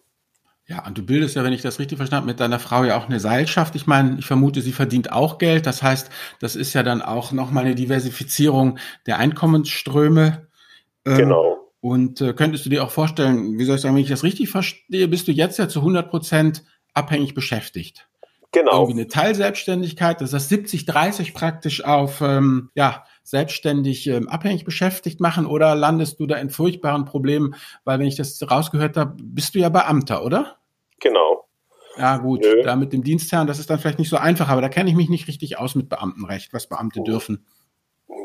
Ja, 0.69 0.85
und 0.85 0.95
du 0.97 1.03
bildest 1.03 1.35
ja, 1.35 1.43
wenn 1.43 1.51
ich 1.51 1.63
das 1.63 1.79
richtig 1.79 1.97
verstanden 1.97 2.23
habe, 2.23 2.31
mit 2.31 2.39
deiner 2.39 2.59
Frau 2.59 2.83
ja 2.83 2.95
auch 2.95 3.07
eine 3.07 3.19
Seilschaft. 3.19 3.75
Ich 3.75 3.87
meine, 3.87 4.17
ich 4.19 4.25
vermute, 4.25 4.61
sie 4.61 4.71
verdient 4.71 5.11
auch 5.11 5.39
Geld. 5.39 5.65
Das 5.65 5.81
heißt, 5.81 6.11
das 6.39 6.55
ist 6.55 6.73
ja 6.73 6.83
dann 6.83 7.01
auch 7.01 7.31
nochmal 7.31 7.65
eine 7.65 7.73
Diversifizierung 7.73 8.77
der 9.07 9.17
Einkommensströme. 9.17 10.47
Ähm, 11.07 11.17
genau. 11.17 11.71
Und 11.81 12.21
äh, 12.21 12.33
könntest 12.33 12.65
du 12.65 12.69
dir 12.69 12.83
auch 12.83 12.91
vorstellen, 12.91 13.57
wie 13.57 13.65
soll 13.65 13.77
ich 13.77 13.81
sagen, 13.81 13.95
wenn 13.95 14.03
ich 14.03 14.09
das 14.09 14.23
richtig 14.23 14.49
verstehe, 14.49 15.07
bist 15.07 15.27
du 15.27 15.31
jetzt 15.31 15.57
ja 15.57 15.67
zu 15.67 15.79
100 15.79 16.07
Prozent 16.07 16.63
abhängig 16.93 17.33
beschäftigt. 17.33 18.07
Genau. 18.51 18.83
Irgendwie 18.83 19.01
eine 19.01 19.07
Teilselbstständigkeit, 19.07 20.21
das 20.21 20.33
ist 20.33 20.51
70-30 20.51 21.33
praktisch 21.33 21.83
auf 21.83 22.21
ähm, 22.21 22.69
ja, 22.75 23.05
selbstständig 23.29 24.07
ähm, 24.07 24.27
abhängig 24.27 24.65
beschäftigt 24.65 25.19
machen 25.19 25.45
oder 25.45 25.75
landest 25.75 26.19
du 26.19 26.27
da 26.27 26.37
in 26.37 26.49
furchtbaren 26.49 27.05
Problemen, 27.05 27.55
weil 27.85 27.99
wenn 27.99 28.07
ich 28.07 28.15
das 28.15 28.39
rausgehört 28.49 28.97
habe, 28.97 29.15
bist 29.21 29.55
du 29.55 29.59
ja 29.59 29.69
Beamter, 29.69 30.23
oder? 30.23 30.57
Genau. 30.99 31.45
Ja 31.97 32.17
gut, 32.17 32.41
Nö. 32.41 32.61
da 32.63 32.75
mit 32.75 32.93
dem 32.93 33.03
Dienstherrn, 33.03 33.47
das 33.47 33.59
ist 33.59 33.69
dann 33.69 33.79
vielleicht 33.79 33.99
nicht 33.99 34.09
so 34.09 34.17
einfach, 34.17 34.49
aber 34.49 34.61
da 34.61 34.69
kenne 34.69 34.89
ich 34.89 34.95
mich 34.95 35.09
nicht 35.09 35.27
richtig 35.27 35.57
aus 35.57 35.75
mit 35.75 35.89
Beamtenrecht, 35.89 36.53
was 36.53 36.67
Beamte 36.67 37.01
oh. 37.01 37.03
dürfen. 37.03 37.45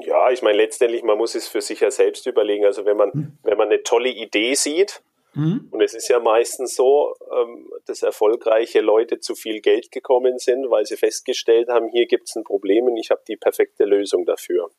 Ja, 0.07 0.31
ich 0.31 0.43
meine 0.43 0.59
letztendlich, 0.59 1.03
man 1.03 1.19
muss 1.19 1.35
es 1.35 1.49
für 1.49 1.61
sich 1.61 1.81
ja 1.81 1.91
selbst 1.91 2.27
überlegen. 2.27 2.65
Also 2.65 2.85
wenn 2.85 2.97
man, 2.97 3.13
hm. 3.13 3.39
wenn 3.43 3.59
man 3.59 3.69
eine 3.69 3.83
tolle 3.83 4.11
Idee 4.11 4.55
sieht, 4.55 5.03
Mhm. 5.35 5.69
Und 5.71 5.83
es 5.83 5.95
ist 5.95 6.09
ja 6.09 6.21
meistens 6.21 6.77
so, 6.77 7.15
ähm, 7.33 7.69
dass 7.87 8.03
erfolgreiche 8.03 8.81
Leute 8.81 9.19
zu 9.19 9.35
viel 9.35 9.61
Geld 9.61 9.91
gekommen 9.91 10.39
sind, 10.39 10.71
weil 10.71 10.87
sie 10.87 10.97
festgestellt 10.97 11.69
haben, 11.69 11.89
hier 11.89 12.07
gibt 12.07 12.29
es 12.29 12.37
ein 12.37 12.45
Problem 12.45 12.85
und 12.85 12.97
ich 12.97 13.11
habe 13.11 13.23
die 13.27 13.37
perfekte 13.37 13.85
Lösung 13.85 14.25
dafür. 14.25 14.71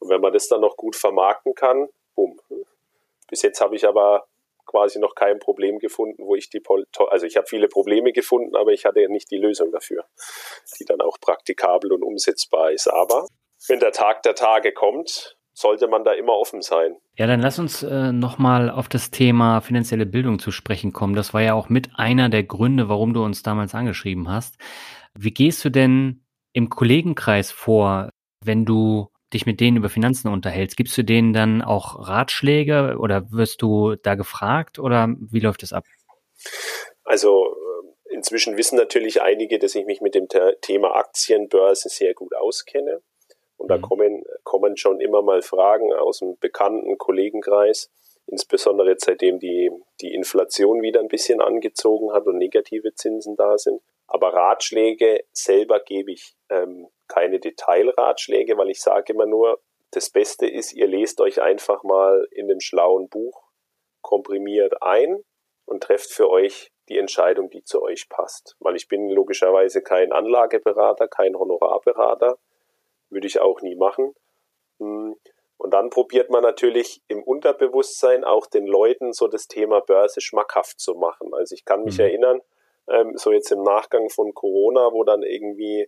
Und 0.00 0.08
wenn 0.08 0.20
man 0.20 0.32
das 0.32 0.48
dann 0.48 0.60
noch 0.60 0.76
gut 0.76 0.96
vermarkten 0.96 1.54
kann, 1.54 1.88
bumm. 2.14 2.38
Bis 3.28 3.42
jetzt 3.42 3.60
habe 3.60 3.76
ich 3.76 3.86
aber 3.86 4.26
quasi 4.66 4.98
noch 4.98 5.14
kein 5.14 5.38
Problem 5.38 5.78
gefunden, 5.78 6.24
wo 6.24 6.34
ich 6.34 6.48
die, 6.48 6.60
Pol 6.60 6.86
also 7.10 7.26
ich 7.26 7.36
habe 7.36 7.46
viele 7.46 7.68
Probleme 7.68 8.12
gefunden, 8.12 8.56
aber 8.56 8.72
ich 8.72 8.84
hatte 8.84 9.06
nicht 9.08 9.30
die 9.30 9.36
Lösung 9.36 9.72
dafür, 9.72 10.04
die 10.78 10.84
dann 10.84 11.00
auch 11.00 11.18
praktikabel 11.20 11.92
und 11.92 12.02
umsetzbar 12.02 12.70
ist. 12.70 12.88
Aber 12.88 13.26
wenn 13.68 13.80
der 13.80 13.92
Tag 13.92 14.22
der 14.22 14.34
Tage 14.34 14.72
kommt, 14.72 15.36
sollte 15.52 15.88
man 15.88 16.04
da 16.04 16.12
immer 16.12 16.34
offen 16.34 16.62
sein. 16.62 16.96
Ja, 17.16 17.26
dann 17.26 17.40
lass 17.40 17.58
uns 17.58 17.82
äh, 17.82 18.12
nochmal 18.12 18.70
auf 18.70 18.88
das 18.88 19.10
Thema 19.10 19.60
finanzielle 19.60 20.06
Bildung 20.06 20.38
zu 20.38 20.52
sprechen 20.52 20.92
kommen. 20.92 21.14
Das 21.14 21.34
war 21.34 21.42
ja 21.42 21.54
auch 21.54 21.68
mit 21.68 21.90
einer 21.96 22.28
der 22.28 22.44
Gründe, 22.44 22.88
warum 22.88 23.12
du 23.12 23.22
uns 23.22 23.42
damals 23.42 23.74
angeschrieben 23.74 24.28
hast. 24.28 24.56
Wie 25.14 25.32
gehst 25.32 25.64
du 25.64 25.70
denn 25.70 26.24
im 26.52 26.70
Kollegenkreis 26.70 27.50
vor, 27.50 28.10
wenn 28.42 28.64
du 28.64 29.08
dich 29.32 29.46
mit 29.46 29.60
denen 29.60 29.76
über 29.76 29.88
Finanzen 29.88 30.28
unterhältst? 30.28 30.76
Gibst 30.76 30.96
du 30.98 31.02
denen 31.02 31.32
dann 31.32 31.62
auch 31.62 32.08
Ratschläge 32.08 32.96
oder 32.98 33.30
wirst 33.30 33.62
du 33.62 33.96
da 33.96 34.14
gefragt 34.14 34.78
oder 34.78 35.08
wie 35.18 35.40
läuft 35.40 35.62
es 35.62 35.72
ab? 35.72 35.84
Also 37.04 37.46
äh, 37.46 38.14
inzwischen 38.14 38.56
wissen 38.56 38.76
natürlich 38.76 39.22
einige, 39.22 39.58
dass 39.58 39.74
ich 39.74 39.86
mich 39.86 40.00
mit 40.00 40.14
dem 40.14 40.28
Thema 40.60 40.94
Aktienbörse 40.96 41.88
sehr 41.88 42.14
gut 42.14 42.34
auskenne. 42.34 43.02
Und 43.56 43.68
da 43.68 43.76
mhm. 43.76 43.82
kommen, 43.82 44.24
kommen 44.42 44.76
schon 44.76 45.00
immer 45.00 45.22
mal 45.22 45.42
Fragen 45.42 45.92
aus 45.92 46.20
dem 46.20 46.38
bekannten 46.38 46.96
Kollegenkreis, 46.96 47.90
insbesondere 48.26 48.94
seitdem 48.98 49.38
die, 49.38 49.70
die 50.00 50.14
Inflation 50.14 50.80
wieder 50.80 51.00
ein 51.00 51.08
bisschen 51.08 51.42
angezogen 51.42 52.12
hat 52.12 52.26
und 52.26 52.38
negative 52.38 52.94
Zinsen 52.94 53.36
da 53.36 53.58
sind. 53.58 53.82
Aber 54.06 54.32
Ratschläge 54.32 55.24
selber 55.32 55.80
gebe 55.80 56.12
ich 56.12 56.34
ähm, 56.48 56.88
keine 57.10 57.40
Detailratschläge, 57.40 58.56
weil 58.56 58.70
ich 58.70 58.80
sage 58.80 59.12
immer 59.12 59.26
nur, 59.26 59.60
das 59.90 60.08
Beste 60.08 60.46
ist, 60.46 60.72
ihr 60.72 60.86
lest 60.86 61.20
euch 61.20 61.42
einfach 61.42 61.82
mal 61.82 62.26
in 62.30 62.48
dem 62.48 62.60
schlauen 62.60 63.08
Buch 63.08 63.50
komprimiert 64.00 64.82
ein 64.82 65.22
und 65.66 65.82
trefft 65.82 66.10
für 66.10 66.30
euch 66.30 66.72
die 66.88 66.98
Entscheidung, 66.98 67.50
die 67.50 67.64
zu 67.64 67.82
euch 67.82 68.08
passt. 68.08 68.56
Weil 68.60 68.76
ich 68.76 68.88
bin 68.88 69.08
logischerweise 69.08 69.82
kein 69.82 70.12
Anlageberater, 70.12 71.08
kein 71.08 71.36
Honorarberater 71.36 72.38
würde 73.10 73.26
ich 73.26 73.40
auch 73.40 73.60
nie 73.60 73.76
machen. 73.76 74.14
Hm. 74.78 75.16
Und 75.56 75.74
dann 75.74 75.90
probiert 75.90 76.30
man 76.30 76.42
natürlich 76.42 77.02
im 77.08 77.22
Unterbewusstsein 77.22 78.24
auch 78.24 78.46
den 78.46 78.66
Leuten 78.66 79.12
so 79.12 79.28
das 79.28 79.46
Thema 79.46 79.80
Börse 79.80 80.22
schmackhaft 80.22 80.80
zu 80.80 80.94
machen. 80.94 81.34
Also 81.34 81.54
ich 81.54 81.66
kann 81.66 81.84
mich 81.84 81.98
mhm. 81.98 82.04
erinnern, 82.04 82.40
ähm, 82.88 83.16
so 83.16 83.30
jetzt 83.30 83.52
im 83.52 83.62
Nachgang 83.62 84.08
von 84.08 84.32
Corona, 84.32 84.90
wo 84.92 85.04
dann 85.04 85.22
irgendwie 85.22 85.86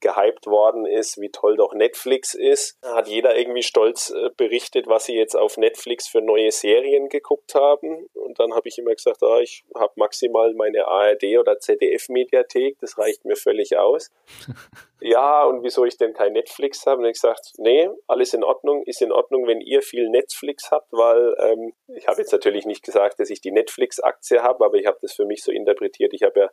gehypt 0.00 0.46
worden 0.46 0.86
ist, 0.86 1.20
wie 1.20 1.30
toll 1.30 1.56
doch 1.56 1.72
Netflix 1.74 2.34
ist. 2.34 2.78
Hat 2.82 3.08
jeder 3.08 3.36
irgendwie 3.36 3.62
stolz 3.62 4.10
äh, 4.10 4.30
berichtet, 4.36 4.86
was 4.86 5.06
sie 5.06 5.14
jetzt 5.14 5.34
auf 5.36 5.56
Netflix 5.56 6.08
für 6.08 6.20
neue 6.20 6.52
Serien 6.52 7.08
geguckt 7.08 7.54
haben. 7.54 8.06
Und 8.12 8.38
dann 8.38 8.54
habe 8.54 8.68
ich 8.68 8.78
immer 8.78 8.94
gesagt, 8.94 9.22
ah, 9.22 9.40
ich 9.40 9.64
habe 9.74 9.92
maximal 9.96 10.52
meine 10.54 10.86
ARD 10.86 11.38
oder 11.38 11.58
ZDF-Mediathek, 11.58 12.78
das 12.80 12.98
reicht 12.98 13.24
mir 13.24 13.36
völlig 13.36 13.76
aus. 13.76 14.10
ja, 15.00 15.44
und 15.44 15.62
wieso 15.62 15.84
ich 15.84 15.96
denn 15.96 16.12
kein 16.12 16.32
Netflix 16.32 16.86
habe? 16.86 17.00
Und 17.00 17.06
ich 17.06 17.14
gesagt, 17.14 17.52
nee, 17.58 17.88
alles 18.06 18.34
in 18.34 18.44
Ordnung, 18.44 18.82
ist 18.84 19.02
in 19.02 19.12
Ordnung, 19.12 19.46
wenn 19.46 19.60
ihr 19.60 19.82
viel 19.82 20.08
Netflix 20.10 20.70
habt, 20.70 20.92
weil 20.92 21.34
ähm, 21.40 21.72
ich 21.94 22.06
habe 22.08 22.20
jetzt 22.20 22.32
natürlich 22.32 22.66
nicht 22.66 22.84
gesagt, 22.84 23.20
dass 23.20 23.30
ich 23.30 23.40
die 23.40 23.52
Netflix-Aktie 23.52 24.42
habe, 24.42 24.64
aber 24.64 24.76
ich 24.76 24.86
habe 24.86 24.98
das 25.00 25.14
für 25.14 25.24
mich 25.24 25.42
so 25.42 25.50
interpretiert. 25.50 26.12
Ich 26.12 26.22
habe 26.22 26.40
ja 26.40 26.50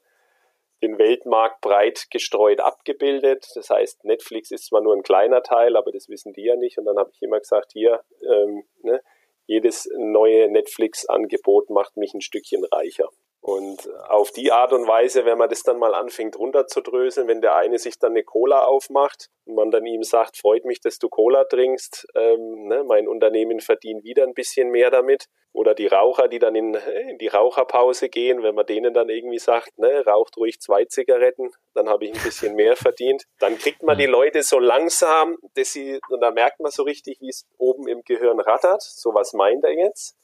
den 0.82 0.98
Weltmarkt 0.98 1.62
breit 1.62 2.08
gestreut 2.10 2.60
abgebildet. 2.60 3.48
Das 3.56 3.70
heißt, 3.70 4.04
Netflix 4.04 4.52
ist 4.52 4.66
zwar 4.66 4.82
nur 4.82 4.96
ein 4.96 5.04
kleiner 5.04 5.44
Teil, 5.44 5.76
aber 5.76 5.92
das 5.92 6.10
wissen 6.10 6.34
die 6.34 6.44
ja 6.46 6.56
nicht. 6.56 6.78
Und 6.78 6.86
dann 6.86 6.98
habe 6.98 7.12
ich 7.14 7.22
immer 7.22 7.40
gesagt, 7.40 7.72
hier, 7.74 8.04
ähm, 8.28 8.64
ne, 8.82 9.02
jedes 9.46 9.90
neue 9.98 10.50
Netflix-Angebot 10.50 11.70
macht 11.70 11.98
mich 11.98 12.14
ein 12.14 12.22
Stückchen 12.22 12.64
reicher. 12.66 13.10
Und 13.42 13.90
auf 14.08 14.30
die 14.32 14.52
Art 14.52 14.72
und 14.72 14.88
Weise, 14.88 15.26
wenn 15.26 15.40
man 15.40 15.50
das 15.50 15.64
dann 15.64 15.80
mal 15.80 15.96
anfängt 15.96 16.38
runterzudröseln, 16.38 17.28
wenn 17.28 17.42
der 17.42 17.56
eine 17.56 17.80
sich 17.80 17.98
dann 17.98 18.12
eine 18.12 18.24
Cola 18.24 18.66
aufmacht 18.66 19.30
und 19.46 19.56
man 19.56 19.72
dann 19.72 19.84
ihm 19.84 20.04
sagt, 20.04 20.38
freut 20.38 20.64
mich, 20.64 20.80
dass 20.80 21.00
du 21.00 21.10
Cola 21.10 21.46
trinkst, 21.46 22.06
ähm, 22.14 22.68
ne, 22.68 22.84
mein 22.84 23.08
Unternehmen 23.08 23.60
verdient 23.60 24.04
wieder 24.04 24.24
ein 24.24 24.36
bisschen 24.36 24.70
mehr 24.70 24.92
damit. 24.92 25.26
Oder 25.54 25.74
die 25.74 25.88
Raucher, 25.88 26.28
die 26.28 26.38
dann 26.38 26.56
in, 26.56 26.76
in 27.10 27.18
die 27.18 27.28
Raucherpause 27.28 28.10
gehen, 28.10 28.44
wenn 28.44 28.56
man 28.56 28.68
denen 28.68 28.94
dann 28.94 29.10
irgendwie 29.10 29.40
sagt, 29.40 29.78
ne, 29.80 30.06
raucht 30.06 30.38
ruhig 30.38 30.62
zwei 30.62 30.86
Zigaretten, 30.86 31.50
dann 31.74 31.90
habe 31.90 32.06
ich 32.06 32.14
ein 32.14 32.24
bisschen 32.24 32.56
mehr 32.56 32.76
verdient. 32.78 33.24
Dann 33.40 33.58
kriegt 33.58 33.82
man 33.82 33.98
die 33.98 34.06
Leute 34.06 34.44
so 34.44 34.60
langsam, 34.60 35.38
dass 35.56 35.74
sie, 35.74 36.00
und 36.10 36.22
da 36.22 36.30
merkt 36.30 36.60
man 36.60 36.72
so 36.72 36.84
richtig, 36.84 37.20
wie 37.20 37.30
es 37.30 37.48
oben 37.58 37.88
im 37.88 38.04
Gehirn 38.04 38.40
rattert. 38.40 38.84
So 38.84 39.14
was 39.16 39.34
meint 39.34 39.64
er 39.64 39.74
jetzt? 39.74 40.16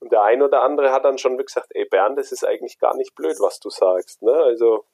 Und 0.00 0.12
der 0.12 0.22
ein 0.22 0.42
oder 0.42 0.62
andere 0.62 0.92
hat 0.92 1.04
dann 1.04 1.18
schon 1.18 1.36
gesagt, 1.36 1.68
ey 1.70 1.84
Bernd, 1.84 2.18
das 2.18 2.30
ist 2.30 2.44
eigentlich 2.44 2.78
gar 2.78 2.96
nicht 2.96 3.14
blöd, 3.14 3.36
was 3.40 3.58
du 3.58 3.68
sagst. 3.68 4.22
Ne? 4.22 4.32
Also 4.32 4.84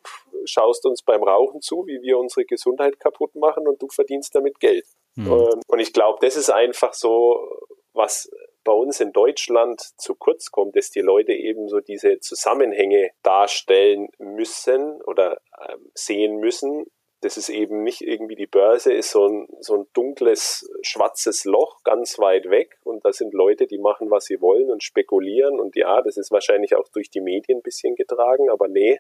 schaust 0.45 0.87
uns 0.87 1.03
beim 1.03 1.23
Rauchen 1.23 1.61
zu, 1.61 1.87
wie 1.87 2.01
wir 2.01 2.19
unsere 2.19 2.45
Gesundheit 2.45 2.99
kaputt 2.99 3.35
machen 3.35 3.69
und 3.69 3.83
du 3.83 3.89
verdienst 3.89 4.35
damit 4.35 4.61
Geld. 4.61 4.87
Mhm. 5.17 5.61
Und 5.67 5.79
ich 5.79 5.93
glaube, 5.93 6.19
das 6.25 6.37
ist 6.37 6.51
einfach 6.51 6.95
so, 6.95 7.49
was 7.93 8.31
bei 8.65 8.73
uns 8.73 9.01
in 9.01 9.13
Deutschland 9.13 9.81
zu 9.99 10.15
kurz 10.15 10.51
kommt, 10.51 10.75
dass 10.75 10.91
die 10.91 11.01
Leute 11.01 11.33
eben 11.33 11.69
so 11.69 11.81
diese 11.81 12.19
Zusammenhänge 12.21 13.11
darstellen 13.23 14.09
müssen 14.19 15.03
oder 15.03 15.37
äh, 15.59 15.77
sehen 15.95 16.39
müssen, 16.39 16.87
das 17.25 17.39
ist 17.39 17.49
eben 17.49 17.83
nicht 17.83 18.03
irgendwie 18.03 18.35
die 18.35 18.47
Börse, 18.47 18.93
ist 18.93 19.11
so 19.11 19.27
ein, 19.27 19.49
so 19.61 19.75
ein 19.75 19.87
dunkles, 19.95 20.71
schwarzes 20.83 21.47
Loch 21.47 21.83
ganz 21.83 22.19
weit 22.19 22.51
weg. 22.51 22.77
Und 22.85 23.05
da 23.05 23.13
sind 23.13 23.33
Leute, 23.33 23.67
die 23.67 23.79
machen, 23.79 24.11
was 24.11 24.27
sie 24.27 24.43
wollen 24.43 24.71
und 24.71 24.83
spekulieren. 24.83 25.59
Und 25.59 25.75
ja, 25.75 26.03
das 26.03 26.19
ist 26.19 26.31
wahrscheinlich 26.31 26.77
auch 26.77 26.89
durch 26.89 27.09
die 27.09 27.23
Medien 27.23 27.59
ein 27.59 27.63
bisschen 27.63 27.97
getragen, 27.97 28.51
aber 28.51 28.69
nee, 28.69 28.99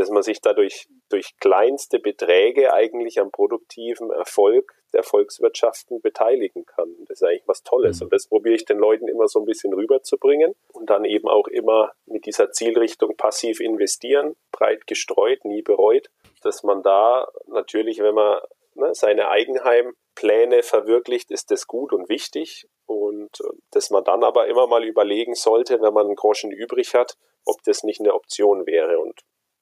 dass 0.00 0.10
man 0.10 0.22
sich 0.22 0.40
dadurch 0.40 0.88
durch 1.08 1.36
kleinste 1.38 1.98
Beträge 1.98 2.72
eigentlich 2.72 3.20
am 3.20 3.30
produktiven 3.30 4.10
Erfolg 4.10 4.74
der 4.92 5.02
Volkswirtschaften 5.04 6.00
beteiligen 6.00 6.66
kann. 6.66 6.92
Das 7.06 7.20
ist 7.20 7.22
eigentlich 7.22 7.46
was 7.46 7.62
Tolles. 7.62 8.00
Mhm. 8.00 8.04
Und 8.04 8.12
das 8.12 8.26
probiere 8.26 8.56
ich 8.56 8.64
den 8.64 8.78
Leuten 8.78 9.06
immer 9.06 9.28
so 9.28 9.38
ein 9.38 9.44
bisschen 9.44 9.72
rüberzubringen 9.72 10.54
und 10.72 10.90
dann 10.90 11.04
eben 11.04 11.28
auch 11.28 11.46
immer 11.46 11.92
mit 12.06 12.26
dieser 12.26 12.50
Zielrichtung 12.50 13.16
passiv 13.16 13.60
investieren, 13.60 14.34
breit 14.50 14.86
gestreut, 14.86 15.44
nie 15.44 15.62
bereut 15.62 16.10
dass 16.40 16.62
man 16.62 16.82
da 16.82 17.28
natürlich, 17.46 18.00
wenn 18.00 18.14
man 18.14 18.40
ne, 18.74 18.94
seine 18.94 19.28
Eigenheimpläne 19.28 20.62
verwirklicht, 20.62 21.30
ist 21.30 21.50
das 21.50 21.66
gut 21.66 21.92
und 21.92 22.08
wichtig. 22.08 22.66
Und 22.86 23.40
äh, 23.40 23.56
dass 23.70 23.90
man 23.90 24.04
dann 24.04 24.24
aber 24.24 24.48
immer 24.48 24.66
mal 24.66 24.84
überlegen 24.84 25.34
sollte, 25.34 25.80
wenn 25.80 25.94
man 25.94 26.06
einen 26.06 26.16
Groschen 26.16 26.50
übrig 26.50 26.94
hat, 26.94 27.16
ob 27.44 27.62
das 27.64 27.84
nicht 27.84 28.00
eine 28.00 28.14
Option 28.14 28.66
wäre. 28.66 28.98
Und 28.98 29.20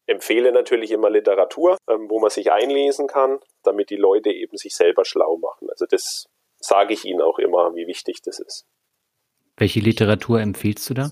empfehle 0.08 0.52
natürlich 0.52 0.90
immer 0.90 1.10
Literatur, 1.10 1.76
ähm, 1.88 2.08
wo 2.08 2.18
man 2.18 2.30
sich 2.30 2.50
einlesen 2.50 3.06
kann, 3.06 3.38
damit 3.62 3.90
die 3.90 3.96
Leute 3.96 4.30
eben 4.30 4.56
sich 4.56 4.74
selber 4.74 5.04
schlau 5.04 5.36
machen. 5.36 5.68
Also 5.70 5.86
das 5.86 6.26
sage 6.58 6.94
ich 6.94 7.04
ihnen 7.04 7.20
auch 7.20 7.38
immer, 7.38 7.74
wie 7.74 7.86
wichtig 7.86 8.22
das 8.22 8.40
ist. 8.40 8.66
Welche 9.56 9.80
Literatur 9.80 10.40
empfiehlst 10.40 10.88
du 10.90 10.94
da? 10.94 11.10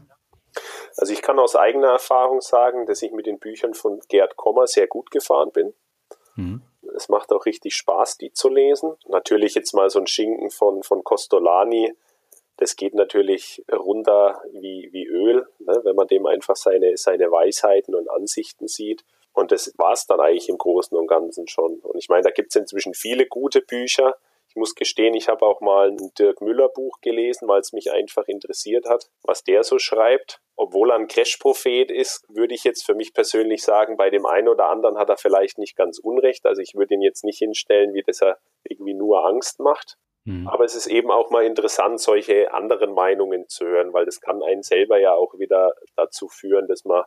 Also 0.97 1.13
ich 1.13 1.21
kann 1.21 1.39
aus 1.39 1.57
eigener 1.57 1.89
Erfahrung 1.89 2.41
sagen, 2.41 2.87
dass 2.87 3.03
ich 3.03 3.13
mit 3.13 3.27
den 3.27 3.39
Büchern 3.39 3.75
von 3.75 4.01
Gerd 4.09 4.37
Kommer 4.37 4.67
sehr 4.67 4.87
gut 4.87 5.11
gefahren 5.11 5.51
bin. 5.53 5.75
Mhm. 6.37 6.63
Es 6.95 7.09
macht 7.09 7.33
auch 7.33 7.45
richtig 7.45 7.75
Spaß, 7.75 8.17
die 8.17 8.33
zu 8.33 8.49
lesen. 8.49 8.95
Natürlich 9.07 9.55
jetzt 9.55 9.75
mal 9.75 9.91
so 9.91 9.99
ein 9.99 10.07
Schinken 10.07 10.51
von, 10.51 10.83
von 10.83 11.05
Costolani, 11.05 11.93
das 12.57 12.77
geht 12.77 12.95
natürlich 12.95 13.63
runter 13.71 14.41
wie, 14.53 14.89
wie 14.93 15.07
Öl, 15.07 15.47
ne, 15.59 15.81
wenn 15.85 15.97
man 15.97 16.07
dem 16.07 16.27
einfach 16.27 16.57
seine, 16.57 16.97
seine 16.97 17.31
Weisheiten 17.31 17.95
und 17.95 18.11
Ansichten 18.11 18.67
sieht. 18.67 19.05
Und 19.33 19.53
das 19.53 19.75
war 19.77 19.93
es 19.93 20.07
dann 20.07 20.21
eigentlich 20.21 20.49
im 20.49 20.57
Großen 20.57 20.97
und 20.97 21.07
Ganzen 21.07 21.47
schon. 21.47 21.79
Und 21.81 21.99
ich 21.99 22.09
meine, 22.09 22.23
da 22.23 22.31
gibt 22.31 22.49
es 22.49 22.57
inzwischen 22.57 22.95
viele 22.95 23.27
gute 23.27 23.61
Bücher. 23.61 24.17
Ich 24.49 24.57
muss 24.57 24.75
gestehen, 24.75 25.13
ich 25.13 25.29
habe 25.29 25.45
auch 25.45 25.61
mal 25.61 25.91
ein 25.91 26.13
Dirk 26.19 26.41
Müller 26.41 26.71
Buch 26.71 27.03
gelesen, 27.03 27.47
weil 27.47 27.61
es 27.61 27.75
mich 27.75 27.93
einfach 27.93 28.27
interessiert 28.29 28.89
hat, 28.89 29.11
was 29.23 29.45
der 29.45 29.63
so 29.63 29.79
schreibt. 29.79 30.41
Obwohl 30.55 30.91
er 30.91 30.97
ein 30.97 31.09
Crash-Prophet 31.09 31.91
ist, 31.91 32.25
würde 32.31 32.55
ich 32.55 32.65
jetzt 32.65 32.87
für 32.87 32.95
mich 32.95 33.13
persönlich 33.13 33.63
sagen, 33.63 33.99
bei 33.99 34.09
dem 34.09 34.25
einen 34.25 34.49
oder 34.49 34.71
anderen 34.71 34.97
hat 34.97 35.11
er 35.11 35.19
vielleicht 35.19 35.59
nicht 35.59 35.77
ganz 35.77 35.99
unrecht. 35.99 36.47
Also 36.47 36.63
ich 36.63 36.75
würde 36.75 36.95
ihn 36.95 37.03
jetzt 37.03 37.23
nicht 37.23 37.39
hinstellen, 37.39 37.93
wie 37.93 38.03
das 38.03 38.23
er 38.23 38.39
irgendwie 38.65 38.95
nur 38.95 39.27
Angst 39.27 39.61
macht. 39.61 39.99
Mhm. 40.27 40.49
Aber 40.49 40.65
es 40.65 40.75
ist 40.75 40.89
eben 40.89 41.11
auch 41.11 41.31
mal 41.31 41.45
interessant, 41.45 42.01
solche 42.01 42.53
anderen 42.53 42.93
Meinungen 42.93 43.49
zu 43.49 43.65
hören, 43.65 43.93
weil 43.93 44.05
das 44.05 44.21
kann 44.21 44.43
einen 44.43 44.63
selber 44.63 44.99
ja 44.99 45.15
auch 45.15 45.39
wieder 45.39 45.73
dazu 45.95 46.29
führen, 46.29 46.67
dass 46.67 46.85
man 46.85 47.05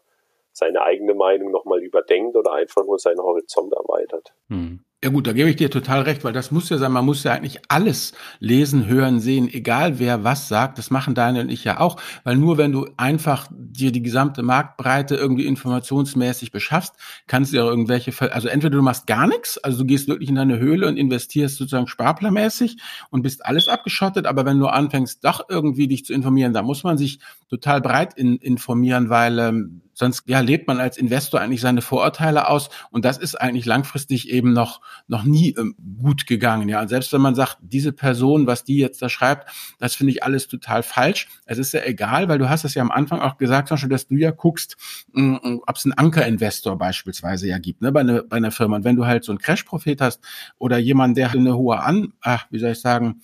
seine 0.54 0.82
eigene 0.82 1.14
Meinung 1.14 1.52
nochmal 1.52 1.84
überdenkt 1.84 2.36
oder 2.36 2.54
einfach 2.54 2.84
nur 2.86 2.98
seinen 2.98 3.20
Horizont 3.20 3.74
erweitert. 3.74 4.34
Mhm. 4.48 4.84
Ja 5.02 5.12
gut, 5.12 5.28
da 5.28 5.32
gebe 5.32 5.50
ich 5.50 5.56
dir 5.56 5.72
total 5.72 6.02
recht, 6.02 6.26
weil 6.26 6.34
das 6.34 6.52
muss 6.52 6.68
ja 6.68 6.78
sein, 6.78 6.92
man 6.92 7.06
muss 7.06 7.24
ja 7.24 7.32
eigentlich 7.32 7.60
alles 7.70 8.12
lesen, 8.42 8.86
hören, 8.86 9.22
sehen, 9.22 9.48
egal 9.48 9.98
wer 9.98 10.26
was 10.26 10.50
sagt, 10.50 10.78
das 10.78 10.92
machen 10.92 11.16
Daniel 11.16 11.46
und 11.46 11.50
ich 11.50 11.64
ja 11.64 11.80
auch, 11.80 11.96
weil 12.26 12.36
nur 12.36 12.58
wenn 12.58 12.74
du 12.74 12.86
einfach 12.98 13.48
dir 13.50 13.94
die 13.94 14.02
gesamte 14.02 14.44
Marktbreite 14.44 15.16
irgendwie 15.16 15.46
informationsmäßig 15.46 16.52
beschaffst, 16.52 16.96
kannst 17.28 17.54
du 17.54 17.58
ja 17.58 17.64
irgendwelche, 17.64 18.12
also 18.34 18.50
entweder 18.50 18.76
du 18.76 18.84
machst 18.84 19.08
gar 19.08 19.26
nichts, 19.26 19.58
also 19.58 19.78
du 19.78 19.86
gehst 19.86 20.10
wirklich 20.10 20.28
in 20.28 20.36
deine 20.36 20.60
Höhle 20.60 20.86
und 20.90 20.98
investierst 20.98 21.56
sozusagen 21.56 21.88
sparplanmäßig 21.88 22.76
und 23.10 23.22
bist 23.22 23.46
alles 23.46 23.70
abgeschottet, 23.70 24.26
aber 24.26 24.44
wenn 24.46 24.60
du 24.60 24.68
anfängst, 24.68 25.24
doch 25.24 25.46
irgendwie 25.48 25.88
dich 25.88 26.04
zu 26.04 26.12
informieren, 26.12 26.52
da 26.52 26.62
muss 26.62 26.84
man 26.84 26.98
sich 26.98 27.20
total 27.50 27.80
breit 27.80 28.16
in, 28.16 28.36
informieren, 28.36 29.10
weil 29.10 29.40
ähm, 29.40 29.82
sonst 29.94 30.24
ja, 30.28 30.40
lebt 30.40 30.68
man 30.68 30.80
als 30.80 30.98
Investor 30.98 31.42
eigentlich 31.42 31.62
seine 31.62 31.82
Vorurteile 31.82 32.48
aus. 32.48 32.70
Und 32.90 33.06
das 33.06 33.18
ist 33.18 33.36
eigentlich 33.36 33.66
langfristig 33.66 34.30
eben 34.30 34.54
noch, 34.54 34.82
noch 35.08 35.24
nie 35.24 35.56
ähm, 35.58 35.76
gut 36.02 36.28
gegangen. 36.28 36.70
Ja, 36.70 36.82
und 36.82 36.88
selbst 36.88 37.12
wenn 37.12 37.22
man 37.22 37.36
sagt, 37.36 37.58
diese 37.62 37.92
Person, 37.92 38.48
was 38.48 38.64
die 38.64 38.78
jetzt 38.78 39.02
da 39.02 39.10
schreibt, 39.10 39.50
das 39.80 39.96
finde 39.96 40.14
ich 40.14 40.24
alles 40.24 40.48
total 40.48 40.84
falsch. 40.84 41.28
Es 41.46 41.58
ist 41.58 41.74
ja 41.74 41.82
egal, 41.84 42.30
weil 42.30 42.38
du 42.38 42.50
hast 42.50 42.66
es 42.66 42.76
ja 42.76 42.82
am 42.82 42.92
Anfang 42.92 43.20
auch 43.20 43.38
gesagt, 43.38 43.70
Beispiel, 43.70 43.90
dass 43.90 44.08
du 44.08 44.16
ja 44.16 44.32
guckst, 44.32 44.78
mm, 45.14 45.22
mm, 45.22 45.62
ob 45.66 45.76
es 45.76 45.86
einen 45.86 45.94
Ankerinvestor 45.94 46.78
beispielsweise 46.78 47.48
ja 47.48 47.58
gibt, 47.58 47.82
ne, 47.82 47.92
bei, 47.92 48.04
ne, 48.04 48.24
bei 48.28 48.38
einer 48.38 48.52
Firma. 48.52 48.78
Und 48.78 48.84
wenn 48.84 48.96
du 48.96 49.06
halt 49.06 49.24
so 49.24 49.32
einen 49.32 49.40
Crash-Prophet 49.40 50.02
hast 50.02 50.22
oder 50.58 50.78
jemand, 50.78 51.18
der 51.18 51.32
eine 51.32 51.56
hohe 51.56 51.80
An, 51.80 52.14
ach, 52.22 52.46
wie 52.50 52.60
soll 52.60 52.72
ich 52.72 52.82
sagen, 52.82 53.22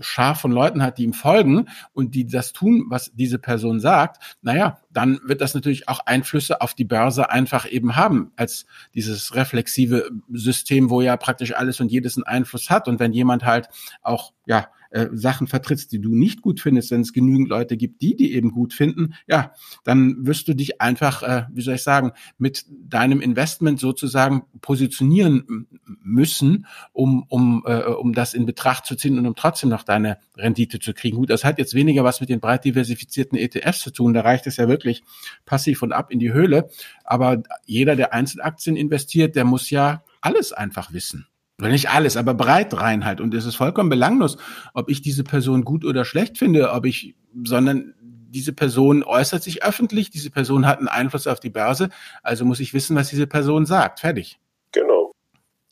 Schar 0.00 0.34
von 0.34 0.52
Leuten 0.52 0.82
hat, 0.82 0.98
die 0.98 1.04
ihm 1.04 1.12
folgen 1.12 1.68
und 1.92 2.14
die 2.14 2.26
das 2.26 2.52
tun, 2.52 2.86
was 2.88 3.12
diese 3.14 3.38
Person 3.38 3.80
sagt, 3.80 4.36
naja, 4.42 4.78
dann 4.90 5.20
wird 5.24 5.40
das 5.40 5.54
natürlich 5.54 5.88
auch 5.88 6.00
Einflüsse 6.06 6.60
auf 6.60 6.74
die 6.74 6.84
Börse 6.84 7.30
einfach 7.30 7.70
eben 7.70 7.96
haben, 7.96 8.32
als 8.36 8.66
dieses 8.94 9.34
reflexive 9.34 10.08
System, 10.32 10.90
wo 10.90 11.00
ja 11.00 11.16
praktisch 11.16 11.54
alles 11.54 11.80
und 11.80 11.90
jedes 11.90 12.16
einen 12.16 12.24
Einfluss 12.24 12.70
hat. 12.70 12.88
Und 12.88 13.00
wenn 13.00 13.12
jemand 13.12 13.44
halt 13.44 13.68
auch, 14.02 14.32
ja, 14.46 14.68
äh, 14.96 15.10
Sachen 15.12 15.46
vertrittst, 15.46 15.92
die 15.92 16.00
du 16.00 16.14
nicht 16.14 16.40
gut 16.40 16.58
findest, 16.58 16.90
wenn 16.90 17.02
es 17.02 17.12
genügend 17.12 17.50
Leute 17.50 17.76
gibt, 17.76 18.00
die 18.00 18.16
die 18.16 18.32
eben 18.32 18.50
gut 18.50 18.72
finden, 18.72 19.14
ja, 19.26 19.52
dann 19.84 20.26
wirst 20.26 20.48
du 20.48 20.54
dich 20.54 20.80
einfach, 20.80 21.22
äh, 21.22 21.44
wie 21.52 21.60
soll 21.60 21.74
ich 21.74 21.82
sagen, 21.82 22.12
mit 22.38 22.64
deinem 22.70 23.20
Investment 23.20 23.78
sozusagen 23.78 24.44
positionieren 24.62 25.66
müssen, 26.02 26.66
um 26.94 27.24
um 27.28 27.62
äh, 27.66 27.82
um 27.82 28.14
das 28.14 28.32
in 28.32 28.46
Betracht 28.46 28.86
zu 28.86 28.96
ziehen 28.96 29.18
und 29.18 29.26
um 29.26 29.34
trotzdem 29.34 29.68
noch 29.68 29.82
deine 29.82 30.16
Rendite 30.34 30.78
zu 30.78 30.94
kriegen. 30.94 31.18
Gut, 31.18 31.28
das 31.28 31.44
hat 31.44 31.58
jetzt 31.58 31.74
weniger 31.74 32.02
was 32.02 32.20
mit 32.20 32.30
den 32.30 32.40
breit 32.40 32.64
diversifizierten 32.64 33.36
ETFs 33.36 33.80
zu 33.80 33.90
tun. 33.90 34.14
Da 34.14 34.22
reicht 34.22 34.46
es 34.46 34.56
ja 34.56 34.66
wirklich 34.66 35.02
passiv 35.44 35.82
und 35.82 35.92
ab 35.92 36.10
in 36.10 36.20
die 36.20 36.32
Höhle. 36.32 36.70
Aber 37.04 37.42
jeder, 37.66 37.96
der 37.96 38.14
Einzelaktien 38.14 38.76
investiert, 38.76 39.36
der 39.36 39.44
muss 39.44 39.68
ja 39.68 40.04
alles 40.22 40.54
einfach 40.54 40.94
wissen. 40.94 41.26
Oder 41.58 41.70
nicht 41.70 41.88
alles, 41.90 42.16
aber 42.16 42.34
breit 42.34 42.74
rein 42.74 43.04
halt. 43.04 43.20
Und 43.20 43.32
es 43.32 43.46
ist 43.46 43.56
vollkommen 43.56 43.88
belanglos, 43.88 44.36
ob 44.74 44.90
ich 44.90 45.00
diese 45.00 45.24
Person 45.24 45.64
gut 45.64 45.84
oder 45.84 46.04
schlecht 46.04 46.36
finde, 46.36 46.70
ob 46.72 46.84
ich, 46.84 47.14
sondern 47.44 47.94
diese 48.00 48.52
Person 48.52 49.02
äußert 49.02 49.42
sich 49.42 49.64
öffentlich, 49.64 50.10
diese 50.10 50.30
Person 50.30 50.66
hat 50.66 50.78
einen 50.78 50.88
Einfluss 50.88 51.26
auf 51.26 51.40
die 51.40 51.48
Börse, 51.48 51.88
also 52.22 52.44
muss 52.44 52.60
ich 52.60 52.74
wissen, 52.74 52.94
was 52.94 53.08
diese 53.08 53.26
Person 53.26 53.64
sagt. 53.64 54.00
Fertig. 54.00 54.38
Genau. 54.72 55.12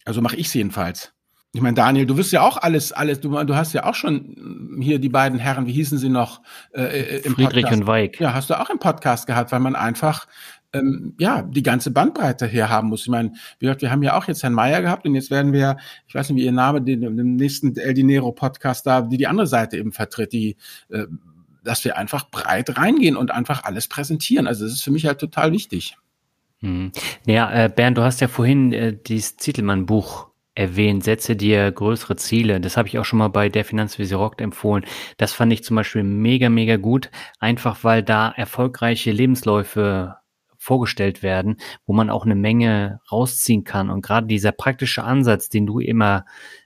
Also 0.07 0.23
mache 0.23 0.37
ich 0.37 0.47
es 0.47 0.55
jedenfalls. 0.55 1.13
Ich 1.53 1.61
meine, 1.61 1.75
Daniel, 1.75 2.05
du 2.05 2.17
wirst 2.17 2.33
ja 2.33 2.43
auch 2.43 2.57
alles, 2.57 2.91
alles, 2.91 3.21
du, 3.21 3.45
du 3.45 3.55
hast 3.55 3.75
ja 3.75 3.85
auch 3.85 3.95
schon 3.95 4.81
hier 4.81 4.99
die 4.99 5.09
beiden 5.09 5.39
Herren, 5.39 5.67
wie 5.67 5.73
hießen 5.73 5.99
sie 5.99 6.09
noch? 6.09 6.41
Äh, 6.73 6.83
äh 6.83 7.19
im 7.19 7.35
Friedrich 7.35 7.63
Podcast. 7.63 7.83
und 7.83 7.87
Weig. 7.87 8.21
Ja, 8.21 8.35
hast 8.35 8.51
du 8.51 8.59
auch 8.59 8.71
im 8.71 8.81
Podcast 8.81 9.29
gehabt, 9.29 9.53
weil 9.53 9.61
man 9.61 9.77
einfach 9.77 10.27
ähm, 10.75 11.15
ja 11.19 11.43
die 11.43 11.63
ganze 11.63 11.91
Bandbreite 11.91 12.47
hier 12.47 12.69
haben 12.69 12.89
muss. 12.89 13.03
Ich 13.03 13.09
meine, 13.09 13.33
wie 13.59 13.67
gesagt, 13.67 13.83
wir 13.83 13.91
haben 13.91 14.03
ja 14.03 14.17
auch 14.17 14.29
jetzt 14.29 14.43
Herrn 14.43 14.53
Meier 14.53 14.83
gehabt 14.83 15.07
und 15.07 15.15
jetzt 15.15 15.31
werden 15.31 15.53
wir, 15.53 15.79
ich 16.07 16.15
weiß 16.15 16.29
nicht, 16.29 16.41
wie 16.41 16.45
ihr 16.45 16.53
Name, 16.53 16.83
den, 16.83 17.01
den 17.01 17.37
nächsten 17.37 17.77
El 17.77 17.95
Dinero 17.95 18.33
Podcast 18.33 18.87
da, 18.87 19.01
die 19.01 19.17
die 19.17 19.27
andere 19.27 19.47
Seite 19.47 19.79
eben 19.79 19.93
vertritt, 19.93 20.33
die 20.33 20.57
äh, 20.91 21.07
dass 21.65 21.85
wir 21.85 21.97
einfach 21.97 22.31
breit 22.31 22.77
reingehen 22.77 23.17
und 23.17 23.31
einfach 23.31 23.65
alles 23.65 23.89
präsentieren. 23.89 24.47
Also 24.47 24.65
das 24.65 24.75
ist 24.75 24.85
für 24.85 24.91
mich 24.91 25.07
halt 25.07 25.19
total 25.19 25.51
wichtig. 25.53 25.97
Hm. 26.61 26.93
Ja, 27.27 27.53
äh, 27.53 27.69
Bernd, 27.75 27.99
du 27.99 28.03
hast 28.03 28.21
ja 28.21 28.29
vorhin 28.29 28.73
äh, 28.73 28.95
dieses 28.95 29.39
Zitelmann-Buch 29.39 30.29
erwähnt, 30.55 31.03
setze 31.03 31.35
dir 31.35 31.71
größere 31.73 32.17
Ziele. 32.17 32.61
Das 32.61 32.77
habe 32.77 32.87
ich 32.87 32.99
auch 32.99 33.05
schon 33.05 33.19
mal 33.19 33.29
bei 33.29 33.49
der 33.49 33.65
Finanzvisier 33.65 34.19
Rock 34.19 34.41
empfohlen. 34.41 34.85
Das 35.17 35.33
fand 35.33 35.53
ich 35.53 35.65
zum 35.65 35.77
Beispiel 35.77 36.05
mega, 36.05 36.49
mega 36.49 36.77
gut, 36.77 37.11
einfach 37.41 37.83
weil 37.83 38.03
da 38.03 38.31
erfolgreiche 38.31 39.11
Lebensläufe 39.11 40.17
vorgestellt 40.65 41.23
werden, 41.23 41.59
wo 41.87 41.93
man 41.93 42.09
auch 42.09 42.25
eine 42.25 42.35
Menge 42.35 43.01
rausziehen 43.13 43.65
kann. 43.65 43.91
Und 43.91 44.01
gerade 44.01 44.27
dieser 44.27 44.51
praktische 44.51 45.05
Ansatz, 45.05 45.51
den 45.51 45.67
du 45.67 45.79
immer 45.79 46.25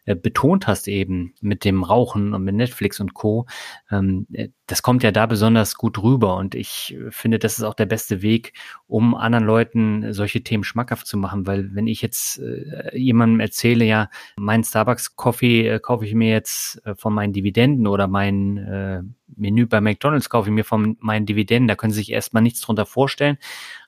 äh, 0.09 0.15
betont 0.15 0.67
hast 0.67 0.89
eben 0.89 1.35
mit 1.43 1.65
dem 1.65 1.83
Rauchen 1.85 2.33
und 2.33 2.43
mit 2.43 2.55
Netflix 2.55 2.99
und 2.99 3.13
Co., 3.13 3.47
ähm, 3.91 4.27
äh, 4.33 4.49
das 4.67 4.83
kommt 4.83 5.03
ja 5.03 5.13
da 5.13 5.27
besonders 5.27 5.77
gut 5.77 6.03
rüber. 6.03 6.37
Und 6.37 6.55
ich 6.55 6.97
finde, 7.11 7.39
das 7.39 7.59
ist 7.59 7.65
auch 7.65 7.75
der 7.75 7.87
beste 7.87 8.23
Weg, 8.23 8.53
um 8.87 9.15
anderen 9.15 9.45
Leuten 9.45 10.13
solche 10.13 10.43
Themen 10.43 10.65
schmackhaft 10.65 11.07
zu 11.07 11.17
machen. 11.17 11.47
Weil 11.47 11.75
wenn 11.75 11.87
ich 11.87 12.03
jetzt 12.03 12.39
äh, 12.39 12.97
jemandem 12.97 13.41
erzähle, 13.41 13.85
ja, 13.85 14.09
mein 14.37 14.65
Starbucks-Coffee 14.65 15.69
äh, 15.69 15.81
kaufe 15.81 16.05
ich 16.05 16.15
mir 16.15 16.31
jetzt 16.31 16.85
äh, 16.87 16.95
von 16.95 17.15
meinen 17.15 17.33
Dividenden 17.33 17.87
oder 17.87 18.09
mein 18.09 18.59
äh, 18.59 19.03
Menü 19.37 19.67
bei 19.67 19.81
McDonalds 19.81 20.31
kaufe 20.31 20.49
ich 20.49 20.55
mir 20.55 20.65
von 20.65 20.97
meinen 21.01 21.27
Dividenden, 21.27 21.69
da 21.69 21.75
können 21.75 21.93
Sie 21.93 22.01
sich 22.01 22.13
erstmal 22.13 22.43
nichts 22.43 22.61
drunter 22.61 22.87
vorstellen. 22.87 23.39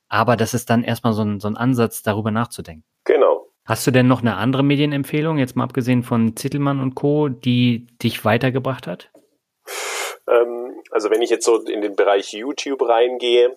Aber 0.08 0.36
das 0.36 0.54
ist 0.54 0.70
dann 0.70 0.82
erstmal 0.82 1.12
so 1.12 1.22
ein, 1.22 1.40
so 1.40 1.48
ein 1.48 1.56
Ansatz, 1.56 2.02
darüber 2.02 2.30
nachzudenken. 2.30 2.84
Genau. 3.04 3.19
Hast 3.70 3.86
du 3.86 3.92
denn 3.92 4.08
noch 4.08 4.20
eine 4.20 4.34
andere 4.34 4.64
Medienempfehlung, 4.64 5.38
jetzt 5.38 5.54
mal 5.54 5.62
abgesehen 5.62 6.02
von 6.02 6.34
Zittelmann 6.34 6.80
und 6.80 6.96
Co., 6.96 7.28
die 7.28 7.86
dich 8.02 8.24
weitergebracht 8.24 8.88
hat? 8.88 9.12
Ähm, 10.26 10.82
also 10.90 11.08
wenn 11.08 11.22
ich 11.22 11.30
jetzt 11.30 11.44
so 11.44 11.60
in 11.60 11.80
den 11.80 11.94
Bereich 11.94 12.32
YouTube 12.32 12.82
reingehe, 12.82 13.56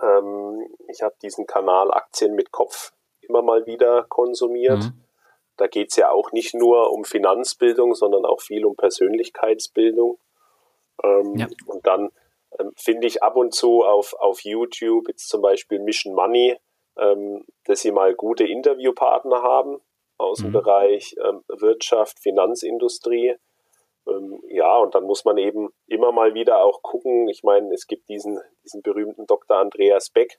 ähm, 0.00 0.68
ich 0.88 1.02
habe 1.02 1.16
diesen 1.20 1.44
Kanal 1.44 1.90
Aktien 1.90 2.36
mit 2.36 2.52
Kopf 2.52 2.92
immer 3.20 3.42
mal 3.42 3.66
wieder 3.66 4.04
konsumiert. 4.08 4.84
Mhm. 4.84 5.04
Da 5.56 5.66
geht 5.66 5.90
es 5.90 5.96
ja 5.96 6.12
auch 6.12 6.30
nicht 6.30 6.54
nur 6.54 6.92
um 6.92 7.04
Finanzbildung, 7.04 7.96
sondern 7.96 8.24
auch 8.24 8.40
viel 8.40 8.64
um 8.64 8.76
Persönlichkeitsbildung. 8.76 10.20
Ähm, 11.02 11.34
ja. 11.34 11.48
Und 11.66 11.84
dann 11.84 12.12
ähm, 12.60 12.70
finde 12.76 13.08
ich 13.08 13.24
ab 13.24 13.34
und 13.34 13.52
zu 13.52 13.82
auf, 13.82 14.14
auf 14.14 14.44
YouTube, 14.44 15.08
jetzt 15.08 15.28
zum 15.28 15.42
Beispiel 15.42 15.80
Mission 15.80 16.14
Money, 16.14 16.56
ähm, 16.98 17.44
dass 17.64 17.80
sie 17.80 17.92
mal 17.92 18.14
gute 18.14 18.44
Interviewpartner 18.44 19.42
haben 19.42 19.80
aus 20.18 20.38
dem 20.38 20.48
mhm. 20.48 20.52
Bereich 20.52 21.14
ähm, 21.22 21.42
Wirtschaft, 21.48 22.18
Finanzindustrie. 22.20 23.36
Ähm, 24.08 24.42
ja, 24.48 24.76
und 24.78 24.94
dann 24.94 25.04
muss 25.04 25.24
man 25.24 25.36
eben 25.36 25.70
immer 25.86 26.12
mal 26.12 26.34
wieder 26.34 26.62
auch 26.62 26.82
gucken. 26.82 27.28
Ich 27.28 27.42
meine, 27.42 27.72
es 27.74 27.86
gibt 27.86 28.08
diesen, 28.08 28.40
diesen 28.64 28.82
berühmten 28.82 29.26
Dr. 29.26 29.58
Andreas 29.58 30.10
Beck, 30.10 30.38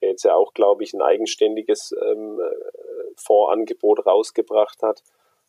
der 0.00 0.10
jetzt 0.10 0.24
ja 0.24 0.34
auch, 0.34 0.54
glaube 0.54 0.84
ich, 0.84 0.94
ein 0.94 1.02
eigenständiges 1.02 1.94
ähm, 2.02 2.40
äh, 2.40 3.14
Fondsangebot 3.16 4.06
rausgebracht 4.06 4.82
hat 4.82 5.02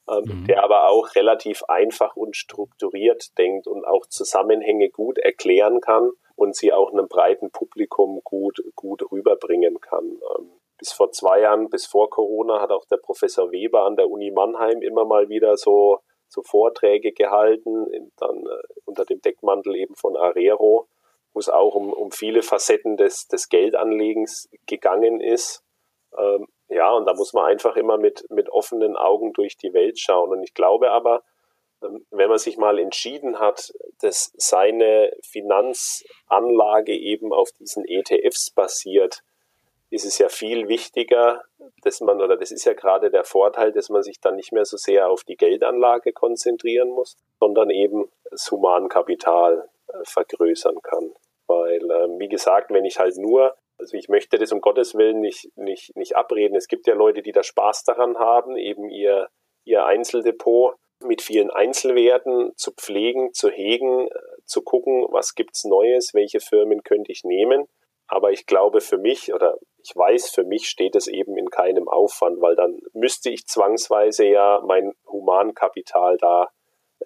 ähm, 0.10 0.24
mhm. 0.42 0.46
der 0.48 0.64
aber 0.64 0.90
auch 0.90 1.16
relativ 1.16 1.64
einfach 1.64 2.16
und 2.16 2.36
strukturiert 2.36 3.38
denkt 3.38 3.68
und 3.68 3.86
auch 3.86 4.06
Zusammenhänge 4.08 4.90
gut 4.90 5.18
erklären 5.18 5.82
kann 5.82 6.12
und 6.42 6.56
sie 6.56 6.74
auch 6.74 6.92
einem 6.92 7.08
breiten 7.08 7.52
Publikum 7.52 8.22
gut, 8.24 8.64
gut 8.76 9.04
rüberbringen 9.12 9.80
kann. 9.80 10.06
Ähm, 10.06 10.50
bis 10.80 10.92
vor 10.92 11.12
zwei 11.12 11.42
Jahren, 11.42 11.70
bis 11.70 11.86
vor 11.86 12.10
Corona, 12.10 12.60
hat 12.60 12.72
auch 12.72 12.86
der 12.86 12.98
Professor 12.98 13.52
Weber 13.52 13.84
an 13.84 13.96
der 13.96 14.10
Uni 14.10 14.32
Mannheim 14.32 14.82
immer 14.82 15.06
mal 15.06 15.30
wieder 15.30 15.56
so, 15.56 16.00
so 16.28 16.42
Vorträge 16.42 17.12
gehalten, 17.12 17.86
dann 18.18 18.38
äh, 18.38 18.64
unter 18.86 19.06
dem 19.06 19.22
Deckmantel 19.22 19.76
eben 19.76 19.96
von 19.96 20.18
Arero, 20.18 20.88
wo 21.32 21.40
es 21.40 21.48
auch 21.48 21.76
um, 21.76 21.94
um 21.94 22.10
viele 22.10 22.42
Facetten 22.42 22.98
des, 22.98 23.28
des 23.28 23.48
Geldanlegens 23.48 24.50
gegangen 24.66 25.22
ist. 25.22 25.64
Ähm, 26.18 26.48
ja, 26.70 26.92
und 26.92 27.06
da 27.06 27.14
muss 27.14 27.34
man 27.34 27.46
einfach 27.46 27.76
immer 27.76 28.00
mit, 28.00 28.26
mit 28.32 28.50
offenen 28.50 28.98
Augen 28.98 29.34
durch 29.34 29.58
die 29.58 29.74
Welt 29.74 30.00
schauen. 30.00 30.32
Und 30.32 30.42
ich 30.42 30.56
glaube 30.56 30.90
aber, 30.90 31.22
wenn 31.82 32.30
man 32.30 32.38
sich 32.38 32.58
mal 32.58 32.80
entschieden 32.80 33.40
hat, 33.40 33.74
dass 34.02 34.32
seine 34.38 35.12
Finanzanlage 35.24 36.94
eben 36.94 37.34
auf 37.34 37.52
diesen 37.52 37.86
ETFs 37.86 38.52
basiert, 38.52 39.22
ist 39.90 40.06
es 40.06 40.18
ja 40.18 40.30
viel 40.30 40.70
wichtiger, 40.70 41.44
dass 41.84 42.00
man, 42.00 42.22
oder 42.22 42.38
das 42.38 42.52
ist 42.52 42.64
ja 42.64 42.74
gerade 42.74 43.12
der 43.12 43.26
Vorteil, 43.26 43.74
dass 43.74 43.90
man 43.90 44.04
sich 44.04 44.22
dann 44.22 44.38
nicht 44.38 44.54
mehr 44.54 44.64
so 44.64 44.78
sehr 44.78 45.10
auf 45.10 45.24
die 45.24 45.36
Geldanlage 45.36 46.14
konzentrieren 46.14 46.90
muss, 46.90 47.18
sondern 47.40 47.70
eben 47.70 48.10
das 48.30 48.50
Humankapital 48.50 49.70
äh, 49.88 49.94
vergrößern 50.04 50.82
kann. 50.82 51.14
Weil, 51.48 51.82
ähm, 51.92 52.20
wie 52.20 52.30
gesagt, 52.30 52.72
wenn 52.72 52.86
ich 52.86 53.00
halt 53.00 53.18
nur 53.18 53.56
also 53.82 53.98
ich 53.98 54.10
möchte 54.10 54.38
das 54.38 54.52
um 54.52 54.62
Gottes 54.62 54.94
Willen 54.94 55.22
nicht, 55.22 55.50
nicht, 55.58 55.96
nicht 55.96 56.16
abreden. 56.16 56.56
Es 56.56 56.68
gibt 56.68 56.86
ja 56.86 56.94
Leute, 56.94 57.24
die 57.24 57.32
da 57.32 57.42
Spaß 57.42 57.84
daran 57.84 58.16
haben, 58.20 58.56
eben 58.56 58.90
ihr, 58.90 59.28
ihr 59.64 59.86
Einzeldepot 59.86 60.76
mit 61.04 61.22
vielen 61.22 61.50
Einzelwerten 61.50 62.54
zu 62.56 62.72
pflegen, 62.72 63.34
zu 63.34 63.50
hegen, 63.50 64.08
äh, 64.08 64.12
zu 64.46 64.62
gucken, 64.62 65.06
was 65.10 65.36
gibt's 65.36 65.66
Neues, 65.66 66.14
welche 66.14 66.40
Firmen 66.40 66.84
könnte 66.84 67.12
ich 67.12 67.24
nehmen. 67.24 67.68
Aber 68.08 68.32
ich 68.32 68.46
glaube 68.46 68.82
für 68.82 68.98
mich 68.98 69.34
oder 69.34 69.58
ich 69.84 69.96
weiß, 69.96 70.30
für 70.32 70.44
mich 70.44 70.68
steht 70.68 70.96
es 70.96 71.08
eben 71.08 71.38
in 71.38 71.50
keinem 71.50 71.88
Aufwand, 71.88 72.42
weil 72.42 72.56
dann 72.56 72.80
müsste 72.94 73.30
ich 73.30 73.48
zwangsweise 73.48 74.26
ja 74.26 74.62
mein 74.66 74.94
Humankapital 75.08 76.18
da 76.18 76.50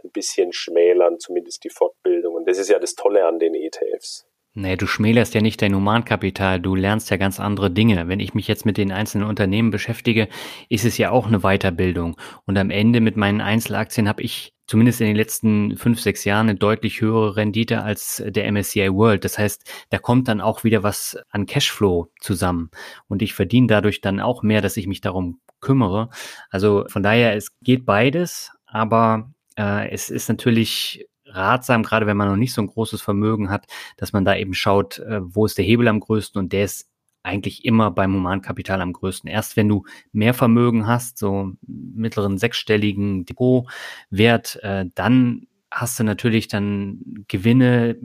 ein 0.03 0.11
bisschen 0.11 0.51
schmälern, 0.51 1.19
zumindest 1.19 1.63
die 1.63 1.69
Fortbildung. 1.69 2.35
Und 2.35 2.47
das 2.47 2.57
ist 2.57 2.69
ja 2.69 2.79
das 2.79 2.95
Tolle 2.95 3.25
an 3.25 3.39
den 3.39 3.53
ETFs. 3.53 4.27
Nee, 4.57 4.77
du 4.77 4.87
schmälerst 4.87 5.33
ja 5.33 5.41
nicht 5.41 5.61
dein 5.61 5.75
Humankapital, 5.75 6.61
du 6.61 6.75
lernst 6.75 7.09
ja 7.09 7.17
ganz 7.17 7.41
andere 7.41 7.69
Dinge. 7.69 8.07
Wenn 8.07 8.21
ich 8.21 8.33
mich 8.33 8.47
jetzt 8.47 8.65
mit 8.65 8.77
den 8.77 8.93
einzelnen 8.93 9.27
Unternehmen 9.27 9.69
beschäftige, 9.69 10.29
ist 10.69 10.85
es 10.85 10.97
ja 10.97 11.11
auch 11.11 11.27
eine 11.27 11.41
Weiterbildung. 11.41 12.15
Und 12.45 12.57
am 12.57 12.69
Ende 12.69 13.01
mit 13.01 13.17
meinen 13.17 13.41
Einzelaktien 13.41 14.07
habe 14.07 14.21
ich 14.21 14.53
zumindest 14.65 15.01
in 15.01 15.07
den 15.07 15.17
letzten 15.17 15.75
fünf, 15.75 15.99
sechs 15.99 16.23
Jahren 16.23 16.47
eine 16.47 16.57
deutlich 16.57 17.01
höhere 17.01 17.35
Rendite 17.35 17.83
als 17.83 18.23
der 18.25 18.49
MSCI 18.49 18.93
World. 18.93 19.25
Das 19.25 19.37
heißt, 19.37 19.69
da 19.89 19.97
kommt 19.97 20.29
dann 20.29 20.39
auch 20.39 20.63
wieder 20.63 20.83
was 20.83 21.17
an 21.29 21.47
Cashflow 21.47 22.09
zusammen. 22.21 22.71
Und 23.09 23.21
ich 23.21 23.33
verdiene 23.33 23.67
dadurch 23.67 23.99
dann 23.99 24.21
auch 24.21 24.41
mehr, 24.41 24.61
dass 24.61 24.77
ich 24.77 24.87
mich 24.87 25.01
darum 25.01 25.41
kümmere. 25.59 26.07
Also 26.49 26.85
von 26.87 27.03
daher, 27.03 27.35
es 27.35 27.51
geht 27.59 27.85
beides, 27.85 28.51
aber 28.65 29.33
äh, 29.57 29.89
es 29.89 30.09
ist 30.09 30.29
natürlich 30.29 31.05
ratsam, 31.35 31.83
gerade 31.83 32.07
wenn 32.07 32.17
man 32.17 32.27
noch 32.29 32.37
nicht 32.37 32.53
so 32.53 32.61
ein 32.61 32.67
großes 32.67 33.01
Vermögen 33.01 33.49
hat, 33.49 33.67
dass 33.97 34.13
man 34.13 34.25
da 34.25 34.35
eben 34.35 34.53
schaut, 34.53 34.99
äh, 34.99 35.19
wo 35.23 35.45
ist 35.45 35.57
der 35.57 35.65
Hebel 35.65 35.87
am 35.87 35.99
größten 35.99 36.39
und 36.39 36.53
der 36.53 36.65
ist 36.65 36.89
eigentlich 37.23 37.65
immer 37.65 37.91
beim 37.91 38.13
Humankapital 38.13 38.81
am 38.81 38.93
größten. 38.93 39.29
Erst 39.29 39.57
wenn 39.57 39.67
du 39.67 39.83
mehr 40.11 40.33
Vermögen 40.33 40.87
hast, 40.87 41.17
so 41.17 41.53
mittleren 41.67 42.37
sechsstelligen 42.37 43.25
Depotwert, 43.25 44.59
äh, 44.61 44.85
dann 44.93 45.47
hast 45.71 45.99
du 45.99 46.03
natürlich 46.03 46.47
dann 46.47 47.25
Gewinne 47.27 47.97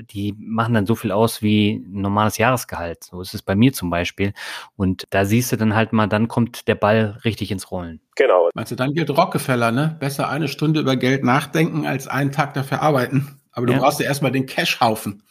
die 0.00 0.34
machen 0.38 0.74
dann 0.74 0.86
so 0.86 0.94
viel 0.94 1.12
aus 1.12 1.42
wie 1.42 1.74
ein 1.74 2.00
normales 2.00 2.38
Jahresgehalt. 2.38 3.04
So 3.04 3.20
ist 3.20 3.34
es 3.34 3.42
bei 3.42 3.54
mir 3.54 3.72
zum 3.72 3.90
Beispiel. 3.90 4.32
Und 4.76 5.04
da 5.10 5.24
siehst 5.24 5.52
du 5.52 5.56
dann 5.56 5.74
halt 5.74 5.92
mal, 5.92 6.06
dann 6.06 6.28
kommt 6.28 6.68
der 6.68 6.74
Ball 6.74 7.18
richtig 7.24 7.50
ins 7.50 7.70
Rollen. 7.70 8.00
Genau. 8.16 8.50
Meinst 8.54 8.72
du, 8.72 8.76
dann 8.76 8.92
gilt 8.92 9.10
Rockefeller, 9.10 9.72
ne? 9.72 9.96
Besser 10.00 10.28
eine 10.28 10.48
Stunde 10.48 10.80
über 10.80 10.96
Geld 10.96 11.24
nachdenken, 11.24 11.86
als 11.86 12.08
einen 12.08 12.32
Tag 12.32 12.54
dafür 12.54 12.82
arbeiten. 12.82 13.38
Aber 13.52 13.66
du 13.66 13.72
ja. 13.74 13.78
brauchst 13.78 14.00
ja 14.00 14.06
erstmal 14.06 14.32
den 14.32 14.46
Cashhaufen. 14.46 15.22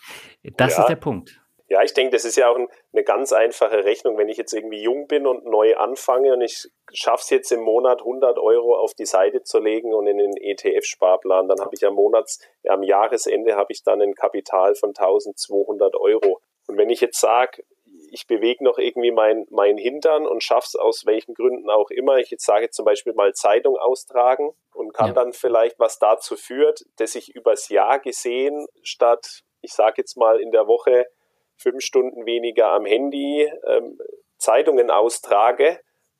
Das 0.57 0.75
ja. 0.75 0.81
ist 0.81 0.87
der 0.87 0.95
Punkt. 0.95 1.40
Ja, 1.71 1.81
ich 1.83 1.93
denke, 1.93 2.11
das 2.11 2.25
ist 2.25 2.35
ja 2.35 2.49
auch 2.49 2.57
eine 2.57 3.03
ganz 3.05 3.31
einfache 3.31 3.85
Rechnung. 3.85 4.17
Wenn 4.17 4.27
ich 4.27 4.35
jetzt 4.35 4.51
irgendwie 4.51 4.81
jung 4.81 5.07
bin 5.07 5.25
und 5.25 5.45
neu 5.45 5.77
anfange 5.77 6.33
und 6.33 6.41
ich 6.41 6.69
schaffe 6.91 7.21
es 7.21 7.29
jetzt 7.29 7.51
im 7.53 7.61
Monat 7.61 7.99
100 7.99 8.37
Euro 8.39 8.75
auf 8.75 8.93
die 8.93 9.05
Seite 9.05 9.43
zu 9.43 9.59
legen 9.59 9.93
und 9.93 10.05
in 10.05 10.17
den 10.17 10.35
ETF-Sparplan, 10.35 11.47
dann 11.47 11.61
habe 11.61 11.73
ich 11.73 11.85
am 11.85 11.93
Monats, 11.93 12.41
am 12.67 12.83
Jahresende 12.83 13.55
habe 13.55 13.71
ich 13.71 13.83
dann 13.83 14.01
ein 14.01 14.15
Kapital 14.15 14.75
von 14.75 14.89
1200 14.89 15.95
Euro. 15.95 16.41
Und 16.67 16.77
wenn 16.77 16.89
ich 16.89 16.99
jetzt 16.99 17.21
sage, 17.21 17.63
ich 18.11 18.27
bewege 18.27 18.65
noch 18.65 18.77
irgendwie 18.77 19.11
mein, 19.11 19.47
mein 19.49 19.77
Hintern 19.77 20.27
und 20.27 20.43
schaffe 20.43 20.67
es 20.67 20.75
aus 20.75 21.05
welchen 21.05 21.35
Gründen 21.35 21.69
auch 21.69 21.89
immer. 21.89 22.17
Ich 22.17 22.31
jetzt 22.31 22.45
sage 22.45 22.69
zum 22.71 22.83
Beispiel 22.83 23.13
mal 23.13 23.33
Zeitung 23.33 23.77
austragen 23.77 24.51
und 24.73 24.93
kann 24.93 25.07
ja. 25.07 25.13
dann 25.13 25.31
vielleicht, 25.31 25.79
was 25.79 25.99
dazu 25.99 26.35
führt, 26.35 26.83
dass 26.97 27.15
ich 27.15 27.33
übers 27.33 27.69
Jahr 27.69 27.99
gesehen 27.99 28.67
statt, 28.83 29.43
ich 29.61 29.71
sage 29.71 29.95
jetzt 29.99 30.17
mal 30.17 30.41
in 30.41 30.51
der 30.51 30.67
Woche 30.67 31.05
fünf 31.61 31.83
Stunden 31.83 32.25
weniger 32.25 32.71
am 32.71 32.85
Handy 32.85 33.51
ähm, 33.67 33.99
Zeitungen 34.37 34.89
austrage, 34.89 35.79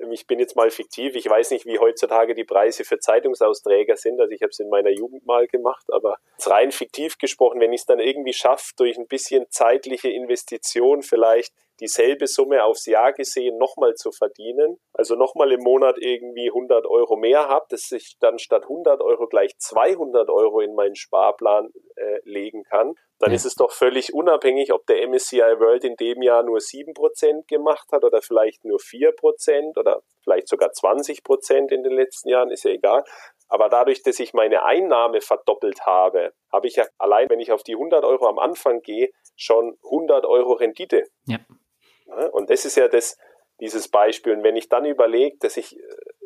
ich 0.10 0.26
bin 0.26 0.40
jetzt 0.40 0.56
mal 0.56 0.72
fiktiv, 0.72 1.16
ich 1.16 1.30
weiß 1.30 1.52
nicht, 1.52 1.66
wie 1.66 1.78
heutzutage 1.78 2.34
die 2.34 2.44
Preise 2.44 2.84
für 2.84 3.00
Zeitungsausträger 3.00 3.96
sind, 3.96 4.20
also 4.20 4.32
ich 4.32 4.42
habe 4.42 4.50
es 4.50 4.60
in 4.60 4.70
meiner 4.70 4.90
Jugend 4.90 5.26
mal 5.26 5.48
gemacht, 5.48 5.86
aber 5.92 6.18
rein 6.46 6.72
fiktiv 6.72 7.18
gesprochen, 7.18 7.60
wenn 7.60 7.74
ich 7.74 7.82
es 7.82 7.86
dann 7.86 8.00
irgendwie 8.00 8.34
schaffe, 8.34 8.72
durch 8.78 8.98
ein 8.98 9.08
bisschen 9.08 9.46
zeitliche 9.50 10.10
Investition 10.10 11.04
vielleicht 11.04 11.54
dieselbe 11.82 12.28
Summe 12.28 12.64
aufs 12.64 12.86
Jahr 12.86 13.12
gesehen 13.12 13.58
nochmal 13.58 13.96
zu 13.96 14.12
verdienen, 14.12 14.78
also 14.94 15.16
nochmal 15.16 15.52
im 15.52 15.62
Monat 15.62 15.98
irgendwie 16.00 16.50
100 16.50 16.86
Euro 16.86 17.18
mehr 17.18 17.50
habe, 17.50 17.66
dass 17.70 17.92
ich 17.92 18.18
dann 18.20 18.40
statt 18.40 18.64
100 18.64 19.02
Euro 19.02 19.28
gleich 19.28 19.58
200 19.58 20.30
Euro 20.30 20.62
in 20.62 20.76
meinen 20.76 20.96
Sparplan 20.96 21.72
äh, 21.96 22.20
legen 22.24 22.64
kann, 22.64 22.94
dann 23.22 23.34
ist 23.34 23.46
es 23.46 23.54
doch 23.54 23.72
völlig 23.72 24.16
unabhängig, 24.16 24.74
ob 24.74 24.88
der 24.88 25.08
MSCI 25.08 25.60
World 25.60 25.84
in 25.84 25.96
dem 25.96 26.24
Jahr 26.24 26.42
nur 26.42 26.58
7% 26.58 27.48
gemacht 27.48 27.88
hat 27.92 28.04
oder 28.04 28.22
vielleicht 28.22 28.66
nur 28.66 28.80
4% 28.80 29.78
oder 29.78 30.02
vielleicht 30.24 30.48
sogar 30.48 30.70
20% 30.70 31.72
in 31.72 31.84
den 31.84 31.94
letzten 31.94 32.30
Jahren, 32.30 32.50
ist 32.50 32.64
ja 32.64 32.72
egal. 32.72 33.04
Aber 33.48 33.70
dadurch, 33.70 34.02
dass 34.02 34.20
ich 34.20 34.34
meine 34.34 34.64
Einnahme 34.64 35.22
verdoppelt 35.22 35.86
habe, 35.86 36.34
habe 36.52 36.68
ich 36.68 36.78
ja 36.78 36.86
allein, 36.98 37.30
wenn 37.30 37.40
ich 37.40 37.52
auf 37.52 37.64
die 37.64 37.74
100 37.74 38.04
Euro 38.06 38.28
am 38.28 38.40
Anfang 38.40 38.82
gehe, 38.82 39.12
schon 39.36 39.78
100 39.84 40.26
Euro 40.26 40.54
Rendite. 40.54 41.04
Ja. 41.26 41.38
Und 42.32 42.50
das 42.50 42.66
ist 42.66 42.78
ja 42.78 42.88
das, 42.88 43.18
dieses 43.60 43.88
Beispiel. 43.88 44.34
Und 44.34 44.44
wenn 44.44 44.56
ich 44.56 44.70
dann 44.70 44.86
überlege, 44.86 45.38
dass 45.40 45.58
ich 45.58 45.78
äh, 45.78 45.82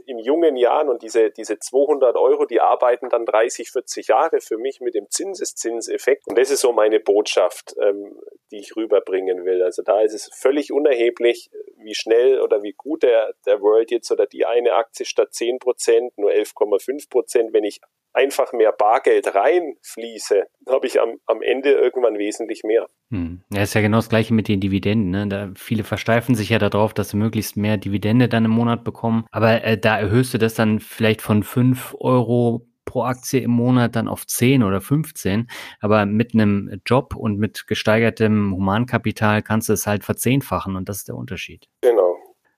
in 0.05 0.19
jungen 0.19 0.55
Jahren 0.55 0.89
und 0.89 1.01
diese, 1.01 1.31
diese 1.31 1.59
200 1.59 2.15
Euro, 2.15 2.45
die 2.45 2.61
arbeiten 2.61 3.09
dann 3.09 3.25
30, 3.25 3.71
40 3.71 4.07
Jahre 4.07 4.39
für 4.39 4.57
mich 4.57 4.79
mit 4.79 4.93
dem 4.95 5.09
Zinseszinseffekt. 5.09 6.27
Und 6.27 6.38
das 6.38 6.51
ist 6.51 6.61
so 6.61 6.71
meine 6.71 6.99
Botschaft, 6.99 7.75
ähm, 7.81 8.19
die 8.51 8.59
ich 8.59 8.75
rüberbringen 8.75 9.45
will. 9.45 9.63
Also 9.63 9.81
da 9.81 10.01
ist 10.01 10.13
es 10.13 10.29
völlig 10.33 10.71
unerheblich, 10.71 11.49
wie 11.77 11.95
schnell 11.95 12.39
oder 12.41 12.63
wie 12.63 12.73
gut 12.73 13.03
der, 13.03 13.33
der 13.45 13.61
World 13.61 13.91
jetzt 13.91 14.11
oder 14.11 14.27
die 14.27 14.45
eine 14.45 14.73
Aktie 14.73 15.05
statt 15.05 15.33
10 15.33 15.59
Prozent, 15.59 16.17
nur 16.17 16.31
11,5 16.31 17.09
Prozent, 17.09 17.53
wenn 17.53 17.63
ich 17.63 17.81
einfach 18.16 18.53
mehr 18.53 18.72
Bargeld 18.72 19.36
reinfließe, 19.36 20.43
habe 20.70 20.88
ich 20.88 21.01
am, 21.01 21.18
am 21.26 21.41
Ende 21.41 21.72
irgendwann 21.72 22.18
wesentlich 22.18 22.63
mehr. 22.63 22.88
Hm. 23.11 23.43
Ja, 23.51 23.61
ist 23.61 23.76
ja 23.76 23.82
genau 23.82 23.97
das 23.97 24.09
gleiche 24.09 24.34
mit 24.34 24.47
den 24.47 24.59
Dividenden. 24.59 25.11
Ne? 25.11 25.28
Da, 25.28 25.51
viele 25.55 25.84
versteifen 25.84 26.36
sich 26.36 26.49
ja 26.49 26.59
darauf, 26.59 26.93
dass 26.93 27.09
sie 27.09 27.18
möglichst 27.18 27.57
mehr 27.57 27.78
Dividende 27.78 28.28
dann 28.28 28.45
im 28.45 28.51
Monat 28.51 28.84
bekommen. 28.84 29.26
Aber 29.32 29.63
äh, 29.63 29.78
da 29.78 29.99
erhöhst 29.99 30.34
du 30.34 30.38
das 30.38 30.55
dann 30.55 30.80
vielleicht 30.80 31.22
von 31.22 31.43
fünf 31.43 31.95
Euro 31.99 32.68
pro 32.86 33.03
Aktie 33.03 33.41
im 33.41 33.51
Monat 33.51 33.95
dann 33.95 34.07
auf 34.07 34.26
10 34.26 34.63
oder 34.63 34.80
15. 34.80 35.49
Aber 35.82 36.05
mit 36.05 36.34
einem 36.34 36.82
Job 36.86 37.16
und 37.16 37.38
mit 37.38 37.68
gesteigertem 37.68 38.53
Humankapital 38.55 39.41
kannst 39.41 39.70
du 39.70 39.74
es 39.74 39.86
halt 39.88 40.03
verzehnfachen 40.03 40.76
und 40.76 40.88
das 40.88 40.97
ist 40.97 41.07
der 41.09 41.16
Unterschied. 41.16 41.68
Genau. 41.82 42.14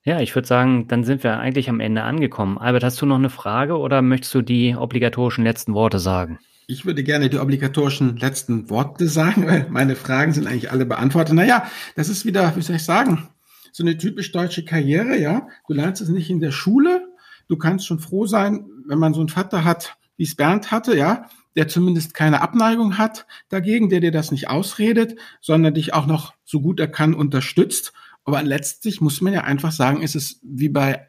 Ja, 0.07 0.21
ich 0.21 0.33
würde 0.35 0.47
sagen, 0.47 0.87
dann 0.87 1.03
sind 1.03 1.25
wir 1.25 1.37
eigentlich 1.37 1.67
am 1.67 1.81
Ende 1.81 2.03
angekommen. 2.03 2.57
Albert, 2.57 2.85
hast 2.85 3.01
du 3.01 3.05
noch 3.05 3.17
eine 3.17 3.29
Frage 3.29 3.77
oder 3.77 4.01
möchtest 4.01 4.33
du 4.35 4.41
die 4.41 4.73
obligatorischen 4.73 5.43
letzten 5.43 5.73
Worte 5.73 5.99
sagen? 5.99 6.39
Ich 6.65 6.85
würde 6.85 7.03
gerne 7.03 7.29
die 7.29 7.39
obligatorischen 7.39 8.15
letzten 8.15 8.69
Worte 8.69 9.09
sagen, 9.09 9.45
weil 9.47 9.67
meine 9.69 9.97
Fragen 9.97 10.31
sind 10.31 10.47
eigentlich 10.47 10.71
alle 10.71 10.85
beantwortet. 10.85 11.35
Naja, 11.35 11.69
das 11.97 12.07
ist 12.07 12.25
wieder, 12.25 12.55
wie 12.55 12.61
soll 12.61 12.77
ich 12.77 12.85
sagen, 12.85 13.27
so 13.73 13.83
eine 13.83 13.97
typisch 13.97 14.31
deutsche 14.31 14.63
Karriere, 14.63 15.19
ja. 15.19 15.49
Du 15.67 15.73
lernst 15.73 16.01
es 16.01 16.07
nicht 16.07 16.29
in 16.29 16.39
der 16.39 16.51
Schule. 16.51 17.05
Du 17.49 17.57
kannst 17.57 17.85
schon 17.85 17.99
froh 17.99 18.25
sein, 18.25 18.65
wenn 18.87 18.99
man 18.99 19.13
so 19.13 19.19
einen 19.19 19.27
Vater 19.27 19.65
hat, 19.65 19.97
wie 20.15 20.23
es 20.23 20.35
Bernd 20.35 20.71
hatte, 20.71 20.95
ja, 20.95 21.25
der 21.57 21.67
zumindest 21.67 22.13
keine 22.13 22.39
Abneigung 22.39 22.97
hat 22.97 23.27
dagegen, 23.49 23.89
der 23.89 23.99
dir 23.99 24.11
das 24.11 24.31
nicht 24.31 24.49
ausredet, 24.49 25.19
sondern 25.41 25.73
dich 25.73 25.93
auch 25.93 26.05
noch 26.05 26.33
so 26.45 26.61
gut 26.61 26.79
er 26.79 26.87
kann 26.87 27.13
unterstützt 27.13 27.91
aber 28.27 28.43
letztlich 28.43 28.99
muss 28.99 29.21
man 29.21 29.31
ja 29.31 29.45
einfach 29.45 29.71
sagen, 29.71 30.01
ist 30.01 30.15
es 30.15 30.41
wie 30.43 30.67
bei 30.67 31.07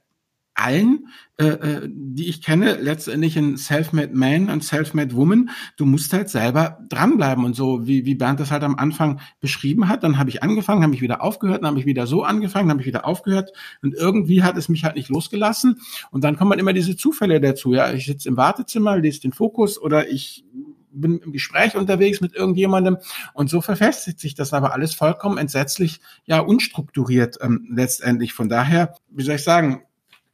allen, 0.54 1.08
äh, 1.36 1.46
äh, 1.46 1.88
die 1.90 2.28
ich 2.28 2.42
kenne, 2.42 2.74
letztendlich 2.80 3.36
ein 3.36 3.56
Self-Made 3.56 4.14
Man 4.14 4.50
und 4.50 4.62
Self-Made 4.62 5.14
Woman. 5.14 5.50
Du 5.76 5.84
musst 5.84 6.12
halt 6.12 6.28
selber 6.28 6.78
dranbleiben 6.88 7.44
und 7.44 7.54
so, 7.54 7.86
wie, 7.88 8.04
wie 8.04 8.14
Bernd 8.14 8.38
das 8.38 8.52
halt 8.52 8.62
am 8.62 8.76
Anfang 8.76 9.20
beschrieben 9.40 9.88
hat. 9.88 10.04
Dann 10.04 10.18
habe 10.18 10.30
ich 10.30 10.44
angefangen, 10.44 10.84
habe 10.84 10.94
ich 10.94 11.02
wieder 11.02 11.22
aufgehört, 11.22 11.62
dann 11.62 11.70
habe 11.70 11.80
ich 11.80 11.86
wieder 11.86 12.06
so 12.06 12.22
angefangen, 12.22 12.68
dann 12.68 12.76
habe 12.76 12.82
ich 12.82 12.88
wieder 12.88 13.04
aufgehört 13.04 13.52
und 13.82 13.94
irgendwie 13.94 14.44
hat 14.44 14.56
es 14.56 14.68
mich 14.68 14.84
halt 14.84 14.94
nicht 14.94 15.08
losgelassen. 15.08 15.80
Und 16.12 16.22
dann 16.22 16.36
kommen 16.36 16.50
halt 16.50 16.60
immer 16.60 16.72
diese 16.72 16.96
Zufälle 16.96 17.40
dazu. 17.40 17.74
Ja, 17.74 17.92
ich 17.92 18.06
sitze 18.06 18.28
im 18.28 18.36
Wartezimmer, 18.36 18.96
lese 18.96 19.20
den 19.20 19.32
Fokus 19.32 19.80
oder 19.80 20.08
ich 20.08 20.44
bin 20.90 21.18
im 21.18 21.32
Gespräch 21.32 21.76
unterwegs 21.76 22.20
mit 22.20 22.34
irgendjemandem 22.34 22.98
und 23.34 23.50
so 23.50 23.60
verfestigt 23.60 24.20
sich 24.20 24.34
das 24.34 24.52
aber 24.52 24.72
alles 24.72 24.94
vollkommen 24.94 25.38
entsetzlich, 25.38 26.00
ja, 26.24 26.40
unstrukturiert 26.40 27.38
ähm, 27.40 27.68
letztendlich. 27.70 28.32
Von 28.32 28.48
daher, 28.48 28.94
wie 29.10 29.22
soll 29.22 29.36
ich 29.36 29.44
sagen, 29.44 29.82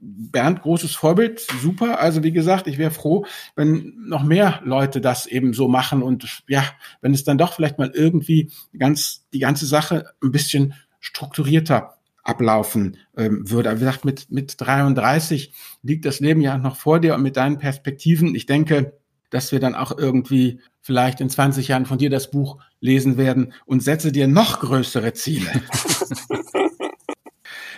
Bernd, 0.06 0.60
großes 0.60 0.94
Vorbild, 0.94 1.40
super. 1.62 1.98
Also 1.98 2.22
wie 2.22 2.32
gesagt, 2.32 2.66
ich 2.66 2.76
wäre 2.76 2.90
froh, 2.90 3.24
wenn 3.56 3.94
noch 4.06 4.22
mehr 4.22 4.60
Leute 4.64 5.00
das 5.00 5.26
eben 5.26 5.54
so 5.54 5.66
machen 5.66 6.02
und 6.02 6.42
ja, 6.46 6.64
wenn 7.00 7.14
es 7.14 7.24
dann 7.24 7.38
doch 7.38 7.54
vielleicht 7.54 7.78
mal 7.78 7.90
irgendwie 7.94 8.50
ganz 8.78 9.26
die 9.32 9.38
ganze 9.38 9.64
Sache 9.66 10.10
ein 10.22 10.30
bisschen 10.30 10.74
strukturierter 11.00 11.94
ablaufen 12.22 12.96
ähm, 13.16 13.48
würde. 13.50 13.70
Aber 13.70 13.80
wie 13.80 13.84
gesagt, 13.84 14.04
mit, 14.04 14.30
mit 14.30 14.54
33 14.58 15.52
liegt 15.82 16.04
das 16.04 16.20
Leben 16.20 16.40
ja 16.40 16.58
noch 16.58 16.76
vor 16.76 17.00
dir 17.00 17.14
und 17.14 17.22
mit 17.22 17.36
deinen 17.36 17.58
Perspektiven. 17.58 18.34
Ich 18.34 18.46
denke, 18.46 18.98
dass 19.34 19.50
wir 19.50 19.58
dann 19.58 19.74
auch 19.74 19.98
irgendwie 19.98 20.60
vielleicht 20.80 21.20
in 21.20 21.28
20 21.28 21.66
Jahren 21.66 21.86
von 21.86 21.98
dir 21.98 22.08
das 22.08 22.30
Buch 22.30 22.58
lesen 22.78 23.16
werden 23.16 23.52
und 23.66 23.82
setze 23.82 24.12
dir 24.12 24.28
noch 24.28 24.60
größere 24.60 25.12
Ziele. 25.12 25.50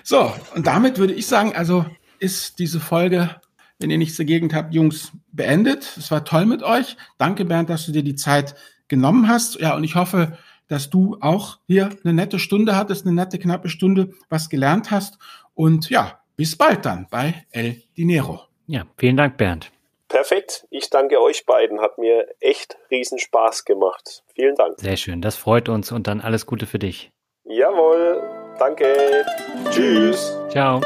so, 0.02 0.34
und 0.54 0.66
damit 0.66 0.98
würde 0.98 1.14
ich 1.14 1.26
sagen, 1.26 1.56
also 1.56 1.86
ist 2.18 2.58
diese 2.58 2.78
Folge, 2.78 3.36
wenn 3.78 3.90
ihr 3.90 3.96
nichts 3.96 4.18
dagegen 4.18 4.54
habt, 4.54 4.74
Jungs, 4.74 5.12
beendet. 5.32 5.96
Es 5.96 6.10
war 6.10 6.26
toll 6.26 6.44
mit 6.44 6.62
euch. 6.62 6.98
Danke, 7.16 7.46
Bernd, 7.46 7.70
dass 7.70 7.86
du 7.86 7.92
dir 7.92 8.02
die 8.02 8.16
Zeit 8.16 8.54
genommen 8.88 9.26
hast. 9.26 9.58
Ja, 9.58 9.74
und 9.76 9.84
ich 9.84 9.94
hoffe, 9.94 10.36
dass 10.68 10.90
du 10.90 11.16
auch 11.22 11.60
hier 11.66 11.88
eine 12.04 12.12
nette 12.12 12.38
Stunde 12.38 12.76
hattest, 12.76 13.06
eine 13.06 13.14
nette, 13.14 13.38
knappe 13.38 13.70
Stunde, 13.70 14.10
was 14.28 14.50
gelernt 14.50 14.90
hast. 14.90 15.16
Und 15.54 15.88
ja, 15.88 16.20
bis 16.36 16.54
bald 16.54 16.84
dann 16.84 17.06
bei 17.10 17.46
El 17.50 17.82
Dinero. 17.96 18.42
Ja, 18.66 18.84
vielen 18.98 19.16
Dank, 19.16 19.38
Bernd. 19.38 19.70
Perfekt. 20.08 20.66
Ich 20.70 20.90
danke 20.90 21.20
euch 21.20 21.46
beiden. 21.46 21.80
Hat 21.80 21.98
mir 21.98 22.28
echt 22.40 22.76
riesen 22.90 23.18
Spaß 23.18 23.64
gemacht. 23.64 24.22
Vielen 24.34 24.54
Dank. 24.54 24.78
Sehr 24.78 24.96
schön. 24.96 25.20
Das 25.20 25.36
freut 25.36 25.68
uns 25.68 25.92
und 25.92 26.06
dann 26.06 26.20
alles 26.20 26.46
Gute 26.46 26.66
für 26.66 26.78
dich. 26.78 27.10
Jawohl. 27.44 28.22
Danke. 28.58 29.24
Tschüss. 29.70 30.36
Ciao. 30.48 30.80